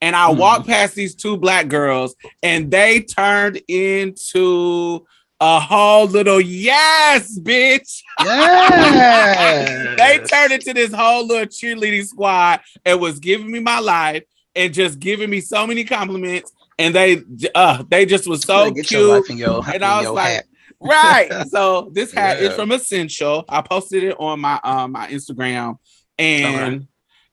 [0.00, 0.38] and I Mhm.
[0.38, 5.06] walk past these two black girls, and they turned into
[5.40, 8.02] a whole little yes, bitch.
[8.24, 9.94] Yeah.
[9.96, 14.24] They turned into this whole little cheerleading squad and was giving me my life
[14.54, 16.52] and just giving me so many compliments.
[16.78, 17.22] And they,
[17.54, 19.30] uh, they just was so your cute.
[19.30, 20.44] in your, And I was like, hat.
[20.80, 21.32] right.
[21.48, 23.44] So this hat is from Essential.
[23.48, 25.78] I posted it on my um my Instagram,
[26.18, 26.86] and Okay.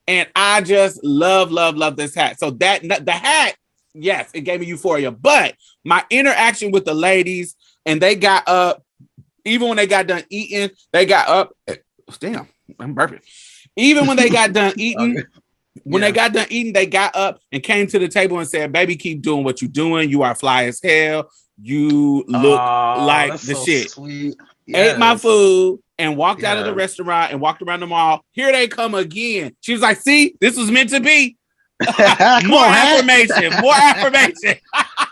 [0.08, 2.40] and I just love, love, love this hat.
[2.40, 3.56] So that the hat,
[3.94, 5.12] yes, it gave me euphoria.
[5.12, 8.84] But my interaction with the ladies, and they got up,
[9.46, 11.54] even when they got done eating, they got up.
[12.20, 12.48] Damn,
[12.80, 13.22] I'm burping.
[13.76, 15.28] Even when they got done eating, Okay.
[15.84, 16.08] when Yeah.
[16.10, 18.96] they got done eating, they got up and came to the table and said, "Baby,
[18.96, 20.10] keep doing what you're doing.
[20.10, 21.30] You are fly as hell.
[21.62, 23.90] You look Aw, like the so shit.
[23.92, 24.36] Sweet.
[24.74, 28.26] ate my food and walked out of the restaurant and walked around the mall.
[28.34, 29.56] Here they come again.
[29.62, 31.38] She was like, "See, this was meant to be.
[32.46, 33.54] More affirmation.
[33.62, 34.60] More affirmation."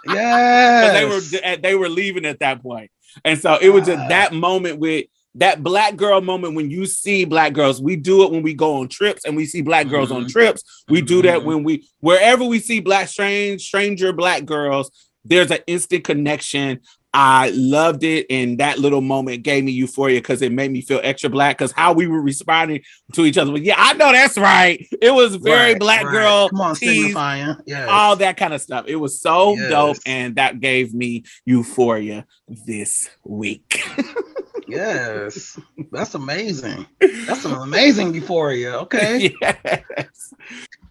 [0.05, 0.93] Yes.
[0.93, 1.05] they
[1.41, 2.91] were they were leaving at that point,
[3.23, 5.05] and so it was just that moment with
[5.35, 7.81] that black girl moment when you see black girls.
[7.81, 10.31] We do it when we go on trips and we see black girls on Mhm.
[10.31, 10.83] trips.
[10.89, 11.45] We do that Mhm.
[11.45, 14.91] when we wherever we see black strange stranger black girls.
[15.25, 16.81] There's an instant connection.
[17.15, 20.99] I loved it, and that little moment gave me euphoria because it made me feel
[21.03, 21.57] extra black.
[21.59, 22.81] Because how we were responding
[23.13, 24.83] to each other, was, yeah, I know that's right.
[25.01, 26.11] It was very Right, black right.
[26.11, 27.55] girl, Come on, tease, signifying.
[27.67, 27.87] Yes.
[27.89, 28.85] all that kind of stuff.
[28.87, 29.69] It was so Yes.
[29.69, 33.83] dope, and that gave me euphoria this week.
[34.67, 35.59] Yes.
[35.91, 36.87] That's amazing.
[37.27, 38.71] That's an amazing euphoria.
[38.79, 39.35] Okay.
[39.41, 40.33] yes.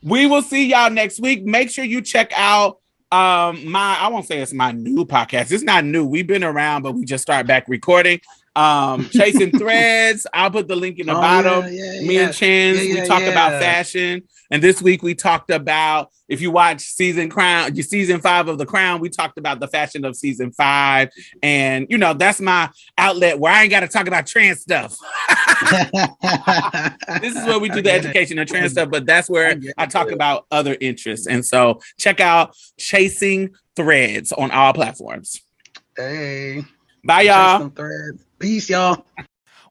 [0.05, 1.44] We will see y'all next week.
[1.44, 2.78] Make sure you check out
[3.12, 5.52] um my I won't say it's my new podcast.
[5.52, 6.05] It's not new.
[6.05, 8.20] We've been around, but we just started back recording.
[8.55, 10.27] Um Chasing Threads.
[10.33, 11.65] I'll put the link in the Oh, bottom.
[11.73, 12.27] yeah, yeah, Me yeah.
[12.27, 14.23] and Chance, we talk about fashion.
[14.51, 18.66] And this week we talked about if you watch season crown, season five of the
[18.66, 21.09] crown, we talked about the fashion of season five.
[21.43, 22.69] And you know, that's my
[22.99, 24.97] outlet where I ain't got to talk about trans stuff.
[27.20, 30.11] this is where we do the education and trans stuff, but that's where I talk
[30.11, 31.27] about other interests.
[31.27, 35.41] And so check out Chasing Threads on all platforms.
[35.97, 36.65] Hey.
[37.05, 37.73] Bye, y'all.
[38.43, 38.66] Them threads.
[38.66, 39.05] Peace, y'all.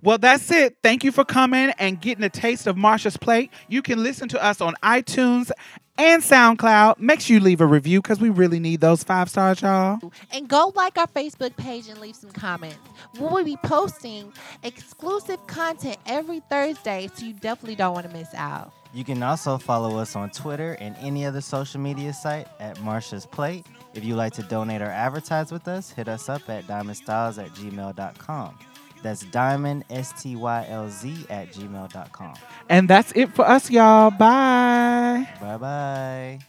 [0.03, 0.77] Well, that's it.
[0.83, 3.51] Thank you for coming and getting a taste of Marsha's plate.
[3.69, 5.51] You can listen to us on iTunes
[5.97, 6.99] and SoundCloud.
[6.99, 9.99] Make sure you leave a review because we really need those five stars, y'all.
[10.33, 12.79] And go like our Facebook page and leave some comments.
[13.19, 14.33] We will be posting
[14.63, 18.73] exclusive content every Thursday, so you definitely don't want to miss out.
[18.93, 23.25] You can also follow us on Twitter and any other social media site at Marsha's
[23.25, 23.65] Plate.
[23.93, 27.51] If you'd like to donate or advertise with us, hit us up at diamondstylz at
[27.53, 28.59] gmail.com.
[29.01, 32.33] That's diamond, S T Y L Z, at gmail.com.
[32.69, 34.11] And that's it for us, y'all.
[34.11, 35.27] Bye.
[35.39, 36.39] Bye bye.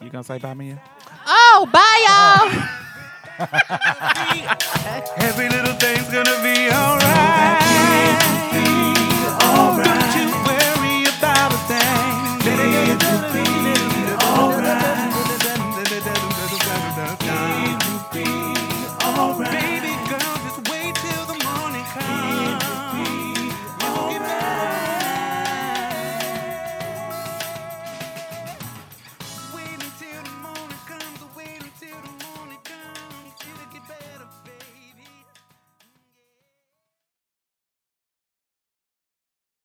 [0.00, 0.80] You gonna say bye, Mia?
[1.26, 2.52] Oh, bye, y'all.
[5.18, 7.66] Every little thing's gonna be alright.